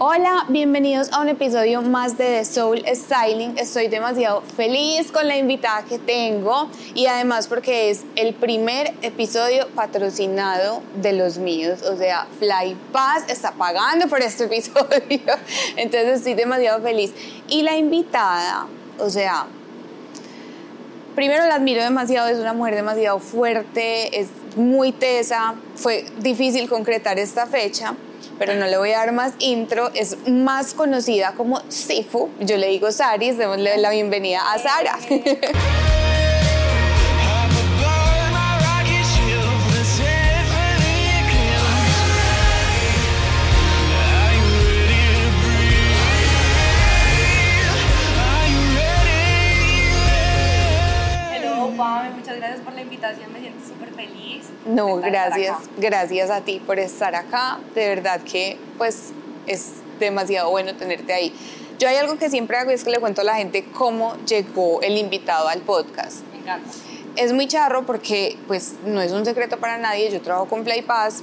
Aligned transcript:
Hola, 0.00 0.46
bienvenidos 0.48 1.12
a 1.12 1.20
un 1.20 1.28
episodio 1.28 1.80
más 1.80 2.18
de 2.18 2.38
The 2.38 2.44
Soul 2.44 2.82
Styling. 2.84 3.56
Estoy 3.58 3.86
demasiado 3.86 4.40
feliz 4.40 5.12
con 5.12 5.28
la 5.28 5.36
invitada 5.36 5.84
que 5.84 6.00
tengo 6.00 6.68
y 6.96 7.06
además 7.06 7.46
porque 7.46 7.90
es 7.90 8.04
el 8.16 8.34
primer 8.34 8.92
episodio 9.02 9.68
patrocinado 9.76 10.82
de 11.00 11.12
los 11.12 11.38
míos. 11.38 11.82
O 11.82 11.96
sea, 11.96 12.26
Fly 12.40 12.76
Pass 12.90 13.22
está 13.28 13.52
pagando 13.52 14.08
por 14.08 14.20
este 14.20 14.46
episodio. 14.46 14.88
Entonces 15.76 16.18
estoy 16.18 16.34
demasiado 16.34 16.82
feliz. 16.82 17.12
Y 17.48 17.62
la 17.62 17.76
invitada, 17.76 18.66
o 18.98 19.08
sea, 19.08 19.46
primero 21.14 21.46
la 21.46 21.54
admiro 21.54 21.84
demasiado, 21.84 22.26
es 22.26 22.40
una 22.40 22.52
mujer 22.52 22.74
demasiado 22.74 23.20
fuerte, 23.20 24.18
es 24.18 24.26
muy 24.56 24.92
tesa. 24.92 25.54
Fue 25.74 26.04
difícil 26.18 26.68
concretar 26.68 27.18
esta 27.18 27.46
fecha 27.46 27.94
pero 28.38 28.54
no 28.54 28.66
le 28.66 28.76
voy 28.76 28.90
a 28.90 28.98
dar 28.98 29.12
más 29.12 29.34
intro, 29.38 29.90
es 29.94 30.16
más 30.28 30.74
conocida 30.74 31.34
como 31.36 31.60
Sifu, 31.68 32.30
yo 32.40 32.56
le 32.56 32.68
digo 32.68 32.90
Saris, 32.90 33.38
démosle 33.38 33.76
la 33.78 33.90
bienvenida 33.90 34.40
a 34.52 34.58
Sara. 34.58 34.98
muchas 52.14 52.36
gracias 52.36 52.60
por 52.60 52.72
la 52.72 52.82
invitación, 52.82 53.32
me 53.32 53.40
siento 53.40 53.66
súper 53.66 53.90
feliz. 53.92 54.48
No, 54.64 54.96
gracias, 54.96 55.56
gracias 55.76 56.30
a 56.30 56.40
ti 56.40 56.60
por 56.64 56.78
estar 56.78 57.14
acá, 57.14 57.58
de 57.74 57.88
verdad 57.88 58.20
que 58.22 58.58
pues 58.78 59.12
es 59.46 59.72
demasiado 60.00 60.50
bueno 60.50 60.74
tenerte 60.74 61.12
ahí. 61.12 61.34
Yo 61.78 61.88
hay 61.88 61.96
algo 61.96 62.16
que 62.16 62.30
siempre 62.30 62.56
hago 62.56 62.70
y 62.70 62.74
es 62.74 62.84
que 62.84 62.90
le 62.90 62.98
cuento 62.98 63.20
a 63.20 63.24
la 63.24 63.34
gente 63.34 63.64
cómo 63.64 64.16
llegó 64.26 64.80
el 64.80 64.96
invitado 64.96 65.48
al 65.48 65.60
podcast. 65.60 66.22
Me 66.32 66.38
encanta. 66.38 66.70
Es 67.16 67.32
muy 67.32 67.46
charro 67.46 67.84
porque 67.84 68.38
pues 68.46 68.74
no 68.86 69.02
es 69.02 69.12
un 69.12 69.24
secreto 69.24 69.58
para 69.58 69.76
nadie, 69.76 70.10
yo 70.10 70.20
trabajo 70.22 70.46
con 70.46 70.64
Play 70.64 70.82
Pass 70.82 71.22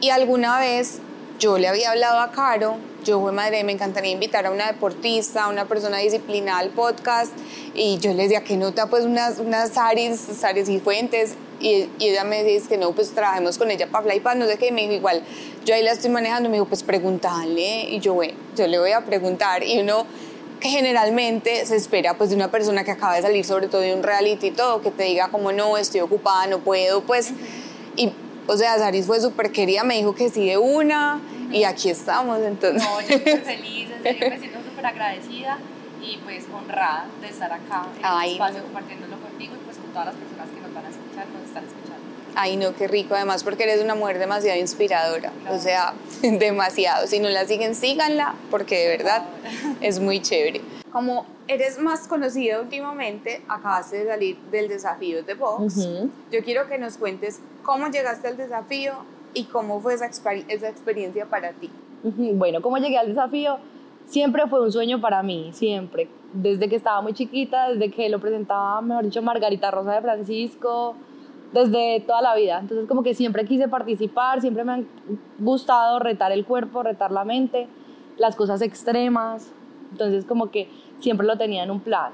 y 0.00 0.10
alguna 0.10 0.58
vez 0.60 0.98
yo 1.38 1.58
le 1.58 1.68
había 1.68 1.90
hablado 1.90 2.20
a 2.20 2.30
Caro, 2.30 2.76
yo 3.04 3.20
fue 3.20 3.32
madre, 3.32 3.64
me 3.64 3.72
encantaría 3.72 4.12
invitar 4.12 4.46
a 4.46 4.50
una 4.50 4.66
deportista, 4.66 5.44
a 5.44 5.48
una 5.48 5.64
persona 5.64 5.98
disciplinada 5.98 6.58
al 6.58 6.70
podcast 6.70 7.32
y 7.74 7.98
yo 7.98 8.10
les 8.10 8.28
decía 8.28 8.44
que 8.44 8.56
nota 8.56 8.86
pues 8.86 9.04
unas, 9.04 9.38
unas 9.38 9.70
Saris, 9.70 10.20
Saris 10.20 10.68
y 10.68 10.78
Fuentes 10.78 11.34
y, 11.62 11.88
ella 12.00 12.24
me 12.24 12.44
dice 12.44 12.68
que 12.68 12.76
no, 12.76 12.92
pues 12.92 13.10
trabajemos 13.12 13.58
con 13.58 13.70
ella 13.70 13.86
para 13.86 14.04
Flypad, 14.04 14.36
no 14.36 14.46
sé 14.46 14.58
qué, 14.58 14.72
me 14.72 14.82
dijo 14.82 14.94
igual, 14.94 15.22
yo 15.64 15.74
ahí 15.74 15.82
la 15.82 15.92
estoy 15.92 16.10
manejando, 16.10 16.48
me 16.48 16.56
dijo 16.56 16.66
pues 16.66 16.82
pregúntale 16.82 17.84
y 17.90 18.00
yo, 18.00 18.14
bueno, 18.14 18.34
yo 18.56 18.66
le 18.66 18.78
voy 18.78 18.92
a 18.92 19.04
preguntar 19.04 19.62
y 19.62 19.80
uno 19.80 20.06
que 20.60 20.68
generalmente 20.68 21.66
se 21.66 21.76
espera 21.76 22.14
pues 22.14 22.30
de 22.30 22.36
una 22.36 22.50
persona 22.50 22.84
que 22.84 22.92
acaba 22.92 23.16
de 23.16 23.22
salir 23.22 23.44
sobre 23.44 23.68
todo 23.68 23.80
de 23.80 23.94
un 23.94 24.02
reality 24.02 24.48
y 24.48 24.50
todo, 24.50 24.80
que 24.80 24.90
te 24.90 25.04
diga 25.04 25.28
como 25.28 25.52
no, 25.52 25.76
estoy 25.76 26.00
ocupada, 26.00 26.46
no 26.46 26.60
puedo, 26.60 27.02
pues, 27.02 27.32
y 27.96 28.12
o 28.46 28.56
sea, 28.56 28.76
Saris 28.78 29.06
fue 29.06 29.20
súper 29.20 29.52
querida, 29.52 29.84
me 29.84 29.96
dijo 29.96 30.14
que 30.14 30.28
sí 30.28 30.46
de 30.46 30.58
una 30.58 31.20
y 31.52 31.64
aquí 31.64 31.90
estamos, 31.90 32.40
entonces. 32.40 32.82
No, 32.82 33.00
yo 33.00 33.16
estoy 33.16 33.36
feliz, 33.56 33.88
en 33.90 34.02
serio 34.02 34.30
me 34.30 34.38
siento 34.38 34.58
súper 34.62 34.86
agradecida 34.86 35.58
y 36.02 36.16
pues 36.18 36.44
honrada 36.52 37.06
de 37.20 37.28
estar 37.28 37.52
acá 37.52 37.86
en 37.96 38.04
este 38.04 38.32
espacio 38.32 38.62
compartiéndolo 38.64 39.16
contigo 39.20 39.54
y 39.54 39.58
con 39.58 39.61
todas 39.92 40.06
las 40.06 40.14
personas 40.14 40.48
que 40.50 40.60
nos 40.60 40.74
van 40.74 40.86
a 40.86 40.88
escuchar, 40.88 41.26
nos 41.28 41.42
están 41.44 41.64
escuchando. 41.64 42.02
Ay, 42.34 42.56
no, 42.56 42.74
qué 42.74 42.88
rico, 42.88 43.14
además 43.14 43.44
porque 43.44 43.64
eres 43.64 43.82
una 43.82 43.94
mujer 43.94 44.18
demasiado 44.18 44.58
inspiradora, 44.58 45.32
o 45.50 45.58
sea, 45.58 45.94
demasiado. 46.22 47.06
Si 47.06 47.20
no 47.20 47.28
la 47.28 47.46
siguen, 47.46 47.74
síganla, 47.74 48.34
porque 48.50 48.78
de 48.78 48.88
verdad 48.96 49.24
es 49.80 50.00
muy 50.00 50.20
chévere. 50.20 50.60
Como 50.90 51.26
eres 51.48 51.78
más 51.78 52.06
conocida 52.06 52.60
últimamente, 52.60 53.42
acabaste 53.48 54.04
de 54.04 54.06
salir 54.06 54.38
del 54.50 54.68
desafío 54.68 55.22
de 55.22 55.34
Vox. 55.34 55.88
Yo 56.30 56.44
quiero 56.44 56.68
que 56.68 56.78
nos 56.78 56.98
cuentes 56.98 57.40
cómo 57.62 57.88
llegaste 57.88 58.28
al 58.28 58.36
desafío 58.36 58.92
y 59.34 59.44
cómo 59.44 59.80
fue 59.80 59.94
esa, 59.94 60.06
esa 60.06 60.68
experiencia 60.68 61.26
para 61.26 61.52
ti. 61.52 61.70
Bueno, 62.02 62.60
cómo 62.60 62.76
llegué 62.78 62.98
al 62.98 63.08
desafío 63.08 63.58
siempre 64.06 64.46
fue 64.46 64.60
un 64.60 64.72
sueño 64.72 65.00
para 65.00 65.22
mí, 65.22 65.50
siempre. 65.52 66.08
Desde 66.32 66.68
que 66.68 66.76
estaba 66.76 67.00
muy 67.02 67.12
chiquita, 67.12 67.68
desde 67.70 67.90
que 67.90 68.08
lo 68.08 68.20
presentaba, 68.20 68.80
mejor 68.80 69.04
dicho, 69.04 69.22
Margarita 69.22 69.70
Rosa 69.70 69.92
de 69.92 70.00
Francisco, 70.00 70.94
desde 71.52 72.00
toda 72.06 72.22
la 72.22 72.34
vida. 72.34 72.58
Entonces 72.60 72.86
como 72.88 73.02
que 73.02 73.14
siempre 73.14 73.44
quise 73.44 73.68
participar, 73.68 74.40
siempre 74.40 74.64
me 74.64 74.72
han 74.72 74.88
gustado 75.38 75.98
retar 75.98 76.32
el 76.32 76.44
cuerpo, 76.44 76.82
retar 76.82 77.10
la 77.10 77.24
mente, 77.24 77.68
las 78.16 78.36
cosas 78.36 78.62
extremas. 78.62 79.50
Entonces 79.90 80.24
como 80.24 80.50
que 80.50 80.68
siempre 81.00 81.26
lo 81.26 81.36
tenía 81.36 81.64
en 81.64 81.70
un 81.70 81.80
plan. 81.80 82.12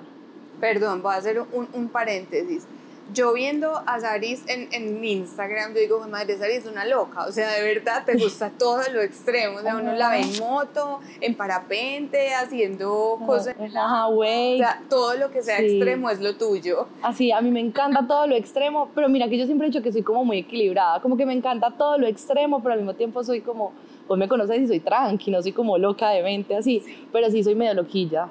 Perdón, 0.61 1.03
voy 1.03 1.15
a 1.15 1.19
hacer 1.19 1.41
un, 1.41 1.69
un 1.73 1.89
paréntesis 1.89 2.67
yo 3.13 3.33
viendo 3.33 3.73
a 3.87 4.01
Saris 4.01 4.45
en, 4.49 4.69
en 4.73 5.03
Instagram, 5.05 5.75
yo 5.75 5.81
digo, 5.81 6.09
madre, 6.09 6.37
Saris 6.37 6.59
es 6.59 6.67
una 6.67 6.85
loca, 6.85 7.27
o 7.27 7.33
sea, 7.33 7.51
de 7.53 7.63
verdad 7.63 8.05
te 8.05 8.17
gusta 8.17 8.51
todo 8.59 8.83
lo 8.93 9.01
extremo, 9.01 9.59
o 9.59 9.63
sea, 9.63 9.77
uno 9.77 9.93
la 9.93 10.11
ve 10.11 10.21
en 10.21 10.39
moto, 10.39 11.01
en 11.21 11.35
parapente, 11.35 12.35
haciendo 12.35 13.19
cosas 13.25 13.55
en 13.59 13.73
la... 13.73 14.07
o 14.09 14.23
sea, 14.23 14.83
todo 14.89 15.17
lo 15.17 15.31
que 15.31 15.43
sea 15.43 15.59
extremo 15.61 16.11
es 16.11 16.21
lo 16.21 16.37
tuyo. 16.37 16.89
Así, 17.03 17.33
a 17.33 17.41
mí 17.41 17.51
me 17.51 17.61
encanta 17.61 18.07
todo 18.07 18.27
lo 18.27 18.37
extremo, 18.37 18.91
pero 18.95 19.09
mira 19.09 19.29
que 19.29 19.39
yo 19.39 19.47
siempre 19.47 19.67
he 19.67 19.71
dicho 19.71 19.83
que 19.83 19.93
soy 19.93 20.03
como 20.03 20.25
muy 20.25 20.39
equilibrada, 20.39 21.01
como 21.01 21.17
que 21.17 21.27
me 21.27 21.33
encanta 21.33 21.71
todo 21.77 21.99
lo 21.99 22.07
extremo, 22.07 22.63
pero 22.63 22.75
al 22.75 22.81
mismo 22.81 22.95
tiempo 22.95 23.25
soy 23.25 23.41
como, 23.41 23.73
pues 24.07 24.19
me 24.19 24.29
conoces 24.29 24.61
y 24.61 24.67
soy 24.67 24.81
tranqui, 24.81 25.31
no 25.31 25.43
soy 25.43 25.53
como 25.53 25.79
loca 25.79 26.11
de 26.11 26.23
mente, 26.23 26.57
así, 26.57 26.83
pero 27.13 27.31
sí 27.31 27.43
soy 27.43 27.55
medio 27.55 27.75
loquilla, 27.75 28.29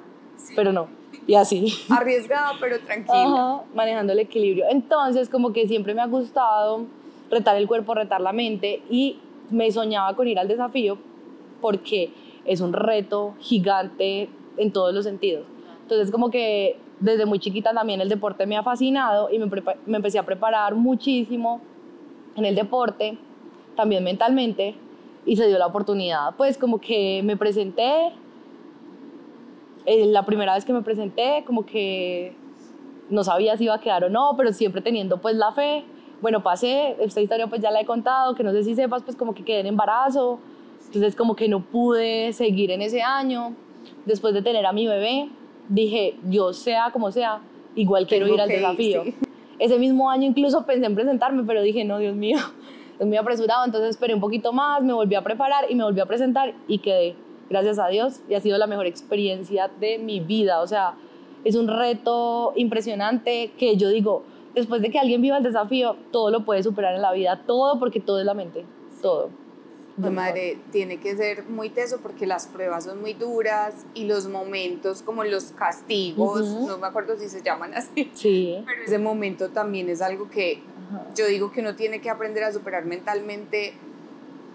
pero 0.54 0.72
no 0.72 0.97
y 1.28 1.34
así. 1.34 1.72
Arriesgado, 1.90 2.54
pero 2.58 2.80
tranquilo. 2.80 3.64
manejando 3.74 4.14
el 4.14 4.18
equilibrio. 4.18 4.64
Entonces, 4.70 5.28
como 5.28 5.52
que 5.52 5.68
siempre 5.68 5.94
me 5.94 6.00
ha 6.00 6.06
gustado 6.06 6.86
retar 7.30 7.54
el 7.56 7.68
cuerpo, 7.68 7.94
retar 7.94 8.20
la 8.20 8.32
mente 8.32 8.82
y 8.90 9.18
me 9.50 9.70
soñaba 9.70 10.16
con 10.16 10.26
ir 10.26 10.38
al 10.38 10.48
desafío 10.48 10.98
porque 11.60 12.10
es 12.46 12.62
un 12.62 12.72
reto 12.72 13.34
gigante 13.40 14.30
en 14.56 14.72
todos 14.72 14.94
los 14.94 15.04
sentidos. 15.04 15.44
Entonces, 15.82 16.10
como 16.10 16.30
que 16.30 16.78
desde 16.98 17.26
muy 17.26 17.38
chiquita 17.38 17.72
también 17.72 18.00
el 18.00 18.08
deporte 18.08 18.46
me 18.46 18.56
ha 18.56 18.62
fascinado 18.62 19.30
y 19.30 19.38
me, 19.38 19.46
me 19.84 19.96
empecé 19.98 20.18
a 20.18 20.24
preparar 20.24 20.74
muchísimo 20.74 21.60
en 22.36 22.46
el 22.46 22.54
deporte, 22.54 23.18
también 23.76 24.02
mentalmente, 24.02 24.74
y 25.26 25.36
se 25.36 25.46
dio 25.46 25.58
la 25.58 25.66
oportunidad. 25.66 26.34
Pues 26.38 26.56
como 26.56 26.80
que 26.80 27.20
me 27.22 27.36
presenté, 27.36 28.12
eh, 29.86 30.06
la 30.06 30.24
primera 30.24 30.54
vez 30.54 30.64
que 30.64 30.72
me 30.72 30.82
presenté, 30.82 31.44
como 31.46 31.64
que 31.64 32.34
no 33.10 33.24
sabía 33.24 33.56
si 33.56 33.64
iba 33.64 33.74
a 33.74 33.80
quedar 33.80 34.04
o 34.04 34.10
no, 34.10 34.34
pero 34.36 34.52
siempre 34.52 34.82
teniendo 34.82 35.18
pues 35.18 35.36
la 35.36 35.52
fe. 35.52 35.84
Bueno, 36.20 36.42
pasé, 36.42 36.96
esta 37.00 37.20
historia 37.20 37.46
pues 37.46 37.62
ya 37.62 37.70
la 37.70 37.80
he 37.80 37.86
contado, 37.86 38.34
que 38.34 38.42
no 38.42 38.52
sé 38.52 38.64
si 38.64 38.74
sepas, 38.74 39.02
pues 39.02 39.16
como 39.16 39.34
que 39.34 39.44
quedé 39.44 39.60
en 39.60 39.66
embarazo, 39.66 40.40
entonces 40.86 41.14
como 41.14 41.36
que 41.36 41.48
no 41.48 41.60
pude 41.60 42.32
seguir 42.32 42.70
en 42.70 42.82
ese 42.82 43.02
año. 43.02 43.54
Después 44.04 44.34
de 44.34 44.42
tener 44.42 44.66
a 44.66 44.72
mi 44.72 44.86
bebé, 44.86 45.28
dije, 45.68 46.16
yo 46.28 46.52
sea 46.52 46.90
como 46.92 47.12
sea, 47.12 47.40
igual 47.74 48.06
quiero 48.06 48.26
ir 48.26 48.40
al 48.40 48.48
desafío. 48.48 49.04
Ese 49.58 49.78
mismo 49.78 50.10
año 50.10 50.24
incluso 50.24 50.64
pensé 50.66 50.86
en 50.86 50.94
presentarme, 50.94 51.44
pero 51.44 51.62
dije, 51.62 51.84
no, 51.84 51.98
Dios 51.98 52.16
mío, 52.16 52.38
es 52.98 53.06
muy 53.06 53.16
apresurado, 53.16 53.64
entonces 53.64 53.90
esperé 53.90 54.14
un 54.14 54.20
poquito 54.20 54.52
más, 54.52 54.82
me 54.82 54.92
volví 54.92 55.14
a 55.14 55.22
preparar 55.22 55.66
y 55.70 55.74
me 55.74 55.84
volví 55.84 56.00
a 56.00 56.06
presentar 56.06 56.54
y 56.66 56.78
quedé 56.78 57.16
gracias 57.50 57.78
a 57.78 57.88
Dios, 57.88 58.20
y 58.28 58.34
ha 58.34 58.40
sido 58.40 58.58
la 58.58 58.66
mejor 58.66 58.86
experiencia 58.86 59.70
de 59.80 59.98
mi 59.98 60.20
vida. 60.20 60.60
O 60.60 60.66
sea, 60.66 60.94
es 61.44 61.54
un 61.54 61.68
reto 61.68 62.52
impresionante 62.56 63.52
que 63.58 63.76
yo 63.76 63.88
digo, 63.88 64.22
después 64.54 64.82
de 64.82 64.90
que 64.90 64.98
alguien 64.98 65.22
viva 65.22 65.36
el 65.36 65.42
desafío, 65.42 65.96
todo 66.10 66.30
lo 66.30 66.44
puede 66.44 66.62
superar 66.62 66.94
en 66.94 67.02
la 67.02 67.12
vida, 67.12 67.42
todo 67.46 67.78
porque 67.78 68.00
todo 68.00 68.20
es 68.20 68.26
la 68.26 68.34
mente, 68.34 68.64
todo. 69.00 69.30
Mi 69.96 70.10
madre, 70.10 70.58
tiene 70.70 71.00
que 71.00 71.16
ser 71.16 71.42
muy 71.48 71.70
teso 71.70 71.98
porque 72.00 72.24
las 72.24 72.46
pruebas 72.46 72.84
son 72.84 73.00
muy 73.00 73.14
duras 73.14 73.84
y 73.94 74.04
los 74.04 74.28
momentos 74.28 75.02
como 75.02 75.24
los 75.24 75.46
castigos, 75.46 76.46
no 76.46 76.78
me 76.78 76.86
acuerdo 76.86 77.18
si 77.18 77.28
se 77.28 77.42
llaman 77.42 77.74
así, 77.74 78.08
sí. 78.14 78.62
pero 78.64 78.84
ese 78.84 78.98
momento 78.98 79.48
también 79.48 79.88
es 79.88 80.00
algo 80.00 80.30
que 80.30 80.62
yo 81.16 81.26
digo 81.26 81.50
que 81.50 81.60
uno 81.60 81.74
tiene 81.74 82.00
que 82.00 82.10
aprender 82.10 82.44
a 82.44 82.52
superar 82.52 82.84
mentalmente 82.84 83.74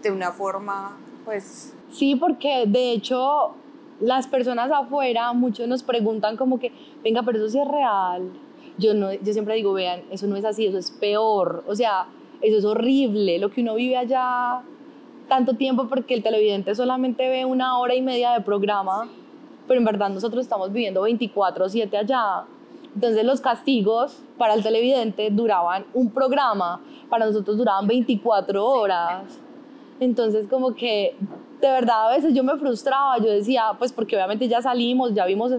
de 0.01 0.11
una 0.11 0.31
forma, 0.31 0.97
pues, 1.25 1.73
Sí, 1.93 2.15
porque 2.15 2.65
de 2.65 2.91
hecho 2.91 3.51
las 3.99 4.27
personas 4.27 4.71
afuera, 4.71 5.31
muchos 5.33 5.67
nos 5.67 5.83
preguntan 5.83 6.37
como 6.37 6.59
que, 6.59 6.71
venga, 7.03 7.21
pero 7.21 7.37
eso 7.37 7.49
sí 7.49 7.59
es 7.59 7.67
real. 7.67 8.31
Yo, 8.79 8.95
no, 8.95 9.13
yo 9.13 9.31
siempre 9.31 9.53
digo, 9.55 9.73
vean, 9.73 10.01
eso 10.09 10.25
no 10.25 10.35
es 10.35 10.43
así, 10.43 10.65
eso 10.65 10.79
es 10.79 10.89
peor. 10.89 11.63
O 11.67 11.75
sea, 11.75 12.07
eso 12.41 12.57
es 12.57 12.65
horrible, 12.65 13.37
lo 13.37 13.51
que 13.51 13.61
uno 13.61 13.75
vive 13.75 13.95
allá 13.95 14.63
tanto 15.29 15.53
tiempo 15.53 15.87
porque 15.87 16.15
el 16.15 16.23
televidente 16.23 16.75
solamente 16.75 17.29
ve 17.29 17.45
una 17.45 17.77
hora 17.77 17.95
y 17.95 18.01
media 18.01 18.31
de 18.31 18.41
programa, 18.41 19.07
pero 19.67 19.79
en 19.79 19.85
verdad 19.85 20.09
nosotros 20.09 20.43
estamos 20.43 20.73
viviendo 20.73 21.03
24/7 21.03 21.95
allá. 21.95 22.43
Entonces 22.95 23.23
los 23.23 23.39
castigos 23.39 24.21
para 24.37 24.55
el 24.55 24.63
televidente 24.63 25.29
duraban 25.31 25.85
un 25.93 26.11
programa, 26.11 26.81
para 27.09 27.25
nosotros 27.25 27.57
duraban 27.57 27.87
24 27.87 28.65
horas. 28.65 29.39
Entonces 29.99 30.47
como 30.47 30.75
que 30.75 31.15
de 31.63 31.71
verdad 31.71 32.09
a 32.09 32.15
veces 32.15 32.33
yo 32.33 32.43
me 32.43 32.57
frustraba, 32.57 33.17
yo 33.19 33.31
decía, 33.31 33.71
pues 33.79 33.93
porque 33.93 34.15
obviamente 34.17 34.47
ya 34.49 34.61
salimos, 34.61 35.13
ya 35.13 35.25
vimos 35.25 35.53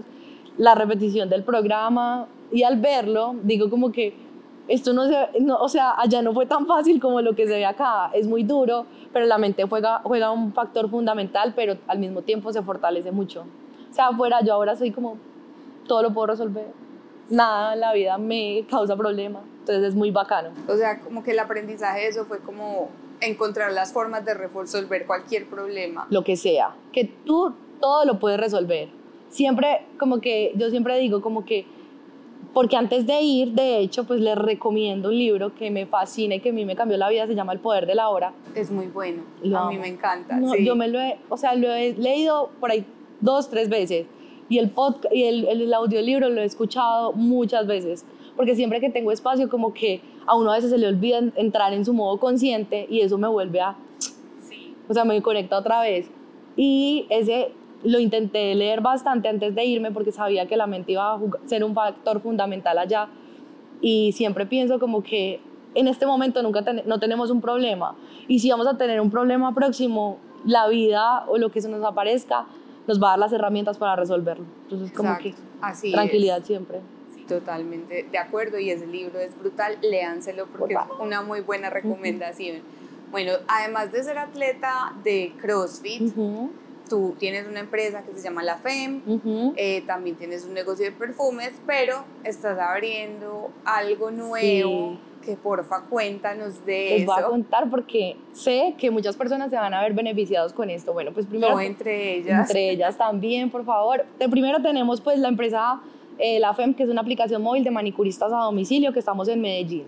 la 0.57 0.75
repetición 0.75 1.29
del 1.29 1.43
programa 1.43 2.27
y 2.51 2.61
al 2.61 2.79
verlo 2.79 3.35
digo 3.41 3.69
como 3.71 3.91
que 3.91 4.15
esto 4.67 4.93
no 4.93 5.07
se, 5.07 5.15
no, 5.41 5.57
o 5.57 5.67
sea, 5.67 5.93
allá 5.97 6.21
no 6.21 6.33
fue 6.33 6.45
tan 6.45 6.65
fácil 6.67 6.99
como 6.99 7.21
lo 7.21 7.35
que 7.35 7.47
se 7.47 7.53
ve 7.53 7.65
acá, 7.65 8.11
es 8.13 8.27
muy 8.27 8.43
duro, 8.43 8.85
pero 9.13 9.25
la 9.25 9.37
mente 9.37 9.63
juega, 9.63 10.01
juega 10.03 10.31
un 10.31 10.53
factor 10.53 10.89
fundamental, 10.89 11.53
pero 11.55 11.77
al 11.87 11.99
mismo 11.99 12.21
tiempo 12.21 12.51
se 12.51 12.61
fortalece 12.61 13.11
mucho. 13.11 13.45
O 13.89 13.93
sea, 13.93 14.07
afuera 14.07 14.41
yo 14.43 14.53
ahora 14.53 14.75
soy 14.75 14.91
como, 14.91 15.17
todo 15.87 16.01
lo 16.01 16.13
puedo 16.13 16.27
resolver, 16.27 16.67
nada 17.29 17.73
en 17.73 17.79
la 17.79 17.93
vida 17.93 18.17
me 18.17 18.65
causa 18.69 18.95
problema, 18.95 19.41
entonces 19.65 19.89
es 19.89 19.95
muy 19.95 20.11
bacano. 20.11 20.51
O 20.67 20.77
sea, 20.77 20.99
como 20.99 21.23
que 21.23 21.31
el 21.31 21.39
aprendizaje 21.39 22.01
de 22.01 22.07
eso 22.09 22.25
fue 22.25 22.37
como 22.39 22.89
encontrar 23.19 23.71
las 23.73 23.91
formas 23.91 24.23
de 24.23 24.35
resolver 24.35 25.07
cualquier 25.07 25.47
problema. 25.47 26.05
Lo 26.11 26.23
que 26.23 26.37
sea, 26.37 26.75
que 26.93 27.05
tú 27.05 27.53
todo 27.79 28.05
lo 28.05 28.19
puedes 28.19 28.39
resolver. 28.39 28.89
Siempre, 29.29 29.87
como 29.97 30.21
que, 30.21 30.53
yo 30.55 30.69
siempre 30.69 30.97
digo 30.99 31.21
como 31.21 31.45
que 31.45 31.65
porque 32.53 32.77
antes 32.77 33.05
de 33.05 33.21
ir, 33.21 33.51
de 33.51 33.79
hecho, 33.79 34.05
pues 34.05 34.21
les 34.21 34.37
recomiendo 34.37 35.09
un 35.09 35.17
libro 35.17 35.53
que 35.55 35.71
me 35.71 35.87
fascina 35.87 36.35
y 36.35 36.39
que 36.39 36.51
a 36.51 36.53
mí 36.53 36.63
me 36.63 36.75
cambió 36.75 36.95
la 36.95 37.09
vida, 37.09 37.27
se 37.27 37.35
llama 37.35 37.51
El 37.51 37.59
Poder 37.59 37.85
de 37.85 37.95
la 37.95 38.07
Hora. 38.07 38.33
Es 38.53 38.71
muy 38.71 38.85
bueno, 38.85 39.23
a 39.57 39.67
mí 39.67 39.77
me 39.77 39.87
encanta. 39.87 40.39
Yo 40.59 40.75
me 40.75 40.87
lo 40.87 40.99
he, 40.99 41.17
o 41.27 41.37
sea, 41.37 41.55
lo 41.55 41.73
he 41.73 41.93
leído 41.93 42.51
por 42.61 42.71
ahí 42.71 42.85
dos, 43.19 43.49
tres 43.49 43.67
veces 43.67 44.05
y 44.47 44.59
el, 44.59 44.69
podcast, 44.69 45.13
y 45.13 45.23
el, 45.23 45.47
el, 45.47 45.73
audiolibro 45.73 46.29
lo 46.29 46.41
he 46.41 46.45
escuchado 46.45 47.13
muchas 47.13 47.65
veces, 47.67 48.05
porque 48.35 48.55
siempre 48.55 48.79
que 48.79 48.89
tengo 48.89 49.11
espacio 49.11 49.49
como 49.49 49.73
que 49.73 50.01
a 50.25 50.35
uno 50.35 50.51
a 50.51 50.55
veces 50.55 50.71
se 50.71 50.77
le 50.77 50.87
olvida 50.87 51.19
entrar 51.35 51.73
en 51.73 51.85
su 51.85 51.93
modo 51.93 52.19
consciente 52.19 52.87
y 52.89 53.01
eso 53.01 53.17
me 53.17 53.27
vuelve 53.27 53.61
a... 53.61 53.75
Sí. 54.39 54.75
O 54.87 54.93
sea, 54.93 55.05
me 55.05 55.21
conecta 55.21 55.57
otra 55.57 55.81
vez. 55.81 56.09
Y 56.55 57.05
ese 57.09 57.51
lo 57.83 57.99
intenté 57.99 58.55
leer 58.55 58.81
bastante 58.81 59.27
antes 59.27 59.53
de 59.53 59.65
irme 59.65 59.91
porque 59.91 60.11
sabía 60.11 60.47
que 60.47 60.57
la 60.57 60.67
mente 60.67 60.93
iba 60.93 61.13
a 61.13 61.19
ser 61.45 61.63
un 61.63 61.73
factor 61.73 62.19
fundamental 62.21 62.77
allá 62.77 63.09
y 63.81 64.11
siempre 64.13 64.45
pienso 64.45 64.79
como 64.79 65.03
que 65.03 65.39
en 65.75 65.87
este 65.87 66.05
momento 66.05 66.41
nunca 66.41 66.63
no 66.85 66.99
tenemos 66.99 67.29
un 67.29 67.41
problema 67.41 67.95
y 68.27 68.39
si 68.39 68.49
vamos 68.49 68.67
a 68.67 68.77
tener 68.77 68.99
un 69.01 69.11
problema 69.11 69.53
próximo, 69.53 70.17
la 70.45 70.67
vida 70.67 71.25
o 71.27 71.37
lo 71.37 71.51
que 71.51 71.61
se 71.61 71.69
nos 71.69 71.83
aparezca 71.83 72.47
nos 72.87 73.01
va 73.01 73.09
a 73.09 73.11
dar 73.11 73.19
las 73.19 73.33
herramientas 73.33 73.77
para 73.77 73.95
resolverlo. 73.95 74.45
Entonces 74.63 74.91
como 74.95 75.17
que 75.17 75.33
Así 75.61 75.91
tranquilidad 75.91 76.43
siempre. 76.43 76.81
Totalmente 77.27 78.05
de 78.11 78.17
acuerdo 78.17 78.59
y 78.59 78.69
ese 78.69 78.87
libro 78.87 79.19
es 79.19 79.37
brutal, 79.37 79.77
léanselo 79.81 80.47
porque 80.47 80.73
es 80.73 80.79
una 80.99 81.21
muy 81.21 81.41
buena 81.41 81.69
recomendación. 81.69 82.61
Bueno, 83.11 83.33
además 83.47 83.91
de 83.91 84.03
ser 84.03 84.17
atleta 84.17 84.93
de 85.03 85.33
CrossFit, 85.39 86.13
tú 86.89 87.15
tienes 87.17 87.47
una 87.47 87.61
empresa 87.61 88.03
que 88.03 88.13
se 88.13 88.21
llama 88.21 88.43
La 88.43 88.57
FEM, 88.57 89.01
eh, 89.55 89.83
también 89.87 90.15
tienes 90.15 90.45
un 90.45 90.53
negocio 90.53 90.85
de 90.85 90.91
perfumes, 90.91 91.53
pero 91.65 92.03
estás 92.23 92.57
abriendo 92.59 93.51
algo 93.63 94.11
nuevo. 94.11 94.97
Que 95.25 95.35
porfa 95.35 95.81
cuéntanos 95.89 96.63
de 96.67 96.89
Les 96.91 97.01
eso. 97.01 97.11
voy 97.11 97.23
a 97.23 97.25
contar 97.25 97.67
porque 97.71 98.15
sé 98.31 98.75
que 98.77 98.91
muchas 98.91 99.15
personas 99.15 99.49
se 99.49 99.55
van 99.55 99.73
a 99.73 99.81
ver 99.81 99.93
beneficiados 99.93 100.53
con 100.53 100.69
esto. 100.69 100.93
Bueno, 100.93 101.13
pues 101.13 101.25
primero. 101.25 101.55
No, 101.55 101.59
entre 101.59 102.17
ellas. 102.17 102.47
Entre 102.47 102.69
ellas 102.69 102.95
también, 102.95 103.49
por 103.49 103.65
favor. 103.65 104.05
De 104.19 104.29
primero 104.29 104.61
tenemos 104.61 105.01
pues 105.01 105.17
la 105.17 105.29
empresa 105.29 105.81
eh, 106.17 106.39
La 106.39 106.53
FEM, 106.53 106.73
que 106.73 106.83
es 106.83 106.89
una 106.89 107.01
aplicación 107.01 107.41
móvil 107.41 107.63
de 107.63 107.71
manicuristas 107.71 108.31
a 108.31 108.37
domicilio 108.37 108.93
que 108.93 108.99
estamos 108.99 109.27
en 109.27 109.41
Medellín 109.41 109.85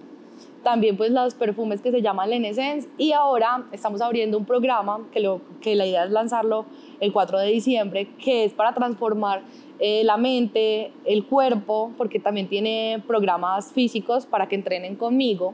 también 0.68 0.98
pues 0.98 1.12
los 1.12 1.34
perfumes 1.34 1.82
que 1.82 1.92
se 1.92 2.02
llaman 2.02 2.30
Lenescence 2.30 2.90
y 2.98 3.14
ahora 3.14 3.66
estamos 3.72 4.02
abriendo 4.02 4.38
un 4.38 4.44
programa 4.46 5.00
que, 5.14 5.20
lo, 5.20 5.40
que 5.62 5.76
la 5.76 5.86
idea 5.86 6.04
es 6.04 6.12
lanzarlo 6.12 6.66
el 7.00 7.14
4 7.14 7.40
de 7.40 7.48
diciembre, 7.48 8.10
que 8.22 8.44
es 8.44 8.54
para 8.54 8.74
transformar 8.74 9.44
eh, 9.80 10.04
la 10.04 10.18
mente, 10.18 10.92
el 11.06 11.26
cuerpo, 11.26 11.94
porque 11.98 12.20
también 12.20 12.50
tiene 12.50 13.02
programas 13.08 13.72
físicos 13.72 14.26
para 14.26 14.50
que 14.50 14.56
entrenen 14.56 14.96
conmigo 14.96 15.54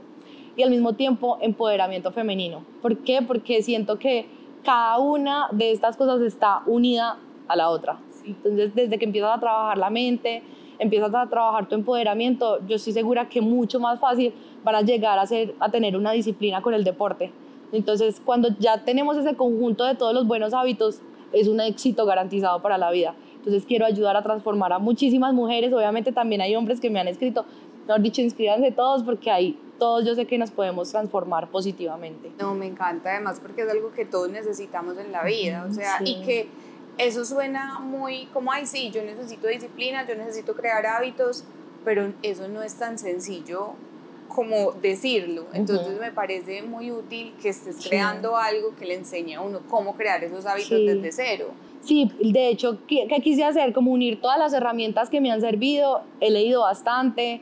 y 0.56 0.64
al 0.64 0.72
mismo 0.72 0.94
tiempo 0.94 1.38
empoderamiento 1.42 2.12
femenino. 2.12 2.66
¿Por 2.82 2.98
qué? 3.00 3.22
Porque 3.22 3.62
siento 3.62 4.00
que 4.00 4.26
cada 4.64 4.98
una 4.98 5.48
de 5.52 5.72
estas 5.72 5.96
cosas 5.96 6.22
está 6.22 6.64
unida 6.66 7.20
a 7.48 7.56
la 7.56 7.70
otra. 7.70 8.00
Entonces, 8.26 8.74
desde 8.74 8.98
que 8.98 9.06
empiezas 9.06 9.38
a 9.38 9.40
trabajar 9.40 9.78
la 9.78 9.90
mente, 9.92 10.42
empiezas 10.80 11.14
a 11.14 11.28
trabajar 11.28 11.68
tu 11.68 11.76
empoderamiento, 11.76 12.60
yo 12.68 12.76
estoy 12.76 12.94
segura 12.94 13.30
que 13.30 13.42
mucho 13.42 13.80
más 13.80 14.00
fácil 14.00 14.34
van 14.64 14.76
a 14.76 14.82
llegar 14.82 15.20
a, 15.20 15.26
ser, 15.26 15.54
a 15.60 15.70
tener 15.70 15.96
una 15.98 16.12
disciplina 16.12 16.62
con 16.62 16.74
el 16.74 16.84
deporte. 16.84 17.32
Entonces, 17.72 18.22
cuando 18.24 18.50
ya 18.60 18.84
tenemos 18.84 19.18
ese 19.18 19.36
conjunto 19.36 19.84
de 19.84 19.96
todos 19.96 20.14
los 20.14 20.28
buenos 20.28 20.54
hábitos, 20.54 21.02
es 21.32 21.48
un 21.48 21.60
éxito 21.60 22.06
garantizado 22.06 22.62
para 22.62 22.78
la 22.78 22.92
vida. 22.92 23.16
Entonces, 23.38 23.66
quiero 23.66 23.86
ayudar 23.86 24.16
a 24.16 24.22
transformar 24.22 24.72
a 24.74 24.80
muchísimas 24.80 25.34
mujeres. 25.34 25.74
Obviamente, 25.74 26.12
también 26.12 26.42
hay 26.42 26.56
hombres 26.56 26.80
que 26.80 26.90
me 26.90 27.00
han 27.00 27.08
escrito, 27.08 27.46
mejor 27.88 28.02
dicho, 28.02 28.22
inscríbanse 28.22 28.72
todos 28.72 29.04
porque 29.04 29.32
ahí 29.32 29.58
todos 29.80 30.06
yo 30.06 30.16
sé 30.16 30.26
que 30.26 30.38
nos 30.38 30.52
podemos 30.52 30.92
transformar 30.92 31.50
positivamente. 31.50 32.32
No, 32.40 32.54
me 32.54 32.68
encanta 32.68 33.12
además 33.12 33.40
porque 33.42 33.64
es 33.64 33.70
algo 33.70 33.92
que 33.92 34.06
todos 34.06 34.30
necesitamos 34.30 34.98
en 34.98 35.12
la 35.12 35.24
vida, 35.24 35.66
o 35.70 35.74
sea, 35.74 35.98
y 36.06 36.22
que 36.22 36.48
eso 36.98 37.26
suena 37.26 37.80
muy 37.80 38.28
como, 38.28 38.52
ay, 38.52 38.66
sí, 38.66 38.92
yo 38.92 39.04
necesito 39.04 39.48
disciplina, 39.48 40.08
yo 40.08 40.16
necesito 40.16 40.54
crear 40.56 40.86
hábitos, 40.86 41.44
pero 41.84 42.14
eso 42.22 42.48
no 42.48 42.62
es 42.62 42.76
tan 42.76 42.98
sencillo 42.98 43.74
como 44.28 44.72
decirlo. 44.74 45.46
Entonces 45.54 46.00
me 46.00 46.12
parece 46.12 46.64
muy 46.64 46.92
útil 46.92 47.34
que 47.42 47.50
estés 47.50 47.88
creando 47.88 48.36
algo 48.36 48.76
que 48.78 48.86
le 48.86 48.96
enseñe 48.96 49.36
a 49.36 49.42
uno 49.42 49.62
cómo 49.70 49.96
crear 49.96 50.24
esos 50.24 50.46
hábitos 50.46 50.86
desde 50.86 51.12
cero. 51.12 51.48
Sí, 51.82 52.10
de 52.20 52.48
hecho, 52.48 52.80
¿qué, 52.88 53.08
quise 53.22 53.44
hacer? 53.44 53.74
Como 53.74 53.92
unir 53.92 54.22
todas 54.22 54.40
las 54.40 54.54
herramientas 54.54 55.10
que 55.10 55.20
me 55.20 55.32
han 55.32 55.42
servido, 55.42 56.04
he 56.22 56.32
leído 56.32 56.62
bastante, 56.62 57.42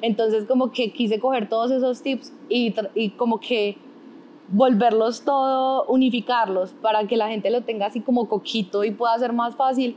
entonces 0.00 0.44
como 0.44 0.70
que 0.70 0.92
quise 0.92 1.18
coger 1.18 1.48
todos 1.48 1.72
esos 1.72 2.00
tips 2.02 2.32
y, 2.48 2.74
y 2.94 3.10
como 3.10 3.40
que 3.40 3.76
volverlos 4.48 5.22
todo, 5.22 5.84
unificarlos 5.86 6.72
para 6.74 7.06
que 7.06 7.16
la 7.16 7.28
gente 7.28 7.50
lo 7.50 7.62
tenga 7.62 7.86
así 7.86 8.00
como 8.00 8.28
coquito 8.28 8.84
y 8.84 8.90
pueda 8.90 9.18
ser 9.18 9.32
más 9.32 9.56
fácil. 9.56 9.96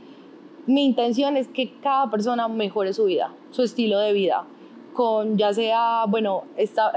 Mi 0.66 0.84
intención 0.84 1.36
es 1.36 1.48
que 1.48 1.72
cada 1.80 2.10
persona 2.10 2.48
mejore 2.48 2.92
su 2.92 3.04
vida, 3.04 3.32
su 3.50 3.62
estilo 3.62 3.98
de 3.98 4.12
vida, 4.12 4.44
con 4.98 5.38
ya 5.38 5.52
sea, 5.52 6.04
bueno, 6.08 6.44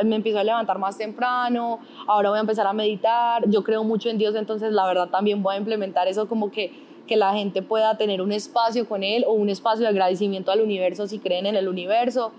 me 0.04 0.16
empiezo 0.16 0.40
a 0.40 0.44
levantar 0.44 0.80
más 0.80 0.98
temprano, 0.98 1.80
ahora 2.08 2.30
voy 2.30 2.38
a 2.38 2.42
empezar 2.42 2.68
a 2.68 2.74
meditar, 2.74 3.48
yo 3.48 3.64
creo 3.64 3.84
mucho 3.84 4.10
en 4.10 4.18
Dios, 4.18 4.36
entonces 4.36 4.74
la 4.74 4.86
verdad 4.88 5.10
también 5.10 5.44
voy 5.44 5.56
a 5.56 5.58
implementar 5.58 6.08
eso 6.08 6.28
como 6.28 6.52
que, 6.52 6.74
que 7.06 7.16
la 7.16 7.34
gente 7.34 7.62
pueda 7.62 7.98
tener 7.98 8.22
un 8.22 8.32
espacio 8.32 8.90
con 8.90 9.04
Él 9.04 9.24
o 9.28 9.34
un 9.34 9.50
espacio 9.50 9.84
de 9.84 9.90
agradecimiento 9.90 10.52
al 10.52 10.62
universo 10.62 11.08
si 11.08 11.20
creen 11.20 11.46
en 11.46 11.56
el 11.56 11.68
universo. 11.68 12.32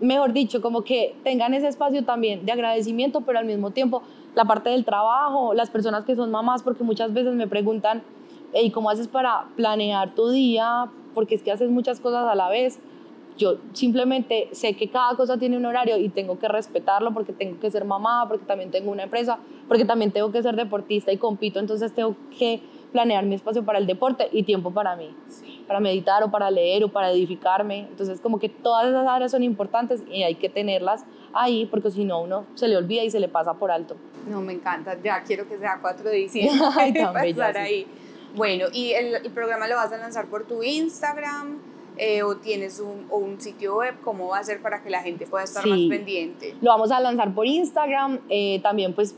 Mejor 0.00 0.32
dicho, 0.32 0.60
como 0.60 0.82
que 0.82 1.14
tengan 1.22 1.54
ese 1.54 1.68
espacio 1.68 2.04
también 2.04 2.44
de 2.44 2.52
agradecimiento, 2.52 3.22
pero 3.22 3.38
al 3.38 3.46
mismo 3.46 3.70
tiempo 3.70 4.02
la 4.36 4.44
parte 4.44 4.68
del 4.70 4.84
trabajo, 4.84 5.54
las 5.54 5.70
personas 5.70 6.04
que 6.04 6.14
son 6.14 6.30
mamás, 6.30 6.62
porque 6.62 6.84
muchas 6.84 7.12
veces 7.12 7.34
me 7.34 7.48
preguntan, 7.48 8.02
¿y 8.54 8.70
cómo 8.70 8.90
haces 8.90 9.08
para 9.08 9.46
planear 9.56 10.14
tu 10.14 10.28
día? 10.28 10.90
Porque 11.14 11.34
es 11.34 11.42
que 11.42 11.50
haces 11.50 11.70
muchas 11.70 12.00
cosas 12.00 12.26
a 12.28 12.34
la 12.34 12.50
vez. 12.50 12.78
Yo 13.38 13.56
simplemente 13.72 14.50
sé 14.52 14.74
que 14.74 14.88
cada 14.90 15.16
cosa 15.16 15.38
tiene 15.38 15.56
un 15.56 15.64
horario 15.64 15.96
y 15.96 16.10
tengo 16.10 16.38
que 16.38 16.48
respetarlo 16.48 17.12
porque 17.14 17.32
tengo 17.32 17.58
que 17.58 17.70
ser 17.70 17.86
mamá, 17.86 18.26
porque 18.28 18.44
también 18.44 18.70
tengo 18.70 18.90
una 18.90 19.04
empresa, 19.04 19.38
porque 19.68 19.86
también 19.86 20.12
tengo 20.12 20.30
que 20.30 20.42
ser 20.42 20.54
deportista 20.54 21.12
y 21.12 21.16
compito, 21.16 21.58
entonces 21.58 21.94
tengo 21.94 22.14
que 22.38 22.62
planear 22.96 23.26
mi 23.26 23.34
espacio 23.34 23.62
para 23.62 23.78
el 23.78 23.86
deporte 23.86 24.26
y 24.32 24.42
tiempo 24.44 24.70
para 24.70 24.96
mí, 24.96 25.14
para 25.66 25.80
meditar 25.80 26.22
o 26.22 26.30
para 26.30 26.50
leer 26.50 26.82
o 26.82 26.88
para 26.88 27.10
edificarme. 27.10 27.80
Entonces 27.80 28.22
como 28.22 28.38
que 28.38 28.48
todas 28.48 28.86
esas 28.86 29.06
áreas 29.06 29.32
son 29.32 29.42
importantes 29.42 30.02
y 30.10 30.22
hay 30.22 30.36
que 30.36 30.48
tenerlas 30.48 31.04
ahí 31.34 31.66
porque 31.66 31.90
si 31.90 32.06
no 32.06 32.22
uno 32.22 32.46
se 32.54 32.68
le 32.68 32.76
olvida 32.78 33.04
y 33.04 33.10
se 33.10 33.20
le 33.20 33.28
pasa 33.28 33.52
por 33.52 33.70
alto. 33.70 33.96
No, 34.26 34.40
me 34.40 34.54
encanta, 34.54 34.96
ya 35.04 35.22
quiero 35.24 35.46
que 35.46 35.58
sea 35.58 35.78
4 35.82 36.08
de 36.08 36.16
diciembre. 36.16 36.58
ahí. 37.56 37.86
Bueno, 38.34 38.68
¿y 38.72 38.92
el, 38.92 39.30
programa 39.32 39.68
lo 39.68 39.76
vas 39.76 39.92
a 39.92 39.98
lanzar 39.98 40.26
por 40.28 40.46
tu 40.46 40.62
Instagram? 40.62 41.58
Eh, 41.98 42.22
o 42.22 42.36
tienes 42.36 42.80
un, 42.80 43.06
o 43.10 43.16
un, 43.16 43.40
sitio 43.40 43.76
web, 43.76 43.94
¿cómo 44.04 44.28
va 44.28 44.38
a 44.38 44.44
ser 44.44 44.60
para 44.60 44.82
que 44.82 44.90
la 44.90 45.00
gente 45.00 45.26
pueda 45.26 45.44
estar 45.44 45.66
más 45.66 45.80
pendiente? 45.88 46.54
Lo 46.60 46.70
vamos 46.70 46.90
a 46.90 47.00
lanzar 47.00 47.34
por 47.34 47.46
Instagram, 47.46 48.20
eh, 48.28 48.60
también 48.62 48.92
pues 48.94 49.14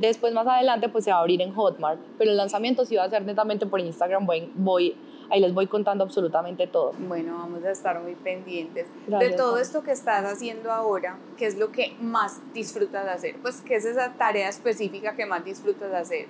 después 0.00 0.32
más 0.32 0.46
adelante 0.46 0.88
pues 0.88 1.04
se 1.04 1.10
va 1.10 1.18
a 1.18 1.20
abrir 1.20 1.40
en 1.42 1.54
Hotmart, 1.54 2.00
pero 2.16 2.30
el 2.30 2.36
lanzamiento 2.36 2.84
sí 2.84 2.96
va 2.96 3.04
a 3.04 3.10
ser 3.10 3.22
netamente 3.24 3.66
por 3.66 3.80
Instagram, 3.80 4.26
voy, 4.26 4.50
voy 4.54 4.96
ahí 5.30 5.40
les 5.40 5.52
voy 5.54 5.66
contando 5.66 6.04
absolutamente 6.04 6.66
todo. 6.66 6.92
Bueno, 6.98 7.36
vamos 7.38 7.64
a 7.64 7.70
estar 7.70 8.00
muy 8.00 8.14
pendientes. 8.14 8.88
de 9.06 9.30
todo 9.30 9.58
esto 9.58 9.82
que 9.82 9.92
estás 9.92 10.24
haciendo 10.24 10.72
ahora, 10.72 11.18
¿qué 11.36 11.46
es 11.46 11.58
lo 11.58 11.70
que 11.70 11.94
más 12.00 12.40
disfrutas 12.54 13.04
de 13.04 13.10
hacer? 13.10 13.36
Pues, 13.42 13.60
¿qué 13.60 13.76
es 13.76 13.84
esa 13.84 14.14
tarea 14.14 14.48
específica 14.48 15.14
que 15.14 15.26
más 15.26 15.44
disfrutas 15.44 15.90
de 15.90 15.96
hacer? 15.96 16.26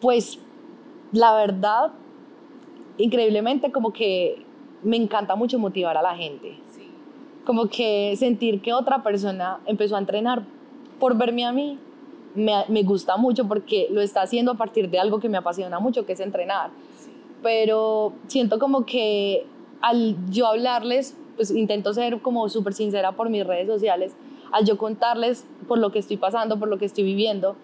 Pues, 0.00 0.38
la 1.12 1.34
verdad, 1.34 1.92
increíblemente 2.96 3.72
como 3.72 3.92
que 3.92 4.44
me 4.82 4.96
encanta 4.96 5.34
mucho 5.34 5.58
motivar 5.58 5.96
a 5.96 6.02
la 6.02 6.14
gente. 6.14 6.58
Sí. 6.72 6.88
Como 7.44 7.68
que 7.68 8.14
sentir 8.16 8.60
que 8.60 8.72
otra 8.72 9.02
persona 9.02 9.60
empezó 9.66 9.96
a 9.96 9.98
entrenar 9.98 10.42
por 11.00 11.16
verme 11.16 11.44
a 11.44 11.52
mí, 11.52 11.78
me, 12.38 12.64
me, 12.68 12.82
gusta 12.82 13.16
mucho 13.16 13.46
porque 13.46 13.88
lo 13.90 14.00
está 14.00 14.22
haciendo 14.22 14.52
a 14.52 14.54
partir 14.54 14.88
de 14.90 14.98
algo 14.98 15.20
que 15.20 15.28
me 15.28 15.38
apasiona 15.38 15.78
mucho, 15.78 16.06
que 16.06 16.12
es 16.12 16.20
entrenar. 16.20 16.70
Pero 17.42 18.12
siento 18.26 18.58
como 18.58 18.86
que 18.86 19.46
al 19.80 20.16
yo 20.30 20.46
hablarles, 20.46 21.16
pues 21.36 21.50
intento 21.50 21.92
ser 21.92 22.20
como 22.20 22.48
súper 22.48 22.74
sincera 22.74 23.12
por 23.12 23.30
mis 23.30 23.46
redes 23.46 23.66
sociales, 23.66 24.14
al 24.52 24.64
yo 24.64 24.78
contarles 24.78 25.46
por 25.66 25.78
lo 25.78 25.92
que 25.92 25.98
estoy 25.98 26.16
pasando, 26.16 26.58
por 26.58 26.68
lo 26.68 26.78
que 26.78 26.86
estoy 26.86 27.04
viviendo, 27.04 27.56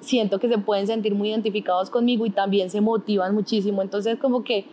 siento 0.00 0.38
que 0.38 0.48
se 0.48 0.58
pueden 0.58 0.86
sentir 0.86 1.14
muy 1.14 1.30
identificados 1.30 1.90
conmigo 1.90 2.26
y 2.26 2.30
también 2.30 2.70
se 2.70 2.80
motivan 2.80 3.34
muchísimo. 3.34 3.82
Entonces 3.82 4.18
como 4.18 4.44
que 4.44 4.66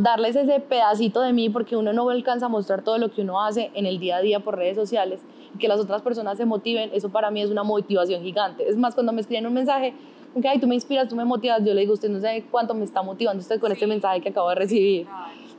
darles 0.00 0.36
ese 0.36 0.60
pedacito 0.60 1.20
de 1.20 1.32
mí 1.32 1.48
porque 1.48 1.76
uno 1.76 1.92
no 1.92 2.08
alcanza 2.10 2.46
a 2.46 2.48
mostrar 2.48 2.82
todo 2.82 2.98
lo 2.98 3.10
que 3.10 3.22
uno 3.22 3.42
hace 3.42 3.70
en 3.74 3.86
el 3.86 3.98
día 3.98 4.16
a 4.16 4.20
día 4.20 4.40
por 4.40 4.56
redes 4.56 4.76
sociales 4.76 5.20
que 5.58 5.68
las 5.68 5.80
otras 5.80 6.02
personas 6.02 6.38
se 6.38 6.44
motiven, 6.44 6.90
eso 6.92 7.08
para 7.08 7.30
mí 7.30 7.42
es 7.42 7.50
una 7.50 7.62
motivación 7.62 8.22
gigante. 8.22 8.68
Es 8.68 8.76
más, 8.76 8.94
cuando 8.94 9.12
me 9.12 9.20
escriben 9.20 9.46
un 9.46 9.54
mensaje, 9.54 9.94
que 10.40 10.48
ay, 10.48 10.58
tú 10.58 10.66
me 10.66 10.74
inspiras, 10.74 11.08
tú 11.08 11.16
me 11.16 11.24
motivas, 11.24 11.62
yo 11.64 11.74
le 11.74 11.82
digo, 11.82 11.92
usted 11.92 12.08
no 12.08 12.20
sabe 12.20 12.44
cuánto 12.50 12.74
me 12.74 12.84
está 12.84 13.02
motivando 13.02 13.40
usted 13.40 13.60
con 13.60 13.70
este 13.70 13.86
mensaje 13.86 14.20
que 14.20 14.30
acabo 14.30 14.48
de 14.48 14.54
recibir. 14.54 15.06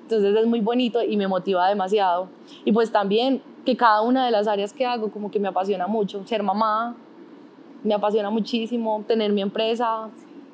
Entonces 0.02 0.36
es 0.36 0.46
muy 0.46 0.60
bonito 0.60 1.02
y 1.04 1.16
me 1.16 1.28
motiva 1.28 1.68
demasiado. 1.70 2.28
Y 2.66 2.72
pues 2.72 2.92
también 2.92 3.42
que 3.66 3.78
cada 3.78 4.02
una 4.02 4.26
de 4.26 4.32
las 4.32 4.48
áreas 4.48 4.74
que 4.74 4.86
hago 4.86 5.12
como 5.12 5.32
que 5.32 5.40
me 5.40 5.48
apasiona 5.48 5.88
mucho. 5.88 6.26
Ser 6.26 6.44
mamá, 6.44 6.96
me 7.84 7.94
apasiona 7.94 8.30
muchísimo, 8.30 9.04
tener 9.08 9.32
mi 9.32 9.42
empresa, 9.42 10.10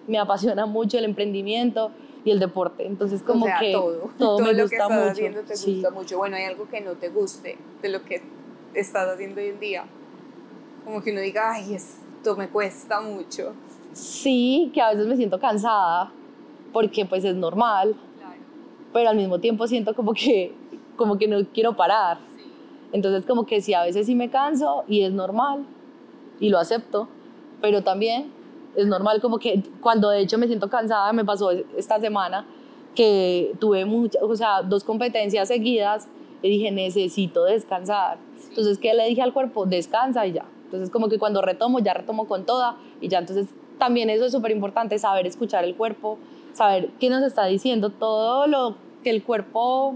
me 0.08 0.18
apasiona 0.18 0.66
mucho 0.66 0.98
el 0.98 1.06
emprendimiento 1.06 1.92
y 2.26 2.32
el 2.32 2.40
deporte. 2.40 2.86
Entonces 2.86 3.24
como 3.24 3.48
que 3.60 3.72
todo, 3.72 4.10
todo, 4.18 4.40
me 4.40 4.54
lo 4.54 4.64
gusta 4.64 4.70
que 4.70 4.76
estás 4.76 4.90
mucho. 4.90 5.12
haciendo 5.12 5.42
te 5.42 5.54
gusta 5.54 5.92
mucho. 5.92 6.18
Bueno, 6.18 6.36
hay 6.36 6.44
algo 6.44 6.68
que 6.68 6.82
no 6.82 6.94
te 6.94 7.10
guste 7.10 7.58
de 7.82 7.90
lo 7.90 8.04
que 8.04 8.22
estás 8.74 9.08
haciendo 9.08 9.42
hoy 9.42 9.48
en 9.48 9.60
día. 9.60 9.86
Como 10.86 11.02
que 11.02 11.12
uno 11.12 11.22
diga, 11.22 11.54
ay, 11.54 11.74
esto 11.74 12.36
me 12.36 12.50
cuesta 12.50 13.02
mucho. 13.02 13.54
Sí, 13.94 14.72
que 14.74 14.82
a 14.82 14.92
veces 14.92 15.08
me 15.08 15.16
siento 15.16 15.40
cansada 15.40 16.12
porque 16.72 17.06
pues 17.06 17.24
es 17.24 17.36
normal, 17.36 17.96
pero 18.94 19.10
al 19.10 19.16
mismo 19.16 19.40
tiempo 19.40 19.68
siento 19.68 19.96
como 19.96 20.14
que, 20.14 20.54
como 20.96 21.18
que 21.18 21.28
no 21.28 21.44
quiero 21.54 21.76
parar. 21.76 22.20
Entonces 22.92 23.26
como 23.26 23.46
que 23.46 23.62
sí, 23.62 23.74
a 23.74 23.84
veces 23.84 24.06
sí 24.06 24.16
me 24.16 24.30
canso 24.30 24.84
y 24.88 25.02
es 25.04 25.12
normal 25.12 25.66
y 26.40 26.50
lo 26.50 26.58
acepto, 26.58 27.08
pero 27.62 27.84
también 27.84 28.32
es 28.76 28.88
normal 28.88 29.22
como 29.22 29.40
que 29.40 29.64
cuando 29.82 30.10
de 30.10 30.22
hecho 30.22 30.38
me 30.38 30.48
siento 30.48 30.70
cansada, 30.70 31.12
me 31.14 31.26
pasó 31.26 31.52
esta 31.52 32.00
semana 32.00 32.46
que 32.96 33.54
tuve 33.60 33.86
muchas, 33.86 34.22
o 34.22 34.36
sea, 34.36 34.62
dos 34.62 34.84
competencias 34.84 35.48
seguidas 35.48 36.08
y 36.42 36.50
dije, 36.50 36.72
necesito 36.72 37.44
descansar. 37.46 38.18
Entonces, 38.48 38.78
¿qué 38.78 38.94
le 38.94 39.06
dije 39.08 39.22
al 39.22 39.34
cuerpo? 39.34 39.66
Descansa 39.66 40.26
y 40.26 40.34
ya. 40.34 40.46
Entonces, 40.66 40.90
como 40.90 41.10
que 41.10 41.20
cuando 41.20 41.42
retomo, 41.42 41.80
ya 41.80 41.94
retomo 41.94 42.28
con 42.28 42.46
toda 42.46 42.78
y 43.02 43.08
ya. 43.08 43.20
Entonces, 43.20 43.48
también 43.78 44.10
eso 44.10 44.26
es 44.26 44.32
súper 44.32 44.52
importante, 44.52 45.00
saber 45.00 45.26
escuchar 45.26 45.64
el 45.64 45.76
cuerpo, 45.76 46.18
saber 46.54 46.90
qué 47.00 47.10
nos 47.10 47.24
está 47.24 47.46
diciendo, 47.46 47.90
todo 47.90 48.48
lo 48.48 48.76
que 49.04 49.10
el 49.10 49.24
cuerpo, 49.24 49.96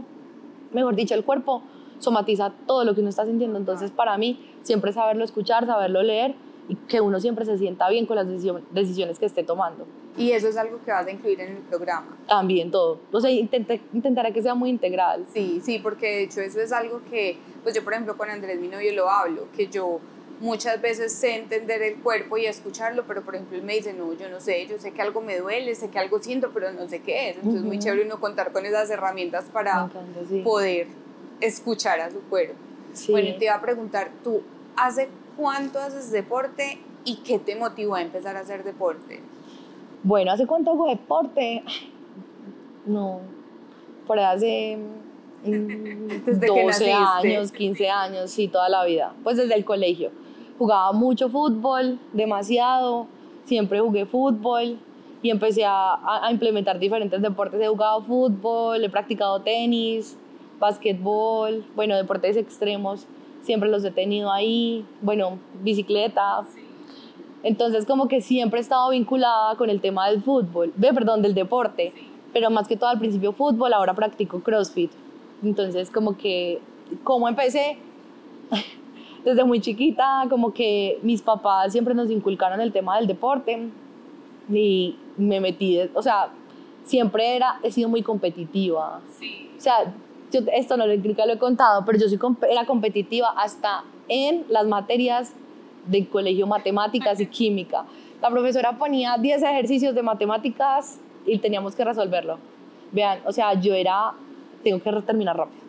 mejor 0.71 0.95
dicho, 0.95 1.13
el 1.13 1.23
cuerpo 1.23 1.61
somatiza 1.99 2.53
todo 2.65 2.85
lo 2.85 2.95
que 2.95 3.01
uno 3.01 3.09
está 3.09 3.25
sintiendo. 3.25 3.57
Entonces, 3.57 3.91
para 3.91 4.17
mí, 4.17 4.39
siempre 4.61 4.93
saberlo 4.93 5.23
escuchar, 5.23 5.65
saberlo 5.65 6.01
leer 6.01 6.35
y 6.67 6.75
que 6.75 7.01
uno 7.01 7.19
siempre 7.19 7.45
se 7.45 7.57
sienta 7.57 7.89
bien 7.89 8.05
con 8.05 8.15
las 8.15 8.27
decisiones 8.71 9.19
que 9.19 9.25
esté 9.25 9.43
tomando. 9.43 9.85
Y 10.17 10.31
eso 10.31 10.47
es 10.47 10.57
algo 10.57 10.79
que 10.85 10.91
vas 10.91 11.05
a 11.07 11.11
incluir 11.11 11.41
en 11.41 11.57
el 11.57 11.57
programa. 11.57 12.17
También 12.27 12.71
todo. 12.71 12.99
O 13.11 13.19
sea, 13.19 13.31
intenté, 13.31 13.81
intentaré 13.93 14.31
que 14.31 14.41
sea 14.41 14.55
muy 14.55 14.69
integral. 14.69 15.25
Sí, 15.33 15.61
sí, 15.63 15.79
porque 15.79 16.07
de 16.07 16.23
hecho 16.23 16.41
eso 16.41 16.61
es 16.61 16.71
algo 16.71 17.01
que, 17.09 17.37
pues 17.63 17.75
yo 17.75 17.83
por 17.83 17.93
ejemplo 17.93 18.15
con 18.15 18.29
Andrés, 18.29 18.59
mi 18.59 18.67
novio, 18.67 18.93
lo 18.93 19.09
hablo, 19.09 19.47
que 19.55 19.67
yo 19.67 19.99
muchas 20.39 20.81
veces 20.81 21.13
sé 21.13 21.35
entender 21.35 21.81
el 21.81 21.95
cuerpo 21.95 22.37
y 22.37 22.45
escucharlo, 22.45 23.05
pero 23.07 23.21
por 23.21 23.35
ejemplo 23.35 23.57
él 23.57 23.63
me 23.63 23.75
dice, 23.75 23.93
no, 23.93 24.13
yo 24.13 24.29
no 24.29 24.39
sé, 24.39 24.67
yo 24.67 24.77
sé 24.77 24.91
que 24.91 25.01
algo 25.01 25.21
me 25.21 25.39
duele, 25.39 25.73
sé 25.73 25.89
que 25.89 25.99
algo 25.99 26.19
siento, 26.19 26.51
pero 26.53 26.71
no 26.73 26.87
sé 26.89 27.01
qué 27.01 27.29
es. 27.29 27.37
Entonces 27.37 27.61
es 27.61 27.65
muy 27.65 27.79
chévere 27.79 28.05
uno 28.05 28.19
contar 28.19 28.51
con 28.51 28.65
esas 28.65 28.89
herramientas 28.89 29.45
para 29.51 29.89
poder 30.43 30.87
escuchar 31.39 31.99
a 32.01 32.11
su 32.11 32.19
cuerpo. 32.23 32.55
Bueno, 33.09 33.35
te 33.37 33.45
iba 33.45 33.55
a 33.55 33.61
preguntar, 33.61 34.11
¿tú 34.23 34.43
hace 34.75 35.07
cuánto 35.35 35.79
haces 35.79 36.11
deporte 36.11 36.79
y 37.05 37.17
qué 37.17 37.39
te 37.39 37.55
motivó 37.55 37.95
a 37.95 38.01
empezar 38.01 38.35
a 38.35 38.41
hacer 38.41 38.63
deporte? 38.63 39.21
Bueno, 40.03 40.31
¿hace 40.31 40.45
cuánto 40.45 40.71
hago 40.71 40.87
deporte? 40.87 41.63
No, 42.85 43.21
por 44.05 44.19
hace 44.19 44.77
mm, 45.45 46.25
desde 46.25 46.47
12 46.47 46.91
años, 46.91 47.51
15 47.51 47.89
años, 47.89 48.31
sí, 48.31 48.47
toda 48.47 48.69
la 48.69 48.83
vida. 48.85 49.13
Pues 49.23 49.37
desde 49.37 49.55
el 49.55 49.65
colegio. 49.65 50.11
Jugaba 50.57 50.91
mucho 50.91 51.29
fútbol, 51.29 51.99
demasiado. 52.11 53.07
Siempre 53.45 53.79
jugué 53.79 54.05
fútbol 54.05 54.77
y 55.21 55.29
empecé 55.29 55.65
a, 55.65 56.25
a 56.25 56.31
implementar 56.31 56.79
diferentes 56.79 57.21
deportes. 57.21 57.59
He 57.61 57.67
jugado 57.67 58.01
fútbol, 58.01 58.83
he 58.83 58.89
practicado 58.89 59.41
tenis, 59.41 60.17
básquetbol, 60.59 61.65
bueno, 61.75 61.95
deportes 61.95 62.37
extremos. 62.37 63.07
Siempre 63.43 63.69
los 63.69 63.83
he 63.83 63.91
tenido 63.91 64.31
ahí. 64.31 64.85
Bueno, 65.01 65.37
bicicleta. 65.61 66.45
Entonces 67.43 67.85
como 67.85 68.07
que 68.07 68.21
siempre 68.21 68.59
he 68.59 68.61
estado 68.61 68.89
vinculada 68.89 69.55
con 69.55 69.69
el 69.69 69.81
tema 69.81 70.09
del 70.09 70.23
fútbol, 70.23 70.71
ve, 70.77 70.93
perdón, 70.93 71.21
del 71.21 71.33
deporte, 71.33 71.93
pero 72.31 72.49
más 72.49 72.67
que 72.67 72.77
todo 72.77 72.89
al 72.89 72.99
principio 72.99 73.33
fútbol, 73.33 73.73
ahora 73.73 73.93
practico 73.93 74.39
CrossFit. 74.41 74.91
Entonces 75.43 75.91
como 75.91 76.17
que, 76.17 76.61
¿cómo 77.03 77.27
empecé? 77.27 77.77
Desde 79.25 79.43
muy 79.43 79.59
chiquita, 79.59 80.25
como 80.29 80.53
que 80.53 80.99
mis 81.03 81.21
papás 81.21 81.73
siempre 81.73 81.93
nos 81.93 82.09
inculcaron 82.09 82.61
el 82.61 82.71
tema 82.71 82.97
del 82.97 83.07
deporte 83.07 83.69
y 84.49 84.95
me 85.17 85.39
metí, 85.41 85.79
o 85.93 86.01
sea, 86.01 86.29
siempre 86.85 87.35
era, 87.35 87.59
he 87.61 87.71
sido 87.71 87.89
muy 87.89 88.03
competitiva. 88.03 89.01
Sí. 89.17 89.49
O 89.57 89.61
sea, 89.61 89.93
yo 90.33 90.41
esto 90.51 90.75
no 90.75 90.87
lo, 90.87 90.95
lo 90.95 91.33
he 91.33 91.37
contado, 91.37 91.85
pero 91.85 91.99
yo 91.99 92.09
soy, 92.09 92.19
era 92.49 92.65
competitiva 92.65 93.33
hasta 93.37 93.83
en 94.07 94.45
las 94.49 94.65
materias 94.65 95.33
de 95.85 96.07
colegio 96.07 96.47
matemáticas 96.47 97.19
y 97.19 97.27
química. 97.27 97.85
La 98.21 98.29
profesora 98.29 98.77
ponía 98.77 99.17
10 99.17 99.43
ejercicios 99.43 99.93
de 99.93 100.01
matemáticas 100.01 100.99
y 101.25 101.37
teníamos 101.37 101.75
que 101.75 101.83
resolverlo. 101.83 102.39
Vean, 102.91 103.19
o 103.25 103.31
sea, 103.31 103.53
yo 103.59 103.73
era, 103.73 104.13
tengo 104.63 104.81
que 104.81 104.91
terminar 105.01 105.37
rápido. 105.37 105.63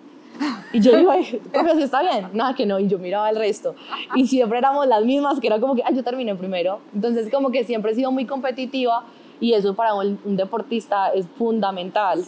Y 0.73 0.81
yo 0.81 0.99
iba, 0.99 1.15
profe, 1.53 1.83
está 1.83 2.03
bien? 2.03 2.29
Nada 2.33 2.55
que 2.55 2.67
no, 2.67 2.81
y 2.81 2.89
yo 2.89 2.99
miraba 2.99 3.31
el 3.31 3.37
resto. 3.37 3.75
Y 4.15 4.27
siempre 4.27 4.59
éramos 4.59 4.87
las 4.87 5.05
mismas, 5.05 5.39
que 5.39 5.47
era 5.47 5.61
como 5.61 5.75
que, 5.75 5.83
ay, 5.85 5.95
yo 5.95 6.03
terminé 6.03 6.35
primero. 6.35 6.81
Entonces, 6.93 7.31
como 7.31 7.51
que 7.51 7.65
siempre 7.65 7.93
he 7.93 7.95
sido 7.95 8.11
muy 8.11 8.27
competitiva 8.27 9.05
y 9.41 9.53
eso 9.53 9.75
para 9.75 9.95
un, 9.95 10.19
un 10.25 10.37
deportista 10.37 11.09
es 11.09 11.27
fundamental. 11.39 12.25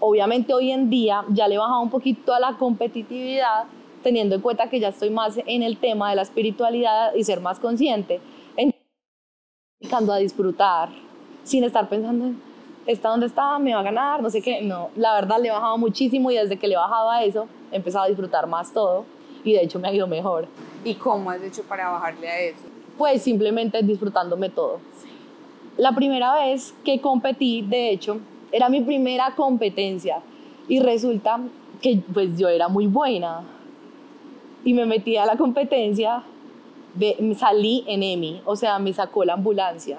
Obviamente 0.00 0.54
hoy 0.54 0.70
en 0.70 0.90
día 0.90 1.24
ya 1.28 1.48
le 1.48 1.56
he 1.56 1.58
bajado 1.58 1.80
un 1.80 1.90
poquito 1.90 2.32
a 2.32 2.40
la 2.40 2.56
competitividad, 2.56 3.64
teniendo 4.02 4.36
en 4.36 4.40
cuenta 4.40 4.68
que 4.68 4.78
ya 4.78 4.88
estoy 4.88 5.10
más 5.10 5.38
en 5.44 5.62
el 5.62 5.76
tema 5.78 6.10
de 6.10 6.16
la 6.16 6.22
espiritualidad 6.22 7.14
y 7.14 7.24
ser 7.24 7.40
más 7.40 7.58
consciente, 7.58 8.20
empezando 9.80 10.12
a 10.12 10.18
disfrutar, 10.18 10.90
sin 11.42 11.64
estar 11.64 11.88
pensando 11.88 12.26
en, 12.26 12.42
está 12.86 13.10
donde 13.10 13.26
está, 13.26 13.58
me 13.58 13.74
va 13.74 13.80
a 13.80 13.82
ganar, 13.82 14.22
no 14.22 14.30
sé 14.30 14.40
qué. 14.40 14.62
No, 14.62 14.90
la 14.96 15.14
verdad 15.14 15.38
le 15.40 15.48
he 15.48 15.52
bajado 15.52 15.78
muchísimo 15.78 16.30
y 16.30 16.36
desde 16.36 16.58
que 16.58 16.66
le 16.68 16.74
he 16.74 16.78
bajado 16.78 17.10
a 17.10 17.22
eso, 17.22 17.48
he 17.70 17.76
empezado 17.76 18.04
a 18.04 18.08
disfrutar 18.08 18.46
más 18.46 18.72
todo 18.72 19.04
y 19.44 19.52
de 19.52 19.62
hecho 19.62 19.78
me 19.78 19.88
ha 19.88 19.92
ido 19.92 20.06
mejor. 20.06 20.48
¿Y 20.84 20.94
cómo 20.94 21.30
has 21.30 21.42
hecho 21.42 21.62
para 21.62 21.90
bajarle 21.90 22.28
a 22.28 22.40
eso? 22.40 22.64
Pues 22.96 23.22
simplemente 23.22 23.82
disfrutándome 23.82 24.48
todo. 24.48 24.80
La 25.76 25.92
primera 25.92 26.34
vez 26.34 26.74
que 26.84 27.00
competí, 27.00 27.62
de 27.62 27.90
hecho, 27.90 28.20
era 28.52 28.68
mi 28.68 28.80
primera 28.80 29.34
competencia 29.34 30.20
y 30.68 30.80
resulta 30.80 31.40
que 31.80 32.02
pues 32.12 32.38
yo 32.38 32.48
era 32.48 32.68
muy 32.68 32.86
buena 32.86 33.42
y 34.64 34.74
me 34.74 34.86
metí 34.86 35.16
a 35.16 35.26
la 35.26 35.36
competencia, 35.36 36.22
salí 37.36 37.84
en 37.86 38.02
EMI, 38.02 38.42
o 38.44 38.56
sea, 38.56 38.78
me 38.78 38.92
sacó 38.92 39.24
la 39.24 39.34
ambulancia. 39.34 39.98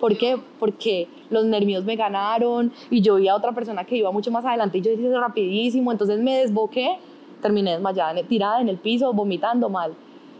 ¿Por 0.00 0.16
qué? 0.18 0.36
Porque 0.58 1.06
los 1.30 1.44
nervios 1.44 1.84
me 1.84 1.94
ganaron 1.94 2.72
y 2.90 3.00
yo 3.02 3.16
vi 3.16 3.28
a 3.28 3.36
otra 3.36 3.52
persona 3.52 3.84
que 3.84 3.96
iba 3.96 4.10
mucho 4.10 4.32
más 4.32 4.44
adelante 4.44 4.78
y 4.78 4.80
yo 4.80 4.90
hice 4.90 5.16
rapidísimo, 5.16 5.92
entonces 5.92 6.18
me 6.20 6.38
desboqué, 6.38 6.98
terminé 7.40 7.72
desmayada, 7.72 8.20
tirada 8.24 8.60
en 8.60 8.68
el 8.68 8.78
piso, 8.78 9.12
vomitando 9.12 9.68
mal. 9.68 9.94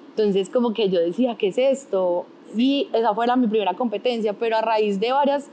Entonces 0.09 0.51
como 0.51 0.75
que 0.75 0.89
yo 0.91 1.01
decía, 1.01 1.37
¿qué 1.37 1.49
es 1.49 1.59
esto? 1.59 2.27
Y 2.57 2.89
esa 2.93 3.15
fue 3.15 3.27
la, 3.27 3.37
mi 3.37 3.47
primera 3.47 3.75
competencia, 3.75 4.33
pero 4.33 4.57
a 4.57 4.61
raíz 4.63 4.99
de 4.99 5.13
varias 5.13 5.49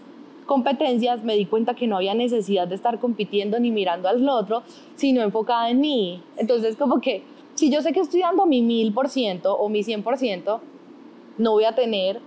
competencias 0.49 1.23
me 1.23 1.35
di 1.35 1.45
cuenta 1.45 1.75
que 1.75 1.85
no 1.85 1.95
había 1.95 2.15
necesidad 2.15 2.67
de 2.67 2.73
estar 2.73 2.99
compitiendo 2.99 3.59
ni 3.59 3.69
mirando 3.69 4.09
al 4.09 4.27
otro, 4.27 4.63
sino 4.95 5.21
enfocada 5.21 5.69
en 5.69 5.79
mí. 5.79 6.23
Entonces 6.37 6.75
como 6.75 6.99
que 6.99 7.23
si 7.53 7.69
yo 7.69 7.83
sé 7.83 7.93
que 7.93 7.99
estoy 7.99 8.21
dando 8.21 8.47
mi 8.47 8.63
mil 8.63 8.91
por 8.91 9.09
ciento 9.09 9.55
o 9.55 9.69
mi 9.69 9.83
cien 9.83 10.01
por 10.01 10.17
ciento, 10.17 10.59
no 11.37 11.51
voy 11.51 11.65
a 11.65 11.75
tener 11.75 12.19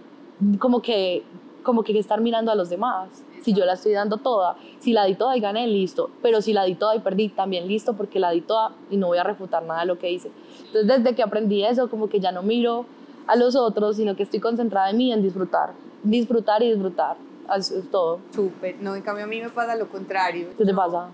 como 0.61 0.83
que, 0.83 1.25
como 1.64 1.83
que 1.83 1.99
estar 1.99 2.21
mirando 2.21 2.52
a 2.52 2.55
los 2.55 2.71
demás. 2.71 3.25
Si 3.41 3.55
yo 3.55 3.64
la 3.64 3.73
estoy 3.73 3.93
dando 3.93 4.19
toda, 4.19 4.55
si 4.79 4.93
la 4.93 5.05
di 5.05 5.17
toda 5.17 5.37
y 5.37 5.41
gané, 5.41 5.67
listo. 5.67 6.11
Pero 6.23 6.43
si 6.43 6.52
la 6.52 6.62
di 6.62 6.76
toda 6.76 6.95
y 6.95 7.00
perdí, 7.00 7.29
también 7.29 7.67
listo, 7.67 7.95
porque 7.95 8.21
la 8.21 8.31
di 8.31 8.41
toda 8.41 8.71
y 8.88 8.99
no 8.99 9.09
voy 9.09 9.19
a 9.19 9.25
refutar 9.25 9.64
nada 9.64 9.81
de 9.81 9.87
lo 9.87 9.99
que 9.99 10.12
hice. 10.12 10.31
Entonces, 10.67 10.87
desde 10.87 11.17
que 11.17 11.25
aprendí 11.25 11.64
eso, 11.64 11.91
como 11.91 12.09
que 12.09 12.21
ya 12.21 12.31
no 12.31 12.45
miro 12.45 12.87
a 13.26 13.35
los 13.35 13.57
otros, 13.57 13.97
sino 13.97 14.14
que 14.14 14.23
estoy 14.23 14.38
concentrada 14.38 14.91
en 14.91 14.97
mí, 14.97 15.12
en 15.12 15.23
disfrutar. 15.23 15.73
Disfrutar 16.05 16.62
y 16.62 16.71
disfrutar. 16.71 17.17
Es 17.56 17.73
todo. 17.90 18.21
Súper. 18.35 18.76
No, 18.80 18.94
en 18.97 19.02
cambio 19.02 19.25
a 19.25 19.26
mí 19.26 19.40
me 19.40 19.50
pasa 19.50 19.76
lo 19.76 19.88
contrario. 19.88 20.49
¿Qué 20.56 20.64
te 20.64 20.75
pasa? 20.75 21.09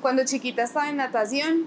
Cuando 0.00 0.24
chiquita 0.24 0.62
estaba 0.62 0.88
en 0.88 0.98
natación, 0.98 1.66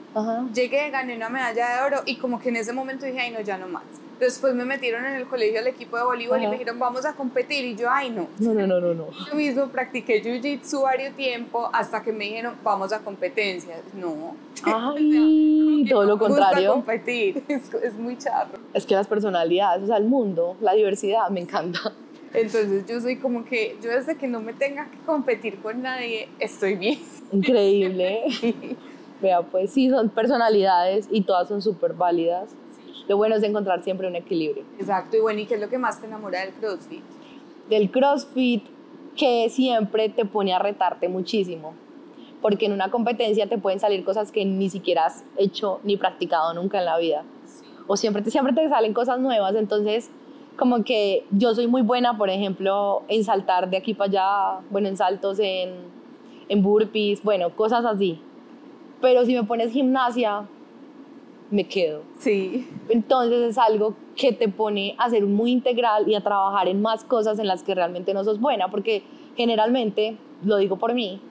llegué, 0.53 0.89
gané 0.91 1.15
una 1.15 1.29
medalla 1.29 1.75
de 1.75 1.81
oro 1.85 2.03
y 2.05 2.17
como 2.17 2.39
que 2.39 2.49
en 2.49 2.57
ese 2.57 2.71
momento 2.71 3.05
dije, 3.05 3.19
ay 3.19 3.31
no, 3.31 3.41
ya 3.41 3.57
no 3.57 3.67
más. 3.67 3.83
Después 4.19 4.53
me 4.53 4.65
metieron 4.65 5.05
en 5.05 5.13
el 5.13 5.27
colegio 5.27 5.59
al 5.59 5.67
equipo 5.67 5.95
de 5.97 6.03
voleibol 6.03 6.41
y 6.41 6.47
me 6.47 6.51
dijeron, 6.53 6.77
vamos 6.77 7.05
a 7.05 7.13
competir. 7.13 7.63
Y 7.63 7.75
yo, 7.75 7.89
ay, 7.89 8.09
no. 8.09 8.27
No, 8.39 8.53
no, 8.53 8.67
no, 8.67 8.79
no. 8.81 8.93
no. 8.93 9.05
Yo 9.27 9.35
mismo 9.35 9.67
practiqué 9.67 10.21
jiu-jitsu 10.21 10.83
varios 10.83 11.15
tiempo 11.15 11.69
hasta 11.71 12.03
que 12.03 12.11
me 12.11 12.25
dijeron, 12.25 12.55
vamos 12.61 12.91
a 12.91 12.99
competencia. 12.99 13.77
No. 13.93 14.35
Ay, 14.63 15.85
todo 15.89 16.03
lo 16.03 16.19
contrario. 16.19 16.73
competir. 16.73 17.43
Es, 17.49 17.73
es 17.73 17.93
muy 17.93 18.17
charro. 18.17 18.59
Es 18.73 18.85
que 18.85 18.93
las 18.93 19.07
personalidades, 19.07 19.83
o 19.83 19.87
sea, 19.87 19.97
el 19.97 20.05
mundo, 20.05 20.57
la 20.59 20.73
diversidad, 20.73 21.29
me 21.29 21.39
encanta. 21.39 21.93
Entonces 22.33 22.85
yo 22.87 22.99
soy 23.01 23.17
como 23.17 23.45
que, 23.45 23.77
yo 23.81 23.89
desde 23.89 24.15
que 24.15 24.27
no 24.27 24.39
me 24.41 24.53
tenga 24.53 24.89
que 24.89 24.97
competir 25.05 25.59
con 25.59 25.81
nadie, 25.81 26.29
estoy 26.39 26.75
bien. 26.75 26.99
Increíble. 27.31 28.21
Vea, 29.21 29.41
pues 29.41 29.71
sí, 29.71 29.89
son 29.89 30.09
personalidades 30.09 31.07
y 31.11 31.21
todas 31.21 31.47
son 31.47 31.61
súper 31.61 31.93
válidas. 31.93 32.51
Lo 33.07 33.17
bueno 33.17 33.35
es 33.35 33.43
encontrar 33.43 33.83
siempre 33.83 34.07
un 34.07 34.15
equilibrio. 34.15 34.63
Exacto, 34.79 35.17
y 35.17 35.19
bueno, 35.19 35.39
¿y 35.39 35.45
qué 35.45 35.55
es 35.55 35.61
lo 35.61 35.69
que 35.69 35.77
más 35.77 35.99
te 35.99 36.05
enamora 36.05 36.41
del 36.41 36.53
CrossFit? 36.53 37.03
Del 37.67 37.89
CrossFit, 37.89 38.63
que 39.17 39.49
siempre 39.49 40.09
te 40.09 40.25
pone 40.25 40.53
a 40.53 40.59
retarte 40.59 41.09
muchísimo. 41.09 41.73
Porque 42.41 42.67
en 42.67 42.71
una 42.71 42.89
competencia 42.89 43.49
te 43.49 43.57
pueden 43.57 43.79
salir 43.79 44.05
cosas 44.05 44.31
que 44.31 44.45
ni 44.45 44.69
siquiera 44.69 45.07
has 45.07 45.25
hecho 45.35 45.81
ni 45.83 45.97
practicado 45.97 46.53
nunca 46.53 46.79
en 46.79 46.85
la 46.85 46.97
vida. 46.97 47.23
O 47.87 47.97
siempre 47.97 48.21
te, 48.21 48.31
siempre 48.31 48.53
te 48.53 48.69
salen 48.69 48.93
cosas 48.93 49.19
nuevas, 49.19 49.55
entonces 49.55 50.09
como 50.59 50.83
que 50.83 51.25
yo 51.31 51.55
soy 51.55 51.67
muy 51.67 51.81
buena, 51.81 52.17
por 52.17 52.29
ejemplo, 52.29 53.03
en 53.07 53.23
saltar 53.23 53.69
de 53.69 53.77
aquí 53.77 53.93
para 53.93 54.09
allá, 54.09 54.65
bueno, 54.69 54.89
en 54.89 54.97
saltos, 54.97 55.39
en, 55.39 55.69
en 56.49 56.61
burpees, 56.61 57.23
bueno, 57.23 57.55
cosas 57.55 57.85
así. 57.85 58.19
Pero 58.99 59.25
si 59.25 59.33
me 59.33 59.45
pones 59.45 59.71
gimnasia, 59.71 60.45
me 61.49 61.65
quedo. 61.65 62.03
Sí. 62.17 62.67
Entonces 62.89 63.51
es 63.51 63.57
algo 63.57 63.95
que 64.17 64.33
te 64.33 64.49
pone 64.49 64.95
a 64.97 65.09
ser 65.09 65.25
muy 65.25 65.51
integral 65.51 66.07
y 66.09 66.15
a 66.15 66.21
trabajar 66.21 66.67
en 66.67 66.81
más 66.81 67.05
cosas 67.05 67.39
en 67.39 67.47
las 67.47 67.63
que 67.63 67.73
realmente 67.73 68.13
no 68.13 68.25
sos 68.25 68.41
buena, 68.41 68.69
porque 68.69 69.03
generalmente, 69.37 70.17
lo 70.43 70.57
digo 70.57 70.75
por 70.75 70.93
mí, 70.93 71.21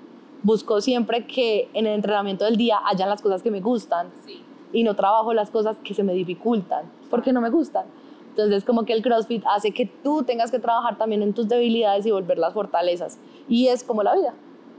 busco 0.42 0.80
siempre 0.80 1.26
que 1.26 1.68
en 1.74 1.86
el 1.86 1.92
entrenamiento 1.94 2.46
del 2.46 2.56
día 2.56 2.78
hayan 2.86 3.10
las 3.10 3.20
cosas 3.20 3.42
que 3.42 3.50
me 3.50 3.60
gustan 3.60 4.10
sí. 4.24 4.40
y 4.72 4.84
no 4.84 4.96
trabajo 4.96 5.34
las 5.34 5.50
cosas 5.50 5.76
que 5.84 5.92
se 5.92 6.02
me 6.02 6.14
dificultan, 6.14 6.90
porque 7.10 7.34
no 7.34 7.42
me 7.42 7.50
gustan. 7.50 7.84
Entonces, 8.38 8.64
como 8.64 8.84
que 8.84 8.92
el 8.92 9.02
CrossFit 9.02 9.42
hace 9.48 9.72
que 9.72 9.86
tú 9.86 10.22
tengas 10.22 10.52
que 10.52 10.60
trabajar 10.60 10.96
también 10.96 11.22
en 11.22 11.34
tus 11.34 11.48
debilidades 11.48 12.06
y 12.06 12.12
volver 12.12 12.38
las 12.38 12.54
fortalezas. 12.54 13.18
Y 13.48 13.66
es 13.66 13.82
como 13.82 14.04
la 14.04 14.14
vida, 14.14 14.32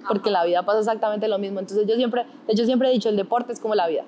porque 0.08 0.32
la 0.32 0.46
vida 0.46 0.64
pasa 0.64 0.80
exactamente 0.80 1.28
lo 1.28 1.38
mismo. 1.40 1.60
Entonces, 1.60 1.86
yo 1.86 1.96
siempre, 1.96 2.24
de 2.48 2.54
hecho, 2.54 2.64
siempre 2.64 2.88
he 2.88 2.94
dicho, 2.94 3.10
el 3.10 3.18
deporte 3.18 3.52
es 3.52 3.60
como 3.60 3.76
la 3.76 3.88
vida 3.90 4.06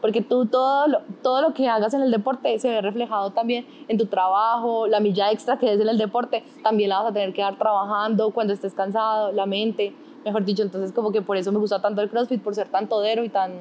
porque 0.00 0.20
tú 0.20 0.46
todo 0.46 0.86
lo, 0.86 1.00
todo 1.22 1.40
lo 1.40 1.54
que 1.54 1.66
hagas 1.66 1.94
en 1.94 2.02
el 2.02 2.12
deporte 2.12 2.56
se 2.60 2.68
ve 2.68 2.80
reflejado 2.80 3.30
también 3.30 3.66
en 3.88 3.98
tu 3.98 4.06
trabajo, 4.06 4.86
la 4.86 5.00
milla 5.00 5.32
extra 5.32 5.58
que 5.58 5.72
es 5.72 5.80
en 5.80 5.88
el 5.88 5.98
deporte, 5.98 6.44
también 6.62 6.90
la 6.90 6.98
vas 7.00 7.10
a 7.10 7.12
tener 7.12 7.32
que 7.32 7.42
dar 7.42 7.58
trabajando 7.58 8.30
cuando 8.30 8.52
estés 8.52 8.74
cansado, 8.74 9.32
la 9.32 9.46
mente, 9.46 9.94
mejor 10.24 10.44
dicho, 10.44 10.62
entonces 10.62 10.92
como 10.92 11.10
que 11.10 11.22
por 11.22 11.38
eso 11.38 11.50
me 11.50 11.58
gusta 11.58 11.80
tanto 11.80 12.02
el 12.02 12.10
CrossFit, 12.10 12.42
por 12.42 12.54
ser 12.54 12.68
tan 12.68 12.88
todero 12.88 13.24
y 13.24 13.30
tan 13.30 13.52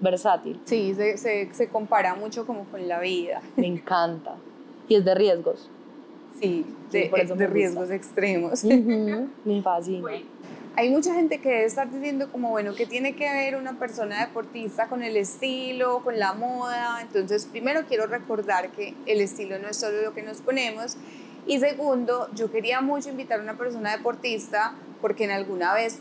versátil. 0.00 0.60
Sí, 0.64 0.94
se, 0.94 1.16
se, 1.16 1.52
se 1.52 1.68
compara 1.70 2.14
mucho 2.14 2.46
como 2.46 2.66
con 2.66 2.86
la 2.86 3.00
vida. 3.00 3.40
Me 3.56 3.66
encanta. 3.66 4.36
Y 4.90 4.96
es 4.96 5.04
de 5.04 5.14
riesgos. 5.14 5.70
Sí, 6.40 6.66
de, 6.90 7.08
de 7.36 7.46
riesgos 7.46 7.92
extremos. 7.92 8.64
Me 8.64 9.62
fascina. 9.62 10.10
Hay 10.74 10.90
mucha 10.90 11.14
gente 11.14 11.38
que 11.38 11.48
debe 11.48 11.64
estar 11.64 11.88
diciendo 11.88 12.32
como, 12.32 12.50
bueno, 12.50 12.74
¿qué 12.74 12.86
tiene 12.86 13.14
que 13.14 13.24
ver 13.24 13.54
una 13.54 13.78
persona 13.78 14.26
deportista 14.26 14.88
con 14.88 15.04
el 15.04 15.16
estilo, 15.16 16.00
con 16.02 16.18
la 16.18 16.32
moda? 16.32 17.02
Entonces, 17.02 17.46
primero 17.46 17.82
quiero 17.86 18.08
recordar 18.08 18.72
que 18.72 18.94
el 19.06 19.20
estilo 19.20 19.60
no 19.60 19.68
es 19.68 19.76
solo 19.76 20.02
lo 20.02 20.12
que 20.12 20.22
nos 20.22 20.38
ponemos. 20.38 20.96
Y 21.46 21.60
segundo, 21.60 22.28
yo 22.34 22.50
quería 22.50 22.80
mucho 22.80 23.10
invitar 23.10 23.38
a 23.38 23.42
una 23.44 23.56
persona 23.56 23.96
deportista 23.96 24.74
porque 25.00 25.22
en 25.22 25.30
alguna 25.30 25.72
vez 25.72 26.00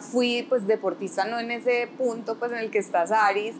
fui 0.00 0.46
pues 0.48 0.66
deportista 0.66 1.24
no 1.24 1.38
en 1.38 1.50
ese 1.50 1.88
punto 1.98 2.36
pues 2.36 2.52
en 2.52 2.58
el 2.58 2.70
que 2.70 2.78
está 2.78 3.06
Saris, 3.06 3.54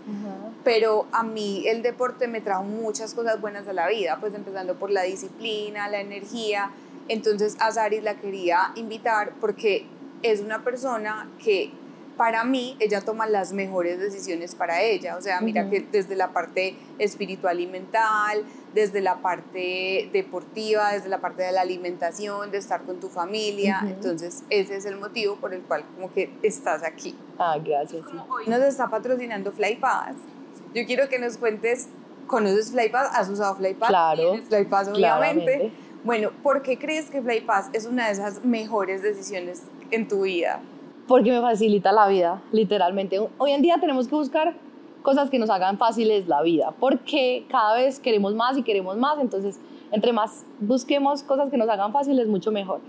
pero 0.65 1.07
a 1.13 1.23
mí 1.23 1.65
el 1.67 1.83
deporte 1.83 2.29
me 2.29 2.41
trajo 2.41 2.65
muchas 2.65 3.15
cosas 3.15 3.41
buenas 3.41 3.67
a 3.69 3.73
la 3.73 3.89
vida, 3.89 4.19
pues 4.21 4.35
empezando 4.35 4.75
por 4.77 4.91
la 4.91 5.03
disciplina, 5.03 5.89
la 5.89 6.01
energía. 6.01 6.71
Entonces 7.09 7.57
a 7.59 7.71
Saris 7.73 8.03
la 8.03 8.15
quería 8.15 8.73
invitar 8.77 9.33
porque 9.41 9.87
es 10.23 10.41
una 10.41 10.63
persona 10.63 11.29
que 11.43 11.73
para 12.23 12.45
mí 12.45 12.77
ella 12.79 13.01
toma 13.01 13.27
las 13.27 13.53
mejores 13.53 13.99
decisiones 13.99 14.55
para 14.55 14.81
ella. 14.81 15.17
O 15.17 15.21
sea, 15.21 15.41
mira 15.41 15.69
que 15.69 15.81
desde 15.81 16.15
la 16.15 16.33
parte 16.33 16.77
espiritual 17.01 17.59
y 17.59 17.67
mental, 17.67 18.45
desde 18.73 19.01
la 19.01 19.17
parte 19.17 20.09
deportiva, 20.13 20.93
desde 20.93 21.09
la 21.09 21.21
parte 21.21 21.43
de 21.43 21.51
la 21.51 21.63
alimentación, 21.63 22.53
de 22.53 22.59
estar 22.59 22.83
con 22.83 23.01
tu 23.01 23.09
familia. 23.09 23.81
Entonces, 23.89 24.45
ese 24.51 24.77
es 24.77 24.85
el 24.85 25.01
motivo 25.01 25.35
por 25.35 25.53
el 25.53 25.63
cual 25.63 25.85
como 25.97 26.15
que 26.15 26.33
estás 26.45 26.85
aquí. 26.85 27.17
Ah, 27.41 27.57
gracias. 27.59 28.05
hoy 28.29 28.45
nos 28.47 28.61
está 28.61 28.89
patrocinando 28.89 29.51
FlyPass. 29.51 30.15
Yo 30.77 30.87
quiero 30.87 31.09
que 31.09 31.19
nos 31.19 31.39
cuentes, 31.39 31.89
¿conoces 32.29 32.71
FlyPass? 32.71 33.19
¿Has 33.19 33.31
usado 33.31 33.57
FlyPass? 33.57 33.89
Claro. 33.89 34.37
FlyPass, 34.47 34.89
obviamente. 34.91 35.73
Bueno, 36.05 36.31
¿por 36.45 36.63
qué 36.63 36.79
crees 36.79 37.11
que 37.11 37.21
FlyPass 37.21 37.71
es 37.73 37.85
una 37.85 38.07
de 38.07 38.13
esas 38.13 38.45
mejores 38.45 39.03
decisiones 39.03 39.63
en 39.91 40.07
tu 40.07 40.23
vida? 40.23 40.61
Porque 41.12 41.31
me 41.31 41.42
facilita 41.42 41.92
la 41.92 42.09
vida, 42.09 42.40
literalmente. 42.53 43.20
Hoy 43.37 43.51
en 43.51 43.61
día 43.61 43.77
tenemos 43.79 44.09
que 44.09 44.14
buscar 44.14 44.55
cosas 45.03 45.29
que 45.29 45.38
nos 45.38 45.51
hagan 45.51 45.77
fáciles 45.77 46.27
la 46.27 46.40
vida, 46.40 46.72
porque 46.81 47.44
cada 47.51 47.75
vez 47.75 48.01
queremos 48.01 48.35
más 48.35 48.57
y 48.57 48.62
queremos 48.62 48.96
más, 48.96 49.18
entonces 49.18 49.61
entre 49.90 50.14
más 50.14 50.46
busquemos 50.59 51.22
cosas 51.22 51.51
que 51.51 51.59
nos 51.59 51.68
hagan 51.68 51.92
fáciles, 51.92 52.29
mucho 52.29 52.51
mejor. 52.51 52.81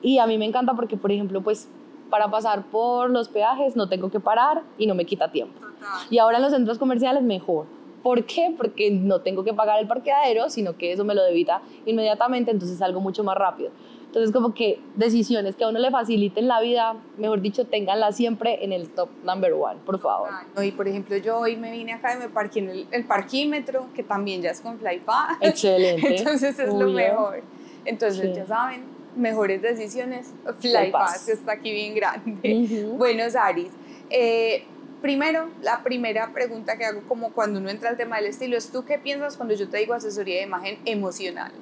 Y 0.00 0.16
a 0.16 0.26
mí 0.26 0.38
me 0.38 0.46
encanta 0.46 0.72
porque, 0.72 0.96
por 0.96 1.12
ejemplo, 1.12 1.42
pues 1.42 1.68
para 2.08 2.30
pasar 2.30 2.64
por 2.70 3.10
los 3.10 3.28
peajes 3.28 3.76
no 3.76 3.86
tengo 3.86 4.10
que 4.10 4.18
parar 4.18 4.62
y 4.78 4.86
no 4.86 4.94
me 4.94 5.04
quita 5.04 5.30
tiempo. 5.30 5.60
Y 6.08 6.16
ahora 6.16 6.38
en 6.38 6.44
los 6.44 6.52
centros 6.52 6.78
comerciales 6.78 7.22
mejor. 7.22 7.66
¿Por 8.02 8.24
qué? 8.24 8.54
Porque 8.56 8.90
no 8.90 9.20
tengo 9.20 9.44
que 9.44 9.52
pagar 9.52 9.78
el 9.78 9.86
parqueadero, 9.86 10.48
sino 10.48 10.78
que 10.78 10.92
eso 10.92 11.04
me 11.04 11.14
lo 11.14 11.22
debita 11.22 11.60
inmediatamente, 11.84 12.50
entonces 12.50 12.76
es 12.76 12.82
algo 12.82 13.00
mucho 13.00 13.24
más 13.24 13.36
rápido. 13.36 13.72
Entonces, 14.08 14.32
como 14.32 14.54
que 14.54 14.80
decisiones 14.96 15.54
que 15.54 15.64
a 15.64 15.68
uno 15.68 15.78
le 15.78 15.90
faciliten 15.90 16.48
la 16.48 16.62
vida, 16.62 16.96
mejor 17.18 17.42
dicho, 17.42 17.66
ténganlas 17.66 18.16
siempre 18.16 18.64
en 18.64 18.72
el 18.72 18.88
top 18.88 19.10
number 19.22 19.52
one, 19.52 19.80
por 19.84 20.00
favor. 20.00 20.30
y 20.64 20.72
por 20.72 20.88
ejemplo, 20.88 21.18
yo 21.18 21.38
hoy 21.38 21.56
me 21.56 21.70
vine 21.70 21.92
acá 21.92 22.14
y 22.14 22.18
me 22.18 22.30
parqué 22.30 22.60
en 22.60 22.86
el, 22.90 23.04
parquímetro, 23.04 23.88
que 23.94 24.02
también 24.02 24.40
ya 24.40 24.50
es 24.50 24.62
con 24.62 24.78
FlyPass. 24.78 25.36
Excelente. 25.42 26.16
Entonces 26.16 26.58
es 26.58 26.72
lo 26.72 26.88
mejor. 26.88 27.42
Entonces, 27.84 28.34
ya 28.34 28.46
saben, 28.46 28.84
mejores 29.14 29.60
decisiones, 29.60 30.32
FlyPass, 30.58 31.28
está 31.28 31.52
aquí 31.52 31.70
bien 31.70 31.94
grande. 31.94 32.86
Bueno, 32.96 33.28
Saris, 33.28 33.68
eh, 34.08 34.64
primero, 35.02 35.50
la 35.60 35.82
primera 35.82 36.32
pregunta 36.32 36.78
que 36.78 36.86
hago 36.86 37.02
como 37.06 37.32
cuando 37.32 37.60
uno 37.60 37.68
entra 37.68 37.90
al 37.90 37.98
tema 37.98 38.16
del 38.16 38.26
estilo 38.26 38.56
es, 38.56 38.70
¿tú 38.70 38.86
qué 38.86 38.98
piensas 38.98 39.36
cuando 39.36 39.54
yo 39.54 39.68
te 39.68 39.76
digo 39.76 39.92
asesoría 39.92 40.36
de 40.36 40.42
imagen 40.44 40.78
emocional? 40.86 41.52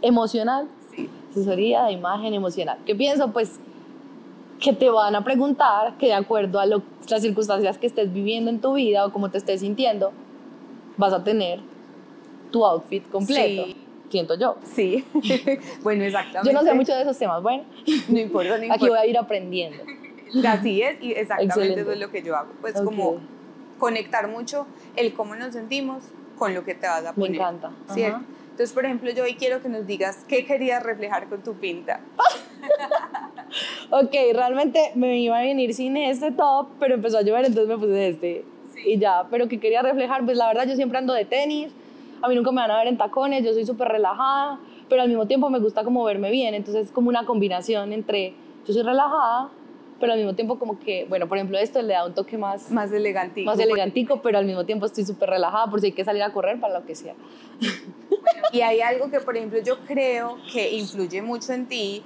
¿Emocional? 0.00 0.68
Asesoría 1.32 1.84
de 1.84 1.92
imagen 1.92 2.34
emocional. 2.34 2.78
¿Qué 2.86 2.94
pienso? 2.94 3.32
Pues 3.32 3.58
que 4.60 4.72
te 4.72 4.88
van 4.88 5.16
a 5.16 5.24
preguntar 5.24 5.96
que 5.98 6.06
de 6.06 6.14
acuerdo 6.14 6.60
a 6.60 6.66
las 6.66 6.82
circunstancias 7.20 7.78
que 7.78 7.86
estés 7.88 8.12
viviendo 8.12 8.48
en 8.48 8.60
tu 8.60 8.74
vida 8.74 9.04
o 9.04 9.12
cómo 9.12 9.30
te 9.30 9.38
estés 9.38 9.60
sintiendo, 9.60 10.12
vas 10.96 11.12
a 11.12 11.24
tener 11.24 11.60
tu 12.52 12.64
outfit 12.64 13.08
completo. 13.10 13.74
Siento 14.08 14.38
yo. 14.38 14.56
Sí, 14.62 15.04
bueno, 15.82 16.04
exactamente. 16.04 16.52
Yo 16.52 16.52
no 16.52 16.62
sé 16.62 16.74
mucho 16.74 16.94
de 16.94 17.02
esos 17.02 17.18
temas, 17.18 17.42
bueno, 17.42 17.64
no 18.08 18.18
importa, 18.18 18.58
no 18.58 18.64
importa. 18.64 18.74
Aquí 18.74 18.88
voy 18.88 18.98
a 18.98 19.06
ir 19.06 19.18
aprendiendo. 19.18 19.82
Así 20.46 20.82
es, 20.82 21.02
y 21.02 21.12
exactamente 21.12 21.80
eso 21.80 21.92
es 21.92 21.98
lo 21.98 22.10
que 22.10 22.22
yo 22.22 22.36
hago. 22.36 22.52
Pues 22.60 22.74
como 22.74 23.16
conectar 23.78 24.28
mucho 24.28 24.66
el 24.96 25.14
cómo 25.14 25.34
nos 25.34 25.54
sentimos 25.54 26.04
con 26.38 26.54
lo 26.54 26.64
que 26.64 26.74
te 26.74 26.86
vas 26.86 27.04
a 27.06 27.14
poner. 27.14 27.30
Me 27.30 27.36
encanta. 27.38 27.72
¿Cierto? 27.88 28.20
Entonces, 28.52 28.74
por 28.74 28.84
ejemplo, 28.84 29.10
yo 29.10 29.24
hoy 29.24 29.34
quiero 29.34 29.62
que 29.62 29.70
nos 29.70 29.86
digas 29.86 30.26
qué 30.28 30.44
querías 30.44 30.82
reflejar 30.82 31.26
con 31.30 31.42
tu 31.42 31.54
pinta. 31.54 32.00
ok, 33.90 34.14
realmente 34.34 34.92
me 34.94 35.18
iba 35.20 35.38
a 35.38 35.40
venir 35.40 35.72
sin 35.72 35.96
este 35.96 36.32
top, 36.32 36.68
pero 36.78 36.94
empezó 36.94 37.16
a 37.16 37.22
llover, 37.22 37.46
entonces 37.46 37.66
me 37.66 37.78
puse 37.78 38.08
este. 38.08 38.44
Y 38.84 38.98
ya, 38.98 39.26
pero 39.30 39.48
qué 39.48 39.58
quería 39.58 39.80
reflejar, 39.80 40.22
pues 40.26 40.36
la 40.36 40.48
verdad 40.48 40.66
yo 40.68 40.76
siempre 40.76 40.98
ando 40.98 41.14
de 41.14 41.24
tenis, 41.24 41.72
a 42.20 42.28
mí 42.28 42.34
nunca 42.34 42.50
me 42.50 42.60
van 42.60 42.70
a 42.72 42.76
ver 42.76 42.88
en 42.88 42.98
tacones, 42.98 43.42
yo 43.42 43.54
soy 43.54 43.64
súper 43.64 43.88
relajada, 43.88 44.60
pero 44.90 45.00
al 45.00 45.08
mismo 45.08 45.26
tiempo 45.26 45.48
me 45.48 45.58
gusta 45.58 45.82
como 45.82 46.04
verme 46.04 46.30
bien, 46.30 46.52
entonces 46.52 46.88
es 46.88 46.92
como 46.92 47.08
una 47.08 47.24
combinación 47.24 47.94
entre 47.94 48.34
yo 48.66 48.74
soy 48.74 48.82
relajada, 48.82 49.48
pero 50.02 50.14
al 50.14 50.18
mismo 50.18 50.34
tiempo 50.34 50.58
como 50.58 50.80
que, 50.80 51.06
bueno, 51.08 51.28
por 51.28 51.38
ejemplo, 51.38 51.56
esto 51.58 51.80
le 51.80 51.92
da 51.92 52.04
un 52.04 52.12
toque 52.12 52.36
más... 52.36 52.72
Más 52.72 52.90
elegantico. 52.90 53.48
Más 53.48 53.60
elegantico, 53.60 54.20
pero 54.20 54.36
al 54.36 54.44
mismo 54.44 54.66
tiempo 54.66 54.84
estoy 54.84 55.04
súper 55.04 55.30
relajada 55.30 55.70
por 55.70 55.78
si 55.78 55.86
hay 55.86 55.92
que 55.92 56.04
salir 56.04 56.24
a 56.24 56.32
correr 56.32 56.58
para 56.58 56.80
lo 56.80 56.84
que 56.84 56.96
sea. 56.96 57.14
y 58.52 58.62
hay 58.62 58.80
algo 58.80 59.12
que, 59.12 59.20
por 59.20 59.36
ejemplo, 59.36 59.60
yo 59.62 59.78
creo 59.86 60.38
que 60.52 60.72
influye 60.72 61.22
mucho 61.22 61.52
en 61.52 61.66
ti 61.66 62.02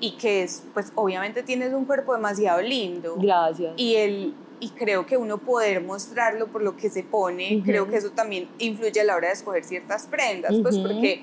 y 0.00 0.12
que 0.12 0.42
es, 0.42 0.64
pues 0.72 0.90
obviamente 0.94 1.42
tienes 1.42 1.74
un 1.74 1.84
cuerpo 1.84 2.14
demasiado 2.14 2.62
lindo. 2.62 3.16
Gracias. 3.18 3.74
Y 3.76 3.96
el 3.96 4.34
y 4.60 4.70
creo 4.70 5.04
que 5.04 5.18
uno 5.18 5.36
poder 5.36 5.82
mostrarlo 5.82 6.46
por 6.46 6.62
lo 6.62 6.78
que 6.78 6.88
se 6.88 7.02
pone, 7.02 7.60
creo 7.62 7.90
que 7.90 7.96
eso 7.96 8.12
también 8.12 8.48
influye 8.58 8.98
a 9.02 9.04
la 9.04 9.16
hora 9.16 9.28
de 9.28 9.34
escoger 9.34 9.64
ciertas 9.64 10.06
prendas, 10.06 10.54
pues 10.62 10.78
porque 10.78 11.22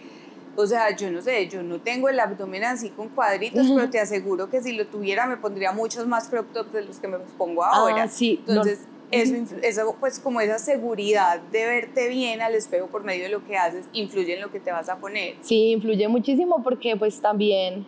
o 0.61 0.67
sea, 0.67 0.95
yo 0.95 1.11
no 1.11 1.21
sé, 1.21 1.47
yo 1.47 1.63
no 1.63 1.79
tengo 1.79 2.09
el 2.09 2.19
abdomen 2.19 2.63
así 2.63 2.89
con 2.89 3.09
cuadritos, 3.09 3.67
pero 3.75 3.89
te 3.89 3.99
aseguro 3.99 4.49
que 4.49 4.61
si 4.61 4.73
lo 4.73 4.87
tuviera 4.87 5.25
me 5.25 5.37
pondría 5.37 5.71
muchos 5.71 6.07
más 6.07 6.29
crop 6.29 6.51
tops 6.53 6.73
de 6.73 6.83
los 6.83 6.97
que 6.99 7.07
me 7.07 7.17
pongo 7.37 7.63
ahora. 7.63 8.03
Ah, 8.03 8.07
sí. 8.07 8.41
Entonces, 8.47 8.79
eso, 9.11 9.55
eso, 9.61 9.95
pues 9.99 10.19
como 10.19 10.39
esa 10.39 10.57
seguridad 10.57 11.41
de 11.51 11.65
verte 11.65 12.07
bien 12.07 12.41
al 12.41 12.55
espejo 12.55 12.87
por 12.87 13.03
medio 13.03 13.23
de 13.23 13.29
lo 13.29 13.45
que 13.45 13.57
haces, 13.57 13.85
influye 13.91 14.35
en 14.35 14.41
lo 14.41 14.51
que 14.51 14.59
te 14.59 14.71
vas 14.71 14.87
a 14.89 14.97
poner. 14.97 15.35
Sí, 15.41 15.71
influye 15.71 16.07
muchísimo 16.07 16.63
porque 16.63 16.95
pues 16.95 17.19
también, 17.19 17.85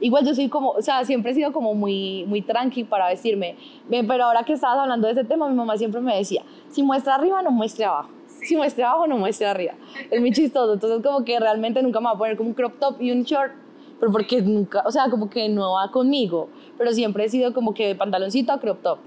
igual 0.00 0.26
yo 0.26 0.34
soy 0.34 0.48
como, 0.48 0.70
o 0.70 0.82
sea, 0.82 1.04
siempre 1.04 1.32
he 1.32 1.34
sido 1.34 1.52
como 1.52 1.74
muy, 1.74 2.24
muy 2.26 2.42
tranqui 2.42 2.84
para 2.84 3.08
vestirme, 3.08 3.56
pero 3.88 4.24
ahora 4.24 4.44
que 4.44 4.52
estabas 4.52 4.80
hablando 4.80 5.06
de 5.06 5.14
ese 5.14 5.24
tema, 5.24 5.48
mi 5.48 5.54
mamá 5.54 5.78
siempre 5.78 6.00
me 6.00 6.16
decía, 6.16 6.42
si 6.70 6.82
muestra 6.82 7.14
arriba, 7.14 7.42
no 7.42 7.50
muestre 7.50 7.86
abajo 7.86 8.17
si 8.48 8.56
muestre 8.56 8.82
abajo 8.82 9.06
no 9.06 9.18
muestre 9.18 9.46
arriba. 9.46 9.74
Es 10.10 10.20
muy 10.20 10.32
chistoso. 10.32 10.72
Entonces 10.72 11.02
como 11.02 11.24
que 11.24 11.38
realmente 11.38 11.82
nunca 11.82 12.00
me 12.00 12.06
voy 12.06 12.14
a 12.14 12.18
poner 12.18 12.36
como 12.36 12.48
un 12.48 12.54
crop 12.54 12.78
top 12.78 13.00
y 13.00 13.12
un 13.12 13.22
short, 13.22 13.52
pero 14.00 14.10
porque 14.10 14.40
nunca, 14.40 14.82
o 14.86 14.90
sea, 14.90 15.10
como 15.10 15.28
que 15.28 15.48
no 15.48 15.74
va 15.74 15.90
conmigo. 15.90 16.48
Pero 16.78 16.92
siempre 16.92 17.24
he 17.24 17.28
sido 17.28 17.52
como 17.52 17.74
que 17.74 17.88
de 17.88 17.94
pantaloncito 17.94 18.52
a 18.52 18.58
crop 18.58 18.80
top. 18.82 18.98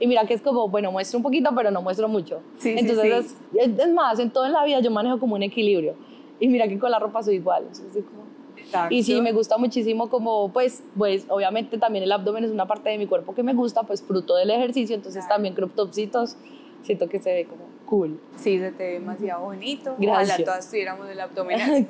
Y 0.00 0.06
mira 0.08 0.26
que 0.26 0.34
es 0.34 0.42
como, 0.42 0.68
bueno, 0.68 0.90
muestro 0.90 1.18
un 1.18 1.22
poquito, 1.22 1.50
pero 1.54 1.70
no 1.70 1.80
muestro 1.80 2.08
mucho. 2.08 2.40
Entonces, 2.64 3.36
Es, 3.54 3.92
más, 3.92 4.18
en 4.18 4.30
toda 4.30 4.48
la 4.48 4.64
vida 4.64 4.80
yo 4.80 4.90
manejo 4.90 5.20
como 5.20 5.36
un 5.36 5.44
equilibrio. 5.44 5.94
Y 6.40 6.48
mira 6.48 6.66
que 6.66 6.76
con 6.78 6.90
la 6.90 6.98
ropa 6.98 7.22
soy 7.22 7.36
igual. 7.36 7.66
Y 8.90 9.04
sí, 9.04 9.20
me 9.20 9.32
gusta 9.32 9.58
muchísimo 9.58 10.10
como, 10.10 10.52
pues, 10.52 10.82
pues, 10.98 11.24
obviamente 11.28 11.78
también 11.78 12.02
el 12.02 12.10
abdomen 12.10 12.42
es 12.42 12.50
una 12.50 12.66
parte 12.66 12.90
de 12.90 12.98
mi 12.98 13.06
cuerpo 13.06 13.32
que 13.32 13.44
me 13.44 13.54
gusta, 13.54 13.84
pues, 13.84 14.02
fruto 14.02 14.34
del 14.34 14.50
ejercicio. 14.50 14.96
Entonces 14.96 15.28
también 15.28 15.54
crop 15.54 15.72
topsitos 15.72 16.36
siento 16.82 17.08
que 17.08 17.20
se 17.20 17.32
ve 17.32 17.44
como 17.44 17.71
cool. 17.92 18.18
Sí, 18.38 18.58
se 18.58 18.72
te 18.72 18.84
ve 18.84 18.92
demasiado 18.94 19.42
bonito. 19.42 19.94
Gracias. 19.98 20.30
Ojalá 20.30 20.44
todas 20.46 20.70
tuviéramos 20.70 21.10
el 21.10 21.20
abdomen 21.20 21.60
así. 21.60 21.86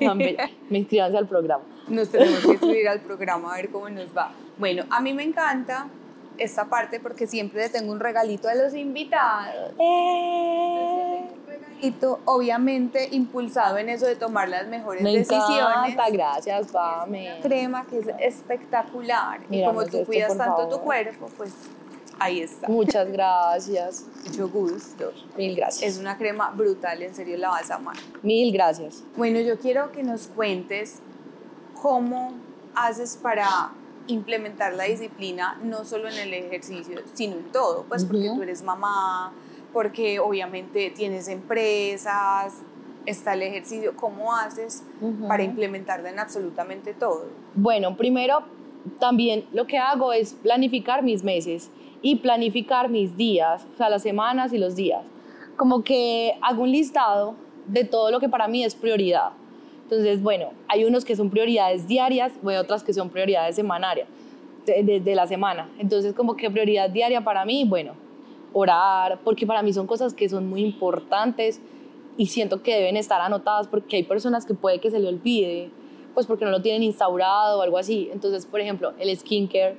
me 0.69 0.79
inscribanse 0.79 1.17
al 1.17 1.27
programa. 1.29 1.63
Nos 1.87 2.09
tenemos 2.09 2.39
que 2.41 2.47
inscribir 2.51 2.89
al 2.89 2.99
programa 2.99 3.53
a 3.53 3.55
ver 3.55 3.69
cómo 3.69 3.87
nos 3.87 4.09
va. 4.15 4.33
Bueno, 4.57 4.83
a 4.89 4.99
mí 4.99 5.13
me 5.13 5.23
encanta 5.23 5.87
esta 6.37 6.65
parte 6.65 6.99
porque 6.99 7.25
siempre 7.25 7.61
le 7.61 7.69
tengo 7.69 7.93
un 7.93 8.01
regalito 8.01 8.49
a 8.49 8.55
los 8.55 8.73
invitados. 8.73 9.71
Eh. 9.79 11.21
Un 11.21 11.47
regalito, 11.47 12.19
obviamente 12.25 13.07
impulsado 13.11 13.77
en 13.77 13.87
eso 13.87 14.05
de 14.05 14.17
tomar 14.17 14.49
las 14.49 14.67
mejores 14.67 15.03
me 15.03 15.13
decisiones. 15.13 15.93
Encanta, 15.93 16.09
gracias, 16.11 16.69
Pame. 16.69 17.39
crema 17.41 17.85
que 17.85 17.99
es 17.99 18.07
espectacular. 18.19 19.39
y 19.49 19.63
como 19.63 19.85
tú 19.85 20.03
cuidas 20.03 20.37
tanto 20.37 20.67
tu 20.67 20.81
cuerpo, 20.81 21.29
pues 21.37 21.53
Ahí 22.19 22.41
está. 22.41 22.67
Muchas 22.67 23.11
gracias. 23.11 24.05
Mucho 24.25 24.49
gusto. 24.49 25.11
Mil 25.37 25.55
gracias. 25.55 25.93
Es 25.93 25.99
una 25.99 26.17
crema 26.17 26.51
brutal, 26.51 27.01
en 27.01 27.13
serio 27.13 27.37
la 27.37 27.49
vas 27.49 27.69
a 27.71 27.75
amar. 27.75 27.97
Mil 28.21 28.51
gracias. 28.53 29.03
Bueno, 29.17 29.39
yo 29.39 29.57
quiero 29.59 29.91
que 29.91 30.03
nos 30.03 30.27
cuentes 30.27 30.99
cómo 31.81 32.33
haces 32.75 33.17
para 33.21 33.71
implementar 34.07 34.73
la 34.73 34.85
disciplina, 34.85 35.59
no 35.63 35.85
solo 35.85 36.09
en 36.09 36.17
el 36.17 36.33
ejercicio, 36.33 37.01
sino 37.13 37.35
en 37.35 37.51
todo, 37.51 37.85
pues 37.87 38.05
porque 38.05 38.31
tú 38.35 38.41
eres 38.41 38.61
mamá, 38.63 39.33
porque 39.71 40.19
obviamente 40.19 40.91
tienes 40.91 41.27
empresas, 41.27 42.53
está 43.05 43.33
el 43.33 43.43
ejercicio, 43.43 43.95
¿cómo 43.95 44.33
haces 44.33 44.83
para 45.27 45.43
implementarla 45.43 46.09
en 46.09 46.19
absolutamente 46.19 46.93
todo? 46.93 47.27
Bueno, 47.55 47.95
primero 47.95 48.43
también 48.99 49.45
lo 49.53 49.67
que 49.67 49.77
hago 49.77 50.11
es 50.13 50.33
planificar 50.33 51.03
mis 51.03 51.23
meses 51.23 51.69
y 52.03 52.17
planificar 52.17 52.89
mis 52.89 53.17
días, 53.17 53.65
o 53.73 53.77
sea, 53.77 53.89
las 53.89 54.03
semanas 54.03 54.53
y 54.53 54.59
los 54.59 54.75
días. 54.75 55.03
Como 55.55 55.83
que 55.83 56.33
hago 56.41 56.61
un 56.61 56.71
listado 56.71 57.35
de 57.65 57.85
todo 57.85 58.11
lo 58.11 58.19
que 58.19 58.29
para 58.29 58.47
mí 58.47 58.63
es 58.63 58.75
prioridad. 58.75 59.31
Entonces, 59.83 60.21
bueno, 60.21 60.49
hay 60.67 60.83
unos 60.83 61.05
que 61.05 61.15
son 61.15 61.29
prioridades 61.29 61.87
diarias, 61.87 62.33
hay 62.45 62.57
otras 62.57 62.83
que 62.83 62.93
son 62.93 63.09
prioridades 63.09 63.55
semanarias, 63.55 64.07
desde 64.65 64.99
de, 64.99 65.15
la 65.15 65.27
semana. 65.27 65.69
Entonces, 65.79 66.13
como 66.13 66.35
que 66.35 66.51
prioridad 66.51 66.89
diaria 66.89 67.23
para 67.23 67.45
mí, 67.45 67.63
bueno, 67.65 67.93
orar, 68.51 69.19
porque 69.23 69.47
para 69.47 69.61
mí 69.63 69.71
son 69.71 69.87
cosas 69.87 70.13
que 70.13 70.27
son 70.27 70.49
muy 70.49 70.61
importantes 70.61 71.61
y 72.17 72.27
siento 72.27 72.61
que 72.61 72.75
deben 72.75 72.97
estar 72.97 73.21
anotadas 73.21 73.67
porque 73.67 73.95
hay 73.95 74.03
personas 74.03 74.45
que 74.45 74.53
puede 74.53 74.79
que 74.79 74.91
se 74.91 74.99
le 74.99 75.07
olvide, 75.07 75.71
pues 76.13 76.27
porque 76.27 76.43
no 76.43 76.51
lo 76.51 76.61
tienen 76.61 76.83
instaurado 76.83 77.59
o 77.59 77.61
algo 77.61 77.77
así. 77.77 78.09
Entonces, 78.11 78.45
por 78.45 78.59
ejemplo, 78.59 78.93
el 78.99 79.15
skincare 79.17 79.77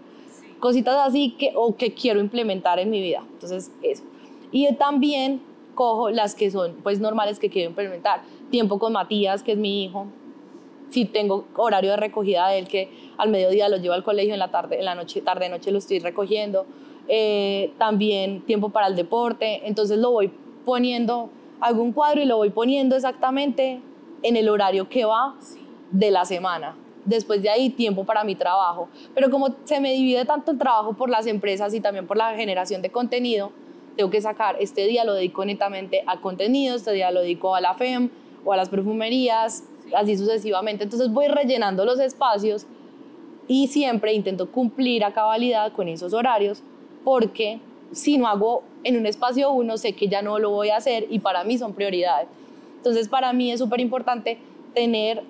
cositas 0.65 0.97
así 1.07 1.33
que, 1.39 1.53
o 1.55 1.77
que 1.77 1.93
quiero 1.93 2.21
implementar 2.21 2.79
en 2.79 2.89
mi 2.89 3.03
vida. 3.03 3.23
Entonces, 3.33 3.71
eso. 3.83 4.03
Y 4.51 4.73
también 4.77 5.43
cojo 5.75 6.09
las 6.09 6.35
que 6.35 6.51
son 6.51 6.77
pues 6.83 7.01
normales 7.01 7.39
que 7.39 7.51
quiero 7.51 7.69
implementar. 7.69 8.23
Tiempo 8.51 8.79
con 8.79 8.95
Matías, 8.95 9.43
que 9.43 9.53
es 9.53 9.59
mi 9.59 9.85
hijo. 9.85 10.07
Si 10.89 11.05
tengo 11.05 11.45
horario 11.55 11.91
de 11.91 11.99
recogida 11.99 12.49
de 12.49 12.61
él, 12.61 12.69
que 12.69 12.89
al 13.19 13.29
mediodía 13.29 13.69
lo 13.69 13.77
llevo 13.77 13.93
al 13.93 14.05
colegio, 14.05 14.33
en 14.33 14.39
la 14.39 14.51
tarde, 14.51 14.79
en 14.79 14.87
la 14.87 14.95
noche, 14.95 15.21
tarde, 15.21 15.51
noche 15.51 15.71
lo 15.71 15.77
estoy 15.77 15.99
recogiendo. 15.99 16.65
Eh, 17.09 17.75
también 17.77 18.41
tiempo 18.47 18.71
para 18.71 18.87
el 18.87 18.97
deporte. 18.97 19.69
Entonces 19.69 19.99
lo 19.99 20.13
voy 20.13 20.33
poniendo, 20.65 21.29
hago 21.61 21.83
un 21.83 21.93
cuadro 21.93 22.23
y 22.23 22.25
lo 22.25 22.39
voy 22.39 22.49
poniendo 22.49 22.97
exactamente 22.97 23.83
en 24.23 24.37
el 24.37 24.49
horario 24.49 24.89
que 24.89 25.05
va 25.05 25.35
de 25.91 26.11
la 26.11 26.25
semana 26.25 26.75
después 27.05 27.43
de 27.43 27.51
ahí 27.51 27.71
tiempo 27.71 28.05
para 28.05 28.25
mi 28.25 28.35
trabajo. 28.35 28.89
Pero 29.15 29.31
como 29.31 29.55
se 29.65 29.81
me 29.81 29.93
divide 29.93 30.25
tanto 30.25 30.53
el 30.53 30.59
trabajo 30.59 30.95
por 30.95 31.11
las 31.11 31.27
empresas 31.27 31.75
y 31.75 31.81
también 31.81 32.07
por 32.07 32.17
la 32.17 32.35
generación 32.35 32.83
de 32.83 32.91
contenido, 32.91 33.53
tengo 33.97 34.11
que 34.11 34.21
sacar, 34.21 34.57
este 34.61 34.87
día 34.87 35.05
lo 35.05 35.15
dedico 35.15 35.45
netamente 35.45 36.03
a 36.07 36.21
contenido, 36.21 36.77
este 36.77 36.93
día 36.93 37.11
lo 37.11 37.21
dedico 37.21 37.55
a 37.55 37.61
la 37.61 37.75
FEM 37.75 38.11
o 38.45 38.53
a 38.53 38.57
las 38.57 38.69
perfumerías, 38.69 39.65
así 39.95 40.17
sucesivamente. 40.17 40.85
Entonces 40.85 41.11
voy 41.11 41.29
rellenando 41.29 41.85
los 41.85 42.01
espacios 42.01 42.67
y 43.47 43.69
siempre 43.69 44.13
intento 44.13 44.51
cumplir 44.51 45.05
a 45.05 45.13
cabalidad 45.13 45.73
con 45.73 45.89
esos 45.89 46.13
horarios 46.13 46.63
porque 47.05 47.61
si 47.93 48.19
no 48.19 48.27
hago 48.27 48.63
en 48.83 48.97
un 48.97 49.07
espacio 49.07 49.53
uno, 49.53 49.77
sé 49.77 49.93
que 49.93 50.09
ya 50.09 50.23
no 50.23 50.39
lo 50.39 50.51
voy 50.51 50.71
a 50.71 50.77
hacer 50.77 51.07
y 51.11 51.19
para 51.21 51.45
mí 51.45 51.59
son 51.59 51.75
prioridades. 51.75 52.29
Entonces 52.77 53.09
para 53.09 53.33
mí 53.33 53.53
es 53.53 53.61
súper 53.61 53.81
importante 53.81 54.39
tener 54.75 55.23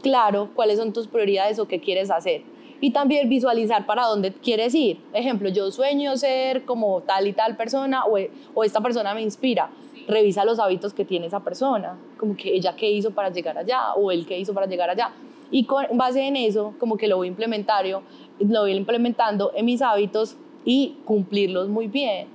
claro 0.00 0.50
cuáles 0.54 0.78
son 0.78 0.92
tus 0.92 1.06
prioridades 1.06 1.58
o 1.58 1.68
qué 1.68 1.80
quieres 1.80 2.10
hacer. 2.10 2.42
Y 2.80 2.92
también 2.92 3.28
visualizar 3.28 3.84
para 3.86 4.06
dónde 4.06 4.32
quieres 4.32 4.74
ir. 4.74 5.00
Ejemplo, 5.12 5.48
yo 5.50 5.70
sueño 5.70 6.16
ser 6.16 6.64
como 6.64 7.02
tal 7.02 7.28
y 7.28 7.32
tal 7.32 7.56
persona 7.56 8.04
o, 8.06 8.18
o 8.54 8.64
esta 8.64 8.80
persona 8.80 9.14
me 9.14 9.22
inspira. 9.22 9.70
Revisa 10.08 10.44
los 10.44 10.58
hábitos 10.58 10.94
que 10.94 11.04
tiene 11.04 11.26
esa 11.26 11.40
persona, 11.40 11.98
como 12.16 12.36
que 12.36 12.54
ella 12.54 12.74
qué 12.74 12.90
hizo 12.90 13.10
para 13.10 13.28
llegar 13.30 13.58
allá 13.58 13.92
o 13.94 14.10
él 14.10 14.26
qué 14.26 14.38
hizo 14.38 14.54
para 14.54 14.66
llegar 14.66 14.88
allá. 14.88 15.12
Y 15.50 15.64
con 15.64 15.84
base 15.92 16.26
en 16.26 16.36
eso, 16.36 16.74
como 16.78 16.96
que 16.96 17.06
lo 17.06 17.18
voy, 17.18 17.28
implementario, 17.28 18.02
lo 18.38 18.62
voy 18.62 18.72
implementando 18.72 19.52
en 19.54 19.66
mis 19.66 19.82
hábitos 19.82 20.36
y 20.64 20.96
cumplirlos 21.04 21.68
muy 21.68 21.86
bien. 21.86 22.28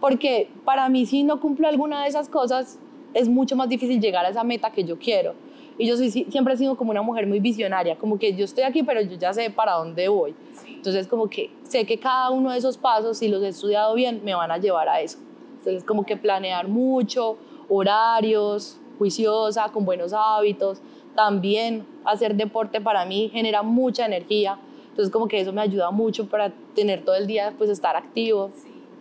Porque 0.00 0.48
para 0.64 0.88
mí 0.88 1.06
si 1.06 1.24
no 1.24 1.40
cumplo 1.40 1.68
alguna 1.68 2.02
de 2.02 2.08
esas 2.08 2.28
cosas, 2.28 2.78
es 3.12 3.28
mucho 3.28 3.56
más 3.56 3.68
difícil 3.68 4.00
llegar 4.00 4.24
a 4.26 4.28
esa 4.28 4.44
meta 4.44 4.70
que 4.70 4.84
yo 4.84 4.98
quiero. 4.98 5.34
Y 5.76 5.86
yo 5.86 5.96
soy, 5.96 6.10
siempre 6.10 6.54
he 6.54 6.56
sido 6.56 6.76
como 6.76 6.92
una 6.92 7.02
mujer 7.02 7.26
muy 7.26 7.40
visionaria, 7.40 7.96
como 7.96 8.18
que 8.18 8.34
yo 8.34 8.44
estoy 8.44 8.64
aquí, 8.64 8.82
pero 8.82 9.00
yo 9.00 9.16
ya 9.16 9.32
sé 9.32 9.50
para 9.50 9.72
dónde 9.72 10.08
voy. 10.08 10.34
Entonces, 10.68 11.08
como 11.08 11.28
que 11.28 11.50
sé 11.64 11.84
que 11.84 11.98
cada 11.98 12.30
uno 12.30 12.52
de 12.52 12.58
esos 12.58 12.76
pasos, 12.76 13.18
si 13.18 13.28
los 13.28 13.42
he 13.42 13.48
estudiado 13.48 13.94
bien, 13.94 14.20
me 14.24 14.34
van 14.34 14.50
a 14.50 14.58
llevar 14.58 14.88
a 14.88 15.00
eso. 15.00 15.18
Entonces, 15.58 15.82
como 15.82 16.04
que 16.04 16.16
planear 16.16 16.68
mucho, 16.68 17.36
horarios, 17.68 18.78
juiciosa, 18.98 19.70
con 19.72 19.84
buenos 19.84 20.12
hábitos. 20.12 20.80
También 21.16 21.86
hacer 22.04 22.34
deporte 22.34 22.80
para 22.80 23.04
mí 23.04 23.30
genera 23.32 23.62
mucha 23.62 24.06
energía. 24.06 24.58
Entonces, 24.90 25.12
como 25.12 25.26
que 25.26 25.40
eso 25.40 25.52
me 25.52 25.62
ayuda 25.62 25.90
mucho 25.90 26.28
para 26.28 26.52
tener 26.74 27.04
todo 27.04 27.16
el 27.16 27.26
día, 27.26 27.52
pues, 27.56 27.70
estar 27.70 27.96
activo. 27.96 28.50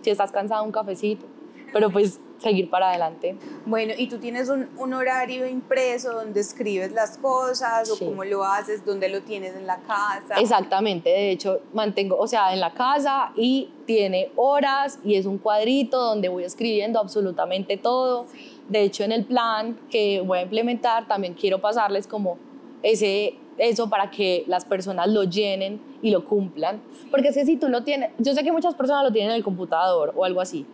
Si 0.01 0.09
estás 0.09 0.31
cansado, 0.31 0.63
un 0.63 0.71
cafecito. 0.71 1.25
Pero 1.73 1.89
pues 1.89 2.21
seguir 2.43 2.69
para 2.69 2.89
adelante. 2.89 3.35
Bueno, 3.65 3.93
¿y 3.97 4.07
tú 4.07 4.19
tienes 4.19 4.49
un, 4.49 4.69
un, 4.77 4.93
horario 4.93 5.47
impreso 5.47 6.11
donde 6.13 6.41
escribes 6.41 6.91
las 6.91 7.17
cosas 7.17 7.89
o 7.89 7.97
cómo 7.97 8.23
lo 8.23 8.43
haces, 8.43 8.85
dónde 8.85 9.09
lo 9.09 9.21
tienes 9.21 9.55
en 9.55 9.65
la 9.65 9.77
casa? 9.77 10.35
Exactamente, 10.39 11.09
de 11.09 11.31
hecho 11.31 11.61
mantengo, 11.73 12.17
o 12.17 12.27
sea, 12.27 12.53
en 12.53 12.59
la 12.59 12.73
casa 12.73 13.31
y 13.35 13.71
tiene 13.85 14.31
horas 14.35 14.99
y 15.03 15.15
es 15.15 15.25
un 15.25 15.37
cuadrito 15.37 15.97
donde 15.97 16.29
voy 16.29 16.43
escribiendo 16.43 16.99
absolutamente 16.99 17.77
todo. 17.77 18.27
De 18.67 18.81
hecho, 18.81 19.03
en 19.03 19.11
el 19.11 19.25
plan 19.25 19.79
que 19.89 20.21
voy 20.21 20.39
a 20.39 20.41
implementar 20.41 21.07
también 21.07 21.33
quiero 21.33 21.59
pasarles 21.59 22.07
como 22.07 22.37
ese 22.81 23.37
eso 23.57 23.89
para 23.89 24.09
que 24.09 24.43
las 24.47 24.65
personas 24.65 25.07
lo 25.07 25.23
llenen 25.23 25.79
y 26.01 26.11
lo 26.11 26.25
cumplan. 26.25 26.81
Porque 27.11 27.29
es 27.29 27.35
que 27.35 27.45
si 27.45 27.57
tú 27.57 27.69
lo 27.69 27.83
tienes, 27.83 28.11
yo 28.17 28.33
sé 28.33 28.43
que 28.43 28.51
muchas 28.51 28.75
personas 28.75 29.03
lo 29.03 29.11
tienen 29.11 29.31
en 29.31 29.37
el 29.37 29.43
computador 29.43 30.13
o 30.15 30.25
algo 30.25 30.41
así, 30.41 30.65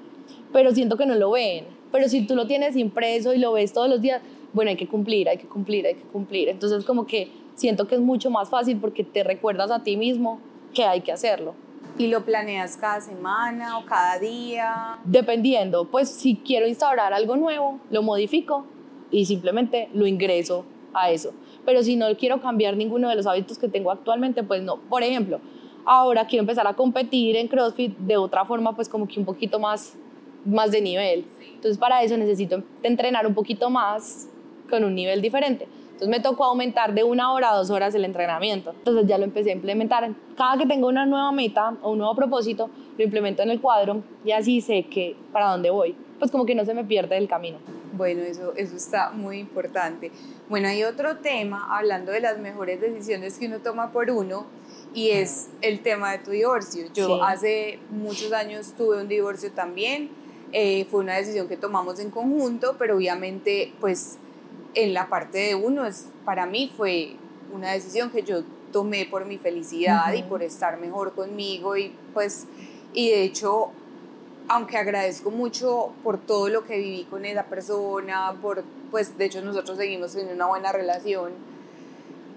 pero 0.52 0.72
siento 0.72 0.98
que 0.98 1.06
no 1.06 1.16
lo 1.16 1.32
ven. 1.32 1.66
Pero 1.92 2.08
si 2.08 2.26
tú 2.26 2.36
lo 2.36 2.48
tienes 2.48 2.76
impreso 2.76 3.34
y 3.34 3.40
lo 3.40 3.54
ves 3.54 3.74
todos 3.74 3.90
los 3.90 4.02
días, 4.02 4.22
bueno, 4.54 4.70
hay 4.70 4.78
que 4.78 4.88
cumplir, 4.88 5.30
hay 5.30 5.38
que 5.38 5.48
cumplir, 5.48 5.86
hay 5.86 5.96
que 5.96 6.04
cumplir. 6.04 6.50
Entonces 6.50 6.86
como 6.86 7.06
que 7.06 7.32
siento 7.56 7.88
que 7.88 7.96
es 7.96 8.02
mucho 8.02 8.30
más 8.30 8.50
fácil 8.50 8.78
porque 8.78 9.04
te 9.04 9.24
recuerdas 9.24 9.72
a 9.72 9.84
ti 9.84 9.98
mismo 9.98 10.40
que 10.74 10.84
hay 10.84 11.02
que 11.02 11.12
hacerlo. 11.12 11.56
¿Y 11.98 12.08
lo 12.08 12.24
planeas 12.24 12.78
cada 12.78 13.02
semana 13.02 13.78
o 13.78 13.86
cada 13.86 14.20
día? 14.20 15.00
Dependiendo, 15.04 15.86
pues 15.86 16.10
si 16.10 16.38
quiero 16.38 16.68
instaurar 16.68 17.12
algo 17.14 17.36
nuevo, 17.36 17.80
lo 17.90 18.02
modifico 18.04 18.66
y 19.12 19.26
simplemente 19.26 19.90
lo 19.94 20.08
ingreso 20.08 20.64
a 20.94 21.12
eso. 21.12 21.34
Pero 21.66 21.84
si 21.84 21.96
no 21.96 22.06
quiero 22.18 22.42
cambiar 22.42 22.78
ninguno 22.78 23.10
de 23.10 23.16
los 23.16 23.28
hábitos 23.28 23.58
que 23.58 23.68
tengo 23.68 23.92
actualmente, 23.92 24.44
pues 24.44 24.62
no. 24.64 24.78
Por 24.78 25.04
ejemplo, 25.04 25.40
ahora 25.86 26.26
quiero 26.26 26.44
empezar 26.44 26.68
a 26.68 26.74
competir 26.74 27.36
en 27.36 27.48
CrossFit 27.48 27.98
de 27.98 28.18
otra 28.18 28.46
forma, 28.46 28.76
pues 28.76 28.88
como 28.88 29.08
que 29.08 29.20
un 29.20 29.26
poquito 29.26 29.60
más, 29.60 29.98
más 30.46 30.72
de 30.72 30.82
nivel. 30.82 31.26
Entonces 31.56 31.78
para 31.78 32.04
eso 32.04 32.18
necesito 32.18 32.64
entrenar 32.84 33.28
un 33.28 33.34
poquito 33.34 33.70
más 33.70 34.28
con 34.70 34.84
un 34.84 34.96
nivel 34.96 35.22
diferente. 35.22 35.68
Entonces 35.92 36.08
me 36.08 36.20
tocó 36.22 36.46
aumentar 36.46 36.94
de 36.94 37.04
una 37.04 37.34
hora 37.34 37.52
a 37.52 37.56
dos 37.56 37.70
horas 37.70 37.94
el 37.94 38.06
entrenamiento. 38.06 38.72
Entonces 38.72 39.06
ya 39.08 39.18
lo 39.18 39.26
empecé 39.26 39.50
a 39.50 39.54
implementar. 39.54 40.10
Cada 40.38 40.58
que 40.58 40.66
tengo 40.66 40.88
una 40.88 41.06
nueva 41.06 41.32
meta 41.34 41.76
o 41.82 41.92
un 41.92 41.98
nuevo 41.98 42.16
propósito, 42.16 42.70
lo 42.98 43.04
implemento 43.04 43.44
en 43.44 43.50
el 43.50 43.60
cuadro 43.60 44.02
y 44.24 44.32
así 44.32 44.62
sé 44.62 44.84
que 44.84 45.18
para 45.34 45.52
dónde 45.52 45.70
voy. 45.70 45.96
Pues 46.18 46.32
como 46.32 46.46
que 46.46 46.56
no 46.56 46.64
se 46.64 46.74
me 46.74 46.86
pierde 46.86 47.18
el 47.18 47.28
camino. 47.28 47.58
Bueno, 47.94 48.22
eso, 48.22 48.54
eso 48.56 48.78
está 48.78 49.10
muy 49.10 49.40
importante. 49.40 50.12
Bueno, 50.48 50.70
hay 50.70 50.86
otro 50.86 51.18
tema, 51.18 51.68
hablando 51.78 52.14
de 52.14 52.22
las 52.22 52.40
mejores 52.40 52.80
decisiones 52.80 53.38
que 53.38 53.48
uno 53.48 53.60
toma 53.60 53.92
por 53.92 54.10
uno, 54.10 54.46
y 54.94 55.10
es 55.10 55.50
el 55.62 55.82
tema 55.82 56.12
de 56.14 56.20
tu 56.20 56.32
divorcio. 56.32 56.86
Yo 56.94 57.24
hace 57.24 57.80
muchos 57.90 58.32
años 58.32 58.74
tuve 58.78 59.02
un 59.02 59.08
divorcio 59.08 59.52
también, 59.52 60.10
eh, 60.52 60.86
fue 60.90 61.02
una 61.02 61.16
decisión 61.16 61.48
que 61.48 61.58
tomamos 61.58 62.00
en 62.00 62.10
conjunto, 62.10 62.76
pero 62.78 62.98
obviamente 62.98 63.74
pues 63.80 64.18
en 64.76 64.94
la 64.94 65.10
parte 65.10 65.38
de 65.40 65.56
uno, 65.56 65.86
es, 65.86 66.08
para 66.26 66.46
mí 66.46 66.72
fue 66.76 67.16
una 67.54 67.72
decisión 67.72 68.12
que 68.12 68.24
yo 68.24 68.44
tomé 68.72 69.06
por 69.06 69.26
mi 69.26 69.38
felicidad 69.38 70.14
y 70.14 70.24
por 70.24 70.44
estar 70.44 70.80
mejor 70.80 71.14
conmigo 71.14 71.76
y 71.76 71.94
pues, 72.14 72.46
y 72.94 73.10
de 73.10 73.24
hecho, 73.24 73.72
aunque 74.48 74.78
agradezco 74.78 75.32
mucho 75.32 75.92
por 76.04 76.20
todo 76.20 76.50
lo 76.50 76.64
que 76.64 76.78
viví 76.78 77.06
con 77.06 77.26
esa 77.26 77.46
persona, 77.46 78.36
por, 78.42 78.64
pues 78.92 79.18
de 79.18 79.26
hecho 79.26 79.42
nosotros 79.42 79.78
seguimos 79.78 80.16
en 80.16 80.30
una 80.30 80.48
buena 80.48 80.72
relación, 80.72 81.34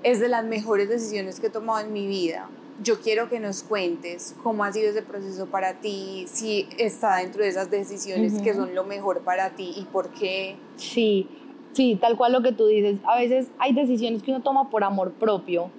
es 0.03 0.20
de 0.20 0.29
las 0.29 0.44
mejores 0.44 0.88
decisiones 0.88 1.38
que 1.38 1.46
he 1.46 1.51
tomado 1.51 1.81
en 1.81 1.92
mi 1.92 2.07
vida. 2.07 2.48
Yo 2.82 3.00
quiero 3.00 3.28
que 3.28 3.38
nos 3.40 3.62
cuentes 3.62 4.34
cómo 4.42 4.64
ha 4.64 4.72
sido 4.72 4.90
ese 4.90 5.02
proceso 5.02 5.46
para 5.46 5.80
ti, 5.80 6.24
si 6.26 6.68
está 6.78 7.16
dentro 7.16 7.42
de 7.42 7.48
esas 7.48 7.70
decisiones 7.70 8.40
que 8.40 8.54
son 8.54 8.74
lo 8.74 8.84
mejor 8.84 9.20
para 9.20 9.50
ti 9.50 9.72
y 9.76 9.84
por 9.84 10.10
qué. 10.10 10.56
Sí, 10.76 11.28
Sí, 11.72 11.96
tal 12.00 12.16
cual 12.16 12.32
lo 12.32 12.42
que 12.42 12.52
tú 12.52 12.66
dices. 12.66 12.98
A 13.04 13.16
veces 13.16 13.50
hay 13.58 13.72
decisiones 13.72 14.22
que 14.22 14.30
uno 14.30 14.42
toma 14.42 14.68
por 14.70 14.84
amor 14.84 15.12
propio 15.12 15.70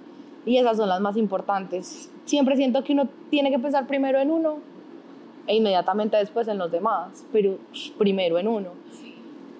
y 0.44 0.58
esas 0.58 0.76
son 0.76 0.88
las 0.88 1.00
más 1.00 1.16
importantes. 1.16 2.10
Siempre 2.24 2.56
siento 2.56 2.82
que 2.82 2.92
uno 2.92 3.08
tiene 3.30 3.50
que 3.50 3.58
pensar 3.58 3.86
primero 3.86 4.18
en 4.18 4.30
uno 4.30 4.58
e 5.46 5.54
inmediatamente 5.56 6.16
después 6.16 6.48
en 6.48 6.58
los 6.58 6.72
demás, 6.72 7.24
pero 7.32 7.58
primero 7.96 8.38
en 8.38 8.48
uno. 8.48 8.70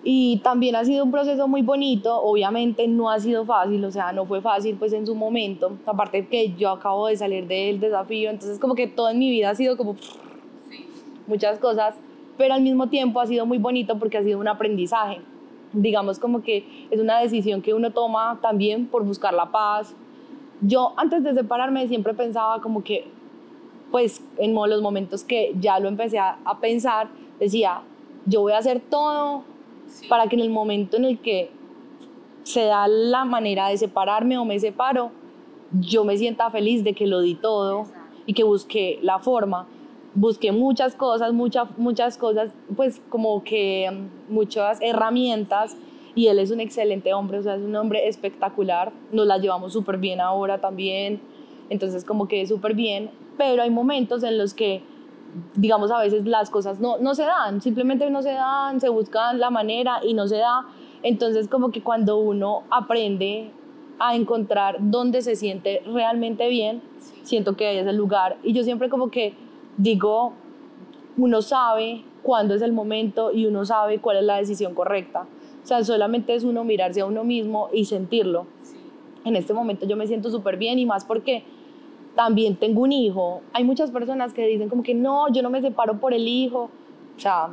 Y 0.06 0.38
también 0.44 0.76
ha 0.76 0.84
sido 0.84 1.02
un 1.02 1.10
proceso 1.10 1.48
muy 1.48 1.62
bonito, 1.62 2.22
obviamente 2.22 2.86
no 2.86 3.10
ha 3.10 3.18
sido 3.18 3.46
fácil, 3.46 3.82
o 3.84 3.90
sea, 3.90 4.12
no 4.12 4.26
fue 4.26 4.42
fácil 4.42 4.76
pues 4.78 4.92
en 4.92 5.06
su 5.06 5.14
momento, 5.14 5.78
aparte 5.86 6.26
que 6.26 6.52
yo 6.54 6.70
acabo 6.70 7.06
de 7.06 7.16
salir 7.16 7.46
del 7.46 7.80
desafío, 7.80 8.28
entonces 8.28 8.58
como 8.58 8.74
que 8.74 8.86
todo 8.86 9.08
en 9.08 9.18
mi 9.18 9.30
vida 9.30 9.48
ha 9.48 9.54
sido 9.54 9.78
como 9.78 9.96
muchas 11.26 11.58
cosas, 11.58 11.96
pero 12.36 12.52
al 12.52 12.60
mismo 12.60 12.88
tiempo 12.90 13.18
ha 13.18 13.26
sido 13.26 13.46
muy 13.46 13.56
bonito 13.56 13.98
porque 13.98 14.18
ha 14.18 14.22
sido 14.22 14.38
un 14.38 14.48
aprendizaje 14.48 15.22
digamos 15.74 16.18
como 16.18 16.42
que 16.42 16.86
es 16.90 17.00
una 17.00 17.18
decisión 17.18 17.60
que 17.60 17.74
uno 17.74 17.90
toma 17.90 18.38
también 18.40 18.86
por 18.86 19.04
buscar 19.04 19.34
la 19.34 19.50
paz. 19.50 19.94
Yo 20.60 20.94
antes 20.96 21.22
de 21.24 21.34
separarme 21.34 21.86
siempre 21.88 22.14
pensaba 22.14 22.60
como 22.62 22.82
que, 22.82 23.06
pues 23.90 24.24
en 24.38 24.54
los 24.54 24.80
momentos 24.80 25.24
que 25.24 25.54
ya 25.60 25.78
lo 25.78 25.88
empecé 25.88 26.18
a, 26.18 26.38
pensar, 26.60 27.08
decía, 27.38 27.82
yo 28.24 28.40
voy 28.40 28.52
a 28.52 28.58
hacer 28.58 28.80
todo 28.80 29.44
para 30.08 30.28
que 30.28 30.36
en 30.36 30.42
el 30.42 30.50
momento 30.50 30.96
en 30.96 31.04
el 31.04 31.18
que 31.18 31.50
se 32.42 32.64
da 32.64 32.86
la 32.88 33.24
manera 33.24 33.68
de 33.68 33.76
separarme 33.76 34.38
o 34.38 34.44
me 34.44 34.58
separo, 34.58 35.10
yo 35.80 36.04
me 36.04 36.16
sienta 36.16 36.50
feliz 36.50 36.84
de 36.84 36.94
que 36.94 37.06
lo 37.06 37.20
di 37.20 37.34
todo 37.34 37.84
y 38.26 38.34
que 38.34 38.44
busqué 38.44 38.98
la 39.02 39.18
forma. 39.18 39.66
Busqué 40.14 40.52
muchas 40.52 40.94
cosas, 40.94 41.32
muchas, 41.32 41.76
muchas 41.76 42.16
cosas, 42.18 42.52
pues 42.76 43.02
como 43.08 43.42
que 43.42 43.90
mm, 43.90 44.32
muchas 44.32 44.78
herramientas 44.80 45.76
y 46.14 46.28
él 46.28 46.38
es 46.38 46.52
un 46.52 46.60
excelente 46.60 47.12
hombre, 47.12 47.38
o 47.38 47.42
sea, 47.42 47.56
es 47.56 47.62
un 47.62 47.74
hombre 47.74 48.06
espectacular, 48.06 48.92
nos 49.10 49.26
la 49.26 49.38
llevamos 49.38 49.72
súper 49.72 49.98
bien 49.98 50.20
ahora 50.20 50.60
también, 50.60 51.20
entonces 51.70 52.04
como 52.04 52.28
que 52.28 52.46
súper 52.46 52.74
bien, 52.74 53.10
pero 53.36 53.62
hay 53.62 53.70
momentos 53.70 54.22
en 54.22 54.38
los 54.38 54.54
que, 54.54 54.82
digamos, 55.54 55.90
a 55.90 55.98
veces 56.00 56.26
las 56.26 56.50
cosas 56.50 56.80
no, 56.80 56.98
no 56.98 57.14
se 57.14 57.24
dan, 57.24 57.60
simplemente 57.60 58.08
no 58.10 58.22
se 58.22 58.32
dan, 58.32 58.80
se 58.80 58.88
buscan 58.88 59.38
la 59.38 59.50
manera 59.50 60.00
y 60.02 60.14
no 60.14 60.26
se 60.26 60.36
da, 60.38 60.66
entonces 61.02 61.48
como 61.48 61.70
que 61.70 61.82
cuando 61.82 62.18
uno 62.18 62.62
aprende 62.70 63.50
a 63.98 64.16
encontrar 64.16 64.76
dónde 64.80 65.22
se 65.22 65.36
siente 65.36 65.82
realmente 65.86 66.48
bien, 66.48 66.82
siento 67.22 67.56
que 67.56 67.80
es 67.80 67.86
el 67.86 67.96
lugar 67.96 68.36
y 68.42 68.52
yo 68.52 68.62
siempre 68.62 68.88
como 68.88 69.10
que 69.10 69.34
digo, 69.76 70.32
uno 71.16 71.42
sabe 71.42 72.04
cuándo 72.22 72.54
es 72.54 72.62
el 72.62 72.72
momento 72.72 73.32
y 73.32 73.46
uno 73.46 73.64
sabe 73.64 74.00
cuál 74.00 74.18
es 74.18 74.24
la 74.24 74.36
decisión 74.36 74.74
correcta. 74.74 75.26
O 75.62 75.66
sea, 75.66 75.82
solamente 75.84 76.34
es 76.34 76.44
uno 76.44 76.64
mirarse 76.64 77.00
a 77.00 77.06
uno 77.06 77.24
mismo 77.24 77.68
y 77.72 77.84
sentirlo. 77.84 78.46
En 79.24 79.36
este 79.36 79.54
momento 79.54 79.86
yo 79.86 79.96
me 79.96 80.06
siento 80.06 80.30
súper 80.30 80.56
bien 80.56 80.78
y 80.78 80.86
más 80.86 81.04
porque 81.04 81.44
también 82.14 82.56
tengo 82.56 82.82
un 82.82 82.92
hijo. 82.92 83.42
Hay 83.52 83.64
muchas 83.64 83.90
personas 83.90 84.32
que 84.32 84.46
dicen 84.46 84.68
como 84.68 84.82
que 84.82 84.94
no, 84.94 85.32
yo 85.32 85.42
no 85.42 85.50
me 85.50 85.60
separo 85.60 85.98
por 85.98 86.14
el 86.14 86.26
hijo. 86.28 86.70
O 87.16 87.20
sea, 87.20 87.50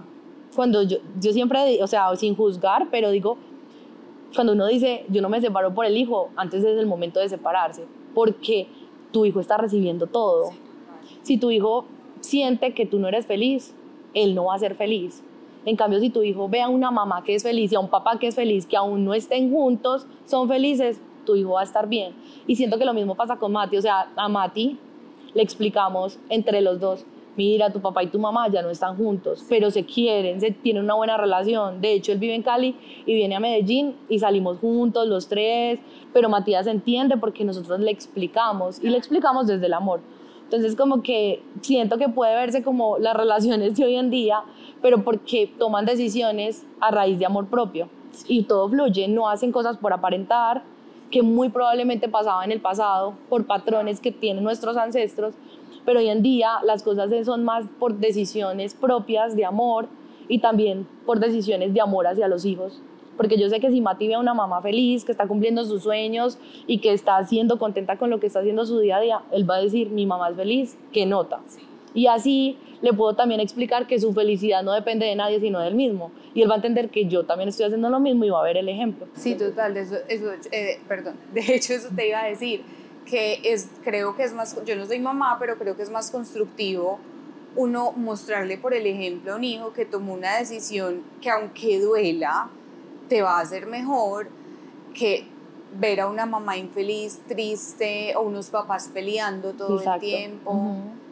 cuando 0.55 0.83
yo, 0.83 0.97
yo 1.19 1.31
siempre, 1.33 1.81
o 1.81 1.87
sea, 1.87 2.15
sin 2.15 2.35
juzgar, 2.35 2.89
pero 2.91 3.11
digo, 3.11 3.37
cuando 4.33 4.53
uno 4.53 4.67
dice 4.67 5.05
yo 5.09 5.21
no 5.21 5.29
me 5.29 5.41
separo 5.41 5.73
por 5.73 5.85
el 5.85 5.97
hijo, 5.97 6.29
antes 6.35 6.63
es 6.63 6.77
el 6.77 6.85
momento 6.85 7.19
de 7.19 7.29
separarse, 7.29 7.85
porque 8.13 8.67
tu 9.11 9.25
hijo 9.25 9.39
está 9.39 9.57
recibiendo 9.57 10.07
todo. 10.07 10.51
Si 11.23 11.37
tu 11.37 11.51
hijo 11.51 11.85
siente 12.21 12.73
que 12.73 12.85
tú 12.85 12.99
no 12.99 13.07
eres 13.07 13.25
feliz, 13.25 13.75
él 14.13 14.35
no 14.35 14.45
va 14.45 14.55
a 14.55 14.59
ser 14.59 14.75
feliz. 14.75 15.23
En 15.65 15.75
cambio, 15.75 15.99
si 15.99 16.09
tu 16.09 16.23
hijo 16.23 16.49
ve 16.49 16.61
a 16.61 16.69
una 16.69 16.89
mamá 16.89 17.23
que 17.23 17.35
es 17.35 17.43
feliz 17.43 17.71
y 17.71 17.75
a 17.75 17.79
un 17.79 17.89
papá 17.89 18.17
que 18.17 18.27
es 18.27 18.35
feliz, 18.35 18.65
que 18.65 18.77
aún 18.77 19.05
no 19.05 19.13
estén 19.13 19.51
juntos, 19.51 20.07
son 20.25 20.47
felices, 20.47 20.99
tu 21.31 21.37
hijo 21.37 21.51
va 21.51 21.61
a 21.61 21.63
estar 21.63 21.87
bien. 21.87 22.13
Y 22.45 22.55
siento 22.57 22.77
que 22.77 22.83
lo 22.83 22.93
mismo 22.93 23.15
pasa 23.15 23.37
con 23.37 23.53
Mati. 23.53 23.77
O 23.77 23.81
sea, 23.81 24.11
a 24.15 24.27
Mati 24.27 24.77
le 25.33 25.41
explicamos 25.41 26.19
entre 26.29 26.59
los 26.61 26.79
dos, 26.79 27.05
mira, 27.37 27.71
tu 27.71 27.79
papá 27.79 28.03
y 28.03 28.07
tu 28.07 28.19
mamá 28.19 28.49
ya 28.49 28.61
no 28.61 28.69
están 28.69 28.97
juntos, 28.97 29.45
pero 29.47 29.71
se 29.71 29.85
quieren, 29.85 30.41
se 30.41 30.51
tienen 30.51 30.83
una 30.83 30.95
buena 30.95 31.15
relación. 31.15 31.79
De 31.79 31.93
hecho, 31.93 32.11
él 32.11 32.19
vive 32.19 32.35
en 32.35 32.43
Cali 32.43 32.75
y 33.05 33.13
viene 33.13 33.35
a 33.35 33.39
Medellín 33.39 33.95
y 34.09 34.19
salimos 34.19 34.59
juntos 34.59 35.07
los 35.07 35.29
tres, 35.29 35.79
pero 36.13 36.27
Matías 36.27 36.67
entiende 36.67 37.15
porque 37.15 37.45
nosotros 37.45 37.79
le 37.79 37.91
explicamos 37.91 38.83
y 38.83 38.89
le 38.89 38.97
explicamos 38.97 39.47
desde 39.47 39.67
el 39.67 39.73
amor. 39.73 40.01
Entonces 40.43 40.75
como 40.75 41.01
que 41.01 41.41
siento 41.61 41.97
que 41.97 42.09
puede 42.09 42.35
verse 42.35 42.61
como 42.61 42.97
las 42.97 43.15
relaciones 43.15 43.77
de 43.77 43.85
hoy 43.85 43.95
en 43.95 44.09
día, 44.09 44.43
pero 44.81 45.01
porque 45.05 45.49
toman 45.57 45.85
decisiones 45.85 46.67
a 46.81 46.91
raíz 46.91 47.17
de 47.19 47.25
amor 47.25 47.47
propio 47.47 47.87
y 48.27 48.43
todo 48.43 48.67
fluye, 48.67 49.07
no 49.07 49.29
hacen 49.29 49.53
cosas 49.53 49.77
por 49.77 49.93
aparentar, 49.93 50.63
que 51.11 51.21
muy 51.21 51.49
probablemente 51.49 52.09
pasaba 52.09 52.43
en 52.43 52.51
el 52.51 52.61
pasado 52.61 53.13
por 53.29 53.45
patrones 53.45 53.99
que 53.99 54.11
tienen 54.11 54.43
nuestros 54.43 54.77
ancestros, 54.77 55.35
pero 55.85 55.99
hoy 55.99 56.09
en 56.09 56.21
día 56.21 56.59
las 56.63 56.83
cosas 56.83 57.11
son 57.25 57.43
más 57.43 57.65
por 57.79 57.95
decisiones 57.97 58.73
propias 58.73 59.35
de 59.35 59.45
amor 59.45 59.87
y 60.27 60.39
también 60.39 60.87
por 61.05 61.19
decisiones 61.19 61.73
de 61.73 61.81
amor 61.81 62.07
hacia 62.07 62.27
los 62.27 62.45
hijos 62.45 62.81
porque 63.21 63.37
yo 63.37 63.49
sé 63.49 63.59
que 63.59 63.69
si 63.69 63.81
Mati 63.81 64.07
ve 64.07 64.15
a 64.15 64.19
una 64.19 64.33
mamá 64.33 64.63
feliz, 64.63 65.05
que 65.05 65.11
está 65.11 65.27
cumpliendo 65.27 65.63
sus 65.63 65.83
sueños 65.83 66.39
y 66.65 66.79
que 66.79 66.91
está 66.91 67.23
siendo 67.23 67.59
contenta 67.59 67.97
con 67.97 68.09
lo 68.09 68.19
que 68.19 68.25
está 68.25 68.39
haciendo 68.39 68.65
su 68.65 68.79
día 68.79 68.97
a 68.97 68.99
día, 68.99 69.21
él 69.31 69.47
va 69.47 69.57
a 69.57 69.61
decir, 69.61 69.91
mi 69.91 70.07
mamá 70.07 70.29
es 70.29 70.35
feliz, 70.35 70.77
que 70.91 71.05
nota. 71.05 71.39
Y 71.93 72.07
así 72.07 72.57
le 72.81 72.93
puedo 72.93 73.15
también 73.15 73.39
explicar 73.39 73.87
que 73.87 73.99
su 73.99 74.13
felicidad 74.13 74.63
no 74.63 74.73
depende 74.73 75.05
de 75.05 75.15
nadie, 75.15 75.39
sino 75.39 75.59
del 75.59 75.75
mismo. 75.75 76.11
Y 76.33 76.41
él 76.41 76.49
va 76.49 76.53
a 76.53 76.57
entender 76.57 76.89
que 76.89 77.05
yo 77.05 77.25
también 77.25 77.49
estoy 77.49 77.65
haciendo 77.65 77.89
lo 77.89 77.99
mismo 77.99 78.25
y 78.25 78.29
va 78.29 78.39
a 78.39 78.43
ver 78.43 78.57
el 78.57 78.69
ejemplo. 78.69 79.07
Sí, 79.15 79.35
total, 79.35 79.77
eso, 79.77 79.97
eso 80.07 80.31
eh, 80.51 80.79
perdón, 80.87 81.15
de 81.33 81.41
hecho 81.55 81.73
eso 81.73 81.89
te 81.95 82.07
iba 82.07 82.21
a 82.21 82.25
decir, 82.25 82.63
que 83.05 83.41
es, 83.43 83.69
creo 83.83 84.15
que 84.15 84.23
es 84.23 84.33
más, 84.33 84.57
yo 84.65 84.75
no 84.75 84.85
soy 84.85 84.99
mamá, 84.99 85.37
pero 85.39 85.57
creo 85.57 85.75
que 85.75 85.83
es 85.83 85.89
más 85.89 86.11
constructivo 86.11 86.99
uno 87.55 87.91
mostrarle 87.91 88.57
por 88.57 88.73
el 88.73 88.85
ejemplo 88.85 89.33
a 89.33 89.35
un 89.35 89.43
hijo 89.43 89.73
que 89.73 89.85
tomó 89.85 90.13
una 90.13 90.37
decisión 90.37 91.03
que 91.19 91.29
aunque 91.29 91.79
duela, 91.79 92.49
te 93.09 93.21
va 93.21 93.39
a 93.39 93.41
hacer 93.41 93.67
mejor 93.67 94.29
que 94.93 95.25
ver 95.77 95.99
a 96.01 96.07
una 96.07 96.25
mamá 96.25 96.57
infeliz, 96.57 97.19
triste 97.27 98.15
o 98.15 98.21
unos 98.21 98.49
papás 98.49 98.89
peleando 98.93 99.51
todo 99.53 99.81
el 99.81 99.99
tiempo. 99.99 100.51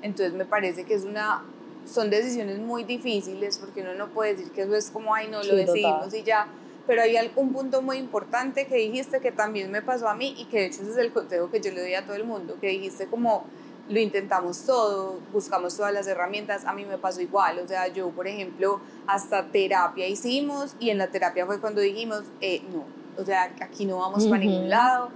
Entonces 0.01 0.33
me 0.33 0.45
parece 0.45 0.85
que 0.85 0.93
es 0.93 1.03
una 1.03 1.43
son 1.85 2.09
decisiones 2.09 2.59
muy 2.59 2.83
difíciles 2.83 3.57
porque 3.57 3.81
uno 3.81 3.95
no 3.95 4.09
puede 4.09 4.35
decir 4.35 4.51
que 4.51 4.61
eso 4.61 4.75
es 4.75 4.91
como 4.91 5.15
ay 5.15 5.27
no 5.29 5.41
lo 5.41 5.55
decidimos 5.55 6.13
y 6.13 6.23
ya, 6.23 6.47
pero 6.85 7.01
hay 7.01 7.15
un 7.35 7.51
punto 7.51 7.81
muy 7.81 7.97
importante 7.97 8.67
que 8.67 8.75
dijiste 8.75 9.19
que 9.19 9.31
también 9.31 9.71
me 9.71 9.81
pasó 9.81 10.07
a 10.07 10.15
mí 10.15 10.35
y 10.37 10.45
que 10.45 10.59
de 10.59 10.65
hecho 10.67 10.81
ese 10.81 10.91
es 10.91 10.97
el 10.97 11.11
consejo 11.11 11.49
que 11.49 11.61
yo 11.61 11.71
le 11.71 11.81
doy 11.81 11.93
a 11.95 12.05
todo 12.05 12.15
el 12.15 12.25
mundo, 12.25 12.57
que 12.61 12.67
dijiste 12.67 13.07
como 13.07 13.45
lo 13.89 13.99
intentamos 13.99 14.65
todo, 14.65 15.19
buscamos 15.33 15.75
todas 15.75 15.91
las 15.91 16.05
herramientas, 16.05 16.65
a 16.65 16.73
mí 16.73 16.85
me 16.85 16.99
pasó 16.99 17.21
igual, 17.21 17.57
o 17.57 17.67
sea, 17.67 17.87
yo 17.87 18.09
por 18.09 18.27
ejemplo 18.27 18.81
hasta 19.07 19.47
terapia 19.47 20.07
hicimos 20.07 20.75
y 20.79 20.91
en 20.91 20.99
la 20.99 21.07
terapia 21.07 21.47
fue 21.47 21.59
cuando 21.59 21.81
dijimos, 21.81 22.23
eh, 22.39 22.61
no, 22.71 22.85
o 23.19 23.25
sea, 23.25 23.51
aquí 23.61 23.85
no 23.85 23.97
vamos 23.97 24.27
para 24.27 24.39
ningún 24.39 24.69
lado. 24.69 25.09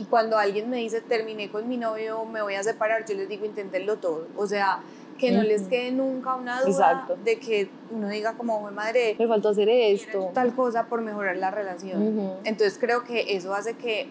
Y 0.00 0.04
cuando 0.04 0.38
alguien 0.38 0.70
me 0.70 0.78
dice, 0.78 1.02
terminé 1.02 1.50
con 1.50 1.68
mi 1.68 1.76
novio, 1.76 2.24
me 2.24 2.40
voy 2.40 2.54
a 2.54 2.62
separar, 2.62 3.04
yo 3.04 3.14
les 3.14 3.28
digo, 3.28 3.44
inténtenlo 3.44 3.98
todo. 3.98 4.28
O 4.34 4.46
sea, 4.46 4.80
que 5.18 5.30
no 5.30 5.42
les 5.42 5.64
quede 5.64 5.92
nunca 5.92 6.36
una 6.36 6.62
duda 6.62 7.06
de 7.22 7.38
que 7.38 7.68
uno 7.90 8.08
diga 8.08 8.32
como, 8.32 8.62
madre, 8.70 9.14
me 9.18 9.28
faltó 9.28 9.50
hacer 9.50 9.68
esto. 9.68 10.30
Tal 10.32 10.54
cosa 10.54 10.86
por 10.86 11.02
mejorar 11.02 11.36
la 11.36 11.50
relación. 11.50 12.38
Entonces 12.44 12.78
creo 12.80 13.04
que 13.04 13.36
eso 13.36 13.52
hace 13.52 13.74
que 13.76 14.08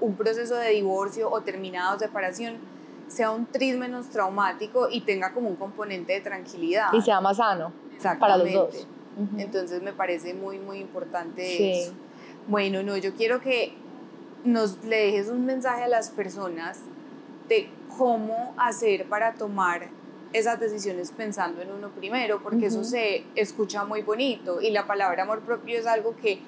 un 0.00 0.14
proceso 0.14 0.54
de 0.54 0.70
divorcio 0.70 1.28
o 1.28 1.40
terminada 1.40 1.96
o 1.96 1.98
separación 1.98 2.58
sea 3.08 3.32
un 3.32 3.46
tris 3.46 3.76
menos 3.76 4.10
traumático 4.10 4.88
y 4.88 5.00
tenga 5.00 5.32
como 5.32 5.48
un 5.48 5.56
componente 5.56 6.12
de 6.12 6.20
tranquilidad. 6.20 6.92
Y 6.92 7.02
sea 7.02 7.20
más 7.20 7.38
sano 7.38 7.72
para 8.20 8.36
los 8.36 8.52
dos. 8.52 8.86
Entonces 9.38 9.82
me 9.82 9.92
parece 9.92 10.34
muy, 10.34 10.60
muy 10.60 10.78
importante 10.78 11.82
eso. 11.82 11.94
Bueno, 12.46 12.84
no, 12.84 12.96
yo 12.96 13.12
quiero 13.14 13.40
que 13.40 13.81
nos 14.44 14.82
le 14.84 14.96
dejes 15.06 15.28
un 15.28 15.44
mensaje 15.44 15.84
a 15.84 15.88
las 15.88 16.10
personas 16.10 16.80
de 17.48 17.68
cómo 17.96 18.54
hacer 18.56 19.06
para 19.06 19.34
tomar 19.34 19.88
esas 20.32 20.58
decisiones 20.58 21.12
pensando 21.12 21.60
en 21.60 21.70
uno 21.70 21.90
primero, 21.90 22.42
porque 22.42 22.66
eso 22.66 22.84
se 22.84 23.24
escucha 23.34 23.84
muy 23.84 24.02
bonito 24.02 24.60
y 24.60 24.70
la 24.70 24.86
palabra 24.86 25.24
amor 25.24 25.40
propio 25.40 25.78
es 25.78 25.86
algo 25.86 26.16
que 26.16 26.38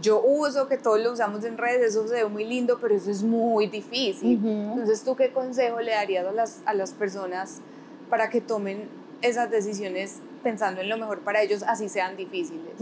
yo 0.00 0.22
uso, 0.22 0.68
que 0.68 0.76
todos 0.76 1.00
lo 1.00 1.12
usamos 1.12 1.44
en 1.44 1.56
redes, 1.56 1.94
eso 1.94 2.06
se 2.08 2.14
ve 2.14 2.24
muy 2.26 2.44
lindo, 2.44 2.78
pero 2.80 2.94
eso 2.94 3.10
es 3.10 3.22
muy 3.22 3.66
difícil. 3.66 4.40
Entonces, 4.44 5.02
¿tú 5.02 5.16
qué 5.16 5.30
consejo 5.32 5.80
le 5.80 5.92
darías 5.92 6.26
a 6.26 6.32
las, 6.32 6.62
a 6.66 6.74
las 6.74 6.92
personas 6.92 7.60
para 8.10 8.30
que 8.30 8.40
tomen 8.40 8.88
esas 9.22 9.50
decisiones 9.50 10.20
pensando 10.42 10.80
en 10.80 10.88
lo 10.88 10.98
mejor 10.98 11.20
para 11.20 11.42
ellos, 11.42 11.62
así 11.66 11.88
sean 11.88 12.16
difíciles? 12.16 12.74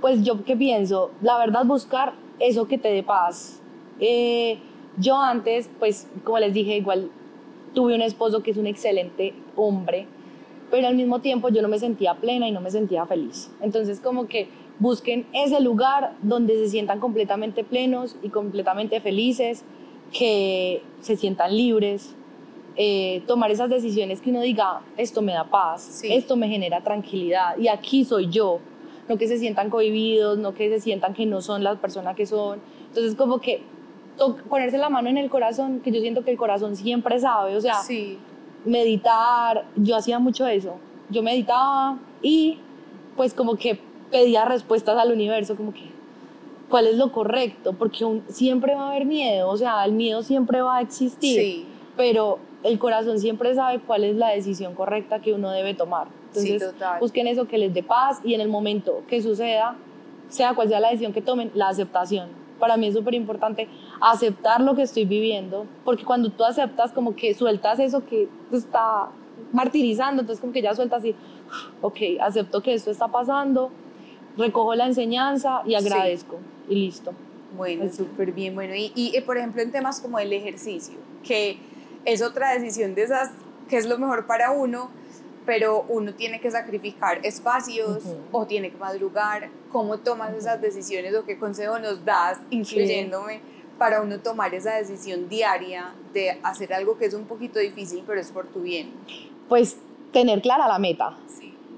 Pues 0.00 0.22
yo 0.22 0.44
qué 0.44 0.56
pienso, 0.56 1.10
la 1.20 1.38
verdad 1.38 1.64
buscar 1.64 2.14
eso 2.38 2.66
que 2.66 2.78
te 2.78 2.88
dé 2.88 3.02
paz. 3.02 3.60
Eh, 4.00 4.58
yo 4.98 5.20
antes, 5.20 5.70
pues 5.78 6.08
como 6.24 6.38
les 6.38 6.54
dije, 6.54 6.76
igual 6.76 7.10
tuve 7.74 7.94
un 7.94 8.02
esposo 8.02 8.42
que 8.42 8.50
es 8.50 8.56
un 8.56 8.66
excelente 8.66 9.34
hombre, 9.54 10.06
pero 10.70 10.88
al 10.88 10.96
mismo 10.96 11.20
tiempo 11.20 11.48
yo 11.48 11.62
no 11.62 11.68
me 11.68 11.78
sentía 11.78 12.14
plena 12.14 12.48
y 12.48 12.52
no 12.52 12.60
me 12.60 12.70
sentía 12.70 13.06
feliz. 13.06 13.50
Entonces 13.60 14.00
como 14.00 14.26
que 14.26 14.48
busquen 14.78 15.26
ese 15.32 15.60
lugar 15.60 16.14
donde 16.22 16.54
se 16.54 16.68
sientan 16.68 17.00
completamente 17.00 17.64
plenos 17.64 18.16
y 18.22 18.30
completamente 18.30 19.00
felices, 19.00 19.64
que 20.12 20.82
se 21.00 21.16
sientan 21.16 21.56
libres, 21.56 22.14
eh, 22.76 23.22
tomar 23.26 23.50
esas 23.50 23.70
decisiones 23.70 24.20
que 24.20 24.30
uno 24.30 24.40
diga, 24.40 24.80
esto 24.96 25.22
me 25.22 25.32
da 25.32 25.44
paz, 25.44 26.02
esto 26.04 26.36
me 26.36 26.48
genera 26.48 26.82
tranquilidad 26.82 27.56
y 27.58 27.68
aquí 27.68 28.04
soy 28.04 28.28
yo, 28.28 28.60
no 29.08 29.16
que 29.16 29.28
se 29.28 29.38
sientan 29.38 29.70
cohibidos, 29.70 30.38
no 30.38 30.54
que 30.54 30.68
se 30.68 30.80
sientan 30.80 31.14
que 31.14 31.26
no 31.26 31.40
son 31.40 31.64
la 31.64 31.76
persona 31.76 32.14
que 32.14 32.26
son. 32.26 32.60
Entonces 32.88 33.14
como 33.14 33.40
que 33.40 33.62
ponerse 34.48 34.78
la 34.78 34.88
mano 34.88 35.08
en 35.08 35.18
el 35.18 35.30
corazón, 35.30 35.80
que 35.80 35.92
yo 35.92 36.00
siento 36.00 36.24
que 36.24 36.30
el 36.30 36.36
corazón 36.36 36.76
siempre 36.76 37.18
sabe, 37.18 37.56
o 37.56 37.60
sea, 37.60 37.80
meditar, 38.64 39.66
yo 39.76 39.96
hacía 39.96 40.18
mucho 40.18 40.46
eso, 40.46 40.76
yo 41.10 41.22
meditaba 41.22 41.98
y 42.22 42.58
pues 43.16 43.34
como 43.34 43.56
que 43.56 43.78
pedía 44.10 44.44
respuestas 44.44 44.98
al 44.98 45.12
universo, 45.12 45.56
como 45.56 45.72
que 45.72 45.90
cuál 46.68 46.86
es 46.86 46.96
lo 46.96 47.12
correcto, 47.12 47.72
porque 47.74 48.04
siempre 48.28 48.74
va 48.74 48.86
a 48.86 48.90
haber 48.90 49.06
miedo, 49.06 49.48
o 49.48 49.56
sea, 49.56 49.84
el 49.84 49.92
miedo 49.92 50.22
siempre 50.22 50.60
va 50.62 50.78
a 50.78 50.80
existir, 50.80 51.66
pero 51.96 52.38
el 52.62 52.78
corazón 52.78 53.18
siempre 53.18 53.54
sabe 53.54 53.80
cuál 53.80 54.04
es 54.04 54.16
la 54.16 54.30
decisión 54.30 54.74
correcta 54.74 55.20
que 55.20 55.32
uno 55.32 55.50
debe 55.50 55.74
tomar. 55.74 56.08
Entonces, 56.28 56.74
busquen 57.00 57.28
eso 57.28 57.46
que 57.46 57.58
les 57.58 57.72
dé 57.72 57.82
paz 57.82 58.20
y 58.24 58.34
en 58.34 58.40
el 58.40 58.48
momento 58.48 59.02
que 59.08 59.22
suceda, 59.22 59.76
sea 60.28 60.54
cual 60.54 60.68
sea 60.68 60.80
la 60.80 60.88
decisión 60.88 61.12
que 61.12 61.22
tomen, 61.22 61.50
la 61.54 61.68
aceptación. 61.68 62.45
Para 62.58 62.76
mí 62.76 62.88
es 62.88 62.94
súper 62.94 63.14
importante 63.14 63.68
aceptar 64.00 64.60
lo 64.60 64.74
que 64.74 64.82
estoy 64.82 65.04
viviendo, 65.04 65.66
porque 65.84 66.04
cuando 66.04 66.30
tú 66.30 66.44
aceptas, 66.44 66.92
como 66.92 67.14
que 67.14 67.34
sueltas 67.34 67.78
eso 67.78 68.04
que 68.06 68.28
te 68.50 68.56
está 68.56 69.08
martirizando, 69.52 70.22
entonces 70.22 70.40
como 70.40 70.52
que 70.52 70.62
ya 70.62 70.74
sueltas 70.74 71.04
y, 71.04 71.14
ok, 71.82 71.96
acepto 72.20 72.62
que 72.62 72.74
esto 72.74 72.90
está 72.90 73.08
pasando, 73.08 73.70
recojo 74.36 74.74
la 74.74 74.86
enseñanza 74.86 75.62
y 75.66 75.74
agradezco 75.74 76.38
y 76.68 76.74
listo. 76.74 77.12
Bueno, 77.56 77.90
súper 77.90 78.32
bien. 78.32 78.54
Bueno, 78.54 78.74
y, 78.74 78.92
y, 78.94 79.18
por 79.22 79.38
ejemplo 79.38 79.62
en 79.62 79.72
temas 79.72 80.00
como 80.00 80.18
el 80.18 80.32
ejercicio, 80.32 80.96
que 81.22 81.58
es 82.04 82.22
otra 82.22 82.52
decisión 82.52 82.94
de 82.94 83.02
esas 83.02 83.30
que 83.68 83.76
es 83.76 83.86
lo 83.86 83.98
mejor 83.98 84.26
para 84.26 84.52
uno, 84.52 84.90
pero 85.46 85.86
uno 85.88 86.12
tiene 86.12 86.40
que 86.40 86.50
sacrificar 86.50 87.24
espacios 87.24 88.02
o 88.32 88.46
tiene 88.46 88.70
que 88.70 88.76
madrugar. 88.76 89.48
¿Cómo 89.70 89.98
tomas 89.98 90.34
esas 90.34 90.60
decisiones 90.60 91.14
o 91.14 91.24
qué 91.24 91.38
consejo 91.38 91.78
nos 91.78 92.04
das, 92.04 92.40
incluyéndome, 92.50 93.40
para 93.78 94.02
uno 94.02 94.18
tomar 94.18 94.52
esa 94.54 94.74
decisión 94.74 95.28
diaria 95.28 95.94
de 96.12 96.38
hacer 96.42 96.74
algo 96.74 96.98
que 96.98 97.06
es 97.06 97.14
un 97.14 97.24
poquito 97.24 97.60
difícil, 97.60 98.02
pero 98.06 98.20
es 98.20 98.32
por 98.32 98.48
tu 98.48 98.62
bien? 98.62 98.90
Pues 99.48 99.78
tener 100.12 100.42
clara 100.42 100.66
la 100.66 100.78
meta. 100.78 101.16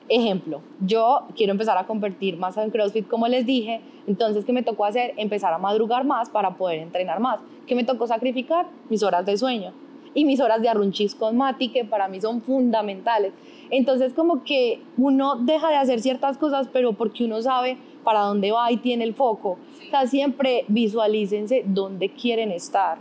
Ejemplo, 0.09 0.63
yo 0.81 1.27
quiero 1.37 1.53
empezar 1.53 1.77
a 1.77 1.87
convertir 1.87 2.39
más 2.39 2.57
en 2.57 2.71
CrossFit, 2.71 3.07
como 3.07 3.29
les 3.29 3.45
dije, 3.45 3.83
entonces, 4.07 4.47
¿qué 4.47 4.55
me 4.55 4.63
tocó 4.63 4.87
hacer? 4.87 5.13
Empezar 5.19 5.53
a 5.53 5.59
madrugar 5.59 6.07
más 6.07 6.31
para 6.31 6.55
poder 6.55 6.79
entrenar 6.79 7.21
más. 7.21 7.41
¿Qué 7.67 7.75
me 7.75 7.85
tocó 7.85 8.07
sacrificar? 8.07 8.67
Mis 8.89 9.03
horas 9.03 9.27
de 9.27 9.37
sueño 9.37 9.75
y 10.15 10.25
mis 10.25 10.41
horas 10.41 10.61
de 10.61 10.69
arrunchis 10.69 11.15
con 11.15 11.37
Mati, 11.37 11.69
que 11.69 11.85
para 11.85 12.09
mí 12.09 12.21
son 12.21 12.43
fundamentales. 12.43 13.33
Entonces, 13.71 14.15
como 14.15 14.45
que 14.45 14.83
uno 14.97 15.37
deja 15.37 15.69
de 15.69 15.77
hacer 15.77 16.01
ciertas 16.01 16.39
cosas, 16.39 16.69
pero 16.73 16.93
porque 16.95 17.25
uno 17.25 17.43
sabe 17.43 17.79
para 18.05 18.21
dónde 18.21 18.53
va 18.53 18.71
y 18.73 18.79
tiene 18.79 19.05
el 19.05 19.15
foco. 19.15 19.59
O 19.87 19.91
sea, 19.91 20.07
siempre 20.07 20.65
visualícense 20.69 21.65
dónde 21.67 22.11
quieren 22.11 22.51
estar. 22.51 22.99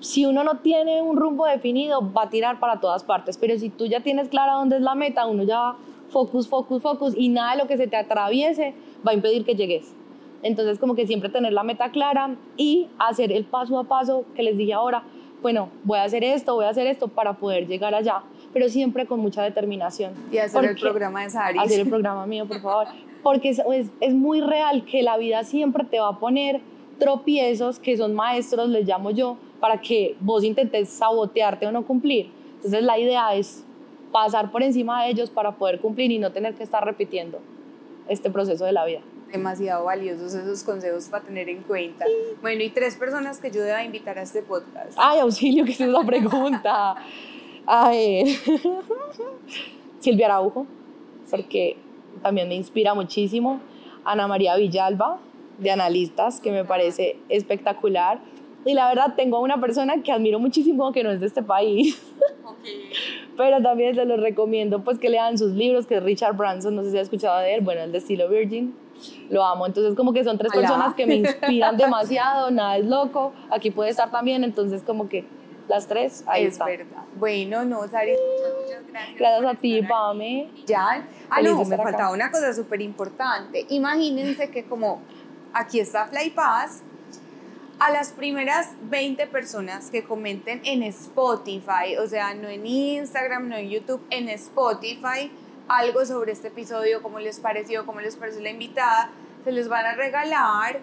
Si 0.00 0.24
uno 0.24 0.44
no 0.44 0.58
tiene 0.58 1.02
un 1.02 1.16
rumbo 1.16 1.44
definido, 1.44 2.00
va 2.12 2.22
a 2.22 2.30
tirar 2.30 2.58
para 2.58 2.80
todas 2.80 3.04
partes, 3.04 3.36
pero 3.36 3.58
si 3.58 3.68
tú 3.68 3.86
ya 3.86 4.00
tienes 4.00 4.28
clara 4.28 4.54
dónde 4.54 4.76
es 4.76 4.82
la 4.82 4.94
meta, 4.94 5.26
uno 5.26 5.42
ya 5.42 5.74
focus, 6.08 6.48
focus, 6.48 6.82
focus, 6.82 7.14
y 7.16 7.28
nada 7.28 7.52
de 7.52 7.58
lo 7.58 7.66
que 7.66 7.76
se 7.76 7.86
te 7.86 7.96
atraviese 7.96 8.74
va 9.06 9.12
a 9.12 9.14
impedir 9.14 9.44
que 9.44 9.54
llegues. 9.54 9.94
Entonces, 10.42 10.78
como 10.78 10.94
que 10.94 11.06
siempre 11.06 11.28
tener 11.28 11.52
la 11.52 11.62
meta 11.64 11.90
clara 11.90 12.36
y 12.56 12.88
hacer 12.98 13.30
el 13.32 13.44
paso 13.44 13.78
a 13.78 13.84
paso 13.84 14.24
que 14.34 14.42
les 14.42 14.56
dije 14.56 14.72
ahora. 14.72 15.02
Bueno, 15.42 15.68
voy 15.84 15.98
a 15.98 16.04
hacer 16.04 16.24
esto, 16.24 16.54
voy 16.54 16.66
a 16.66 16.70
hacer 16.70 16.86
esto 16.86 17.08
para 17.08 17.34
poder 17.34 17.66
llegar 17.66 17.94
allá, 17.94 18.22
pero 18.52 18.68
siempre 18.68 19.06
con 19.06 19.20
mucha 19.20 19.42
determinación. 19.42 20.12
Y 20.30 20.38
hacer 20.38 20.64
el 20.64 20.76
programa 20.76 21.22
de 21.22 21.30
Sari. 21.30 21.58
Hacer 21.58 21.80
el 21.80 21.88
programa 21.88 22.26
mío, 22.26 22.46
por 22.46 22.60
favor. 22.60 22.86
Porque 23.22 23.50
es, 23.50 23.62
es, 24.00 24.14
muy 24.14 24.40
real 24.40 24.84
que 24.84 25.02
la 25.02 25.16
vida 25.18 25.44
siempre 25.44 25.84
te 25.84 26.00
va 26.00 26.08
a 26.08 26.18
poner 26.18 26.60
tropiezos 26.98 27.78
que 27.78 27.96
son 27.96 28.14
maestros, 28.14 28.68
les 28.68 28.86
llamo 28.86 29.10
yo, 29.10 29.36
para 29.60 29.80
que 29.80 30.16
vos 30.20 30.42
intentes 30.42 30.88
sabotearte 30.88 31.66
o 31.66 31.72
no 31.72 31.84
cumplir. 31.86 32.30
Entonces 32.56 32.82
la 32.82 32.98
idea 32.98 33.34
es 33.34 33.64
pasar 34.10 34.50
por 34.50 34.62
encima 34.62 35.04
de 35.04 35.10
ellos 35.10 35.30
para 35.30 35.52
poder 35.52 35.80
cumplir 35.80 36.10
y 36.10 36.18
no 36.18 36.32
tener 36.32 36.54
que 36.54 36.62
estar 36.62 36.84
repitiendo 36.84 37.40
este 38.08 38.30
proceso 38.30 38.64
de 38.64 38.72
la 38.72 38.84
vida. 38.84 39.00
Demasiado 39.30 39.84
valiosos 39.84 40.34
esos 40.34 40.64
consejos 40.64 41.08
para 41.08 41.24
tener 41.24 41.48
en 41.48 41.62
cuenta. 41.62 42.04
Bueno, 42.42 42.62
y 42.62 42.70
tres 42.70 42.96
personas 42.96 43.38
que 43.38 43.50
yo 43.50 43.62
deba 43.62 43.84
invitar 43.84 44.18
a 44.18 44.22
este 44.22 44.42
podcast. 44.42 44.92
Ay, 44.96 45.20
auxilio, 45.20 45.64
que 45.64 45.72
es 45.72 45.80
la 45.80 46.02
pregunta. 46.02 46.96
A 47.66 47.90
ver. 47.90 48.26
Silvia 50.00 50.26
Araujo, 50.26 50.66
porque 51.30 51.76
también 52.22 52.48
me 52.48 52.54
inspira 52.54 52.94
muchísimo. 52.94 53.60
Ana 54.04 54.26
María 54.26 54.56
Villalba, 54.56 55.18
de 55.58 55.70
Analistas, 55.70 56.40
que 56.40 56.50
me 56.50 56.64
parece 56.64 57.18
espectacular. 57.28 58.20
Y 58.64 58.74
la 58.74 58.88
verdad, 58.88 59.14
tengo 59.16 59.38
a 59.38 59.40
una 59.40 59.60
persona 59.60 60.02
que 60.02 60.12
admiro 60.12 60.38
muchísimo 60.38 60.92
que 60.92 61.02
no 61.02 61.10
es 61.10 61.20
de 61.20 61.26
este 61.26 61.42
país. 61.42 62.00
Pero 63.36 63.62
también 63.62 63.94
se 63.94 64.04
los 64.04 64.20
recomiendo 64.20 64.84
pues 64.84 64.98
que 64.98 65.08
lean 65.08 65.38
sus 65.38 65.52
libros, 65.52 65.86
que 65.86 65.96
es 65.96 66.02
Richard 66.02 66.36
Branson, 66.36 66.74
no 66.76 66.82
sé 66.82 66.90
si 66.90 66.98
has 66.98 67.04
escuchado 67.04 67.38
de 67.38 67.54
él, 67.54 67.62
bueno, 67.62 67.80
el 67.80 67.92
de 67.92 67.98
estilo 67.98 68.28
Virgin, 68.28 68.74
lo 69.30 69.44
amo. 69.44 69.66
Entonces 69.66 69.94
como 69.94 70.12
que 70.12 70.24
son 70.24 70.36
tres 70.36 70.52
personas 70.52 70.94
que 70.94 71.06
me 71.06 71.14
inspiran 71.16 71.76
demasiado, 71.78 72.50
nada 72.50 72.76
es 72.76 72.84
loco, 72.84 73.32
aquí 73.50 73.70
puede 73.70 73.90
estar 73.90 74.10
también, 74.10 74.44
entonces 74.44 74.82
como 74.82 75.08
que 75.08 75.24
las 75.70 75.86
tres, 75.86 76.24
ahí 76.26 76.46
es 76.46 76.58
verdad. 76.58 77.04
Bueno, 77.14 77.64
no, 77.64 77.86
Sari, 77.88 78.10
muchas, 78.10 78.86
gracias. 78.88 79.16
Gracias 79.16 79.50
a 79.50 79.54
ti, 79.54 79.82
Pame. 79.82 80.50
Ya, 80.66 81.06
ah, 81.30 81.40
no, 81.40 81.64
me 81.64 81.76
faltaba 81.76 82.12
una 82.12 82.30
cosa 82.30 82.52
súper 82.52 82.82
importante. 82.82 83.64
Imagínense 83.70 84.50
que 84.50 84.64
como 84.64 85.00
aquí 85.54 85.78
está 85.78 86.06
Fly 86.06 86.30
Pass, 86.30 86.82
a 87.78 87.90
las 87.90 88.12
primeras 88.12 88.72
20 88.82 89.26
personas 89.28 89.90
que 89.90 90.04
comenten 90.04 90.60
en 90.64 90.82
Spotify, 90.82 91.96
o 91.98 92.06
sea, 92.06 92.34
no 92.34 92.48
en 92.48 92.66
Instagram, 92.66 93.48
no 93.48 93.56
en 93.56 93.70
YouTube, 93.70 94.02
en 94.10 94.28
Spotify, 94.28 95.30
algo 95.68 96.04
sobre 96.04 96.32
este 96.32 96.48
episodio, 96.48 97.00
cómo 97.00 97.20
les 97.20 97.38
pareció, 97.38 97.86
cómo 97.86 98.00
les 98.00 98.16
pareció 98.16 98.42
la 98.42 98.50
invitada, 98.50 99.10
se 99.44 99.52
les 99.52 99.68
van 99.68 99.86
a 99.86 99.94
regalar 99.94 100.80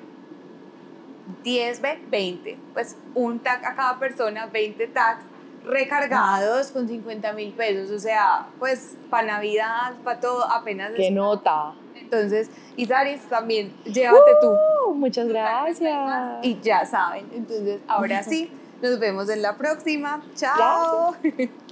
10, 1.44 1.82
20, 2.10 2.58
pues 2.74 2.96
un 3.16 3.40
tag 3.40 3.66
a 3.66 3.76
cada 3.76 4.00
persona, 4.00 4.48
20 4.48 4.88
tags 4.88 5.24
recargados 5.66 6.72
con 6.72 6.88
50 6.88 7.34
mil 7.34 7.52
pesos, 7.54 7.92
o 7.92 8.00
sea, 8.00 8.48
pues 8.60 8.96
para 9.10 9.28
Navidad, 9.28 9.94
para 10.04 10.20
todo, 10.20 10.50
apenas. 10.50 10.92
¡Qué 10.96 11.12
nota! 11.12 11.74
Entonces, 11.96 12.50
Isaris, 12.78 13.22
también 13.30 13.76
llévate 13.84 14.32
tú. 14.42 14.56
Uh, 14.88 14.94
muchas 14.94 15.28
gracias. 15.28 16.40
Y 16.42 16.60
ya 16.62 16.86
saben, 16.86 17.30
entonces 17.34 17.82
ahora 17.88 18.24
sí, 18.24 18.52
nos 18.82 19.00
vemos 19.00 19.30
en 19.30 19.42
la 19.42 19.58
próxima. 19.58 20.24
Chao. 20.36 21.16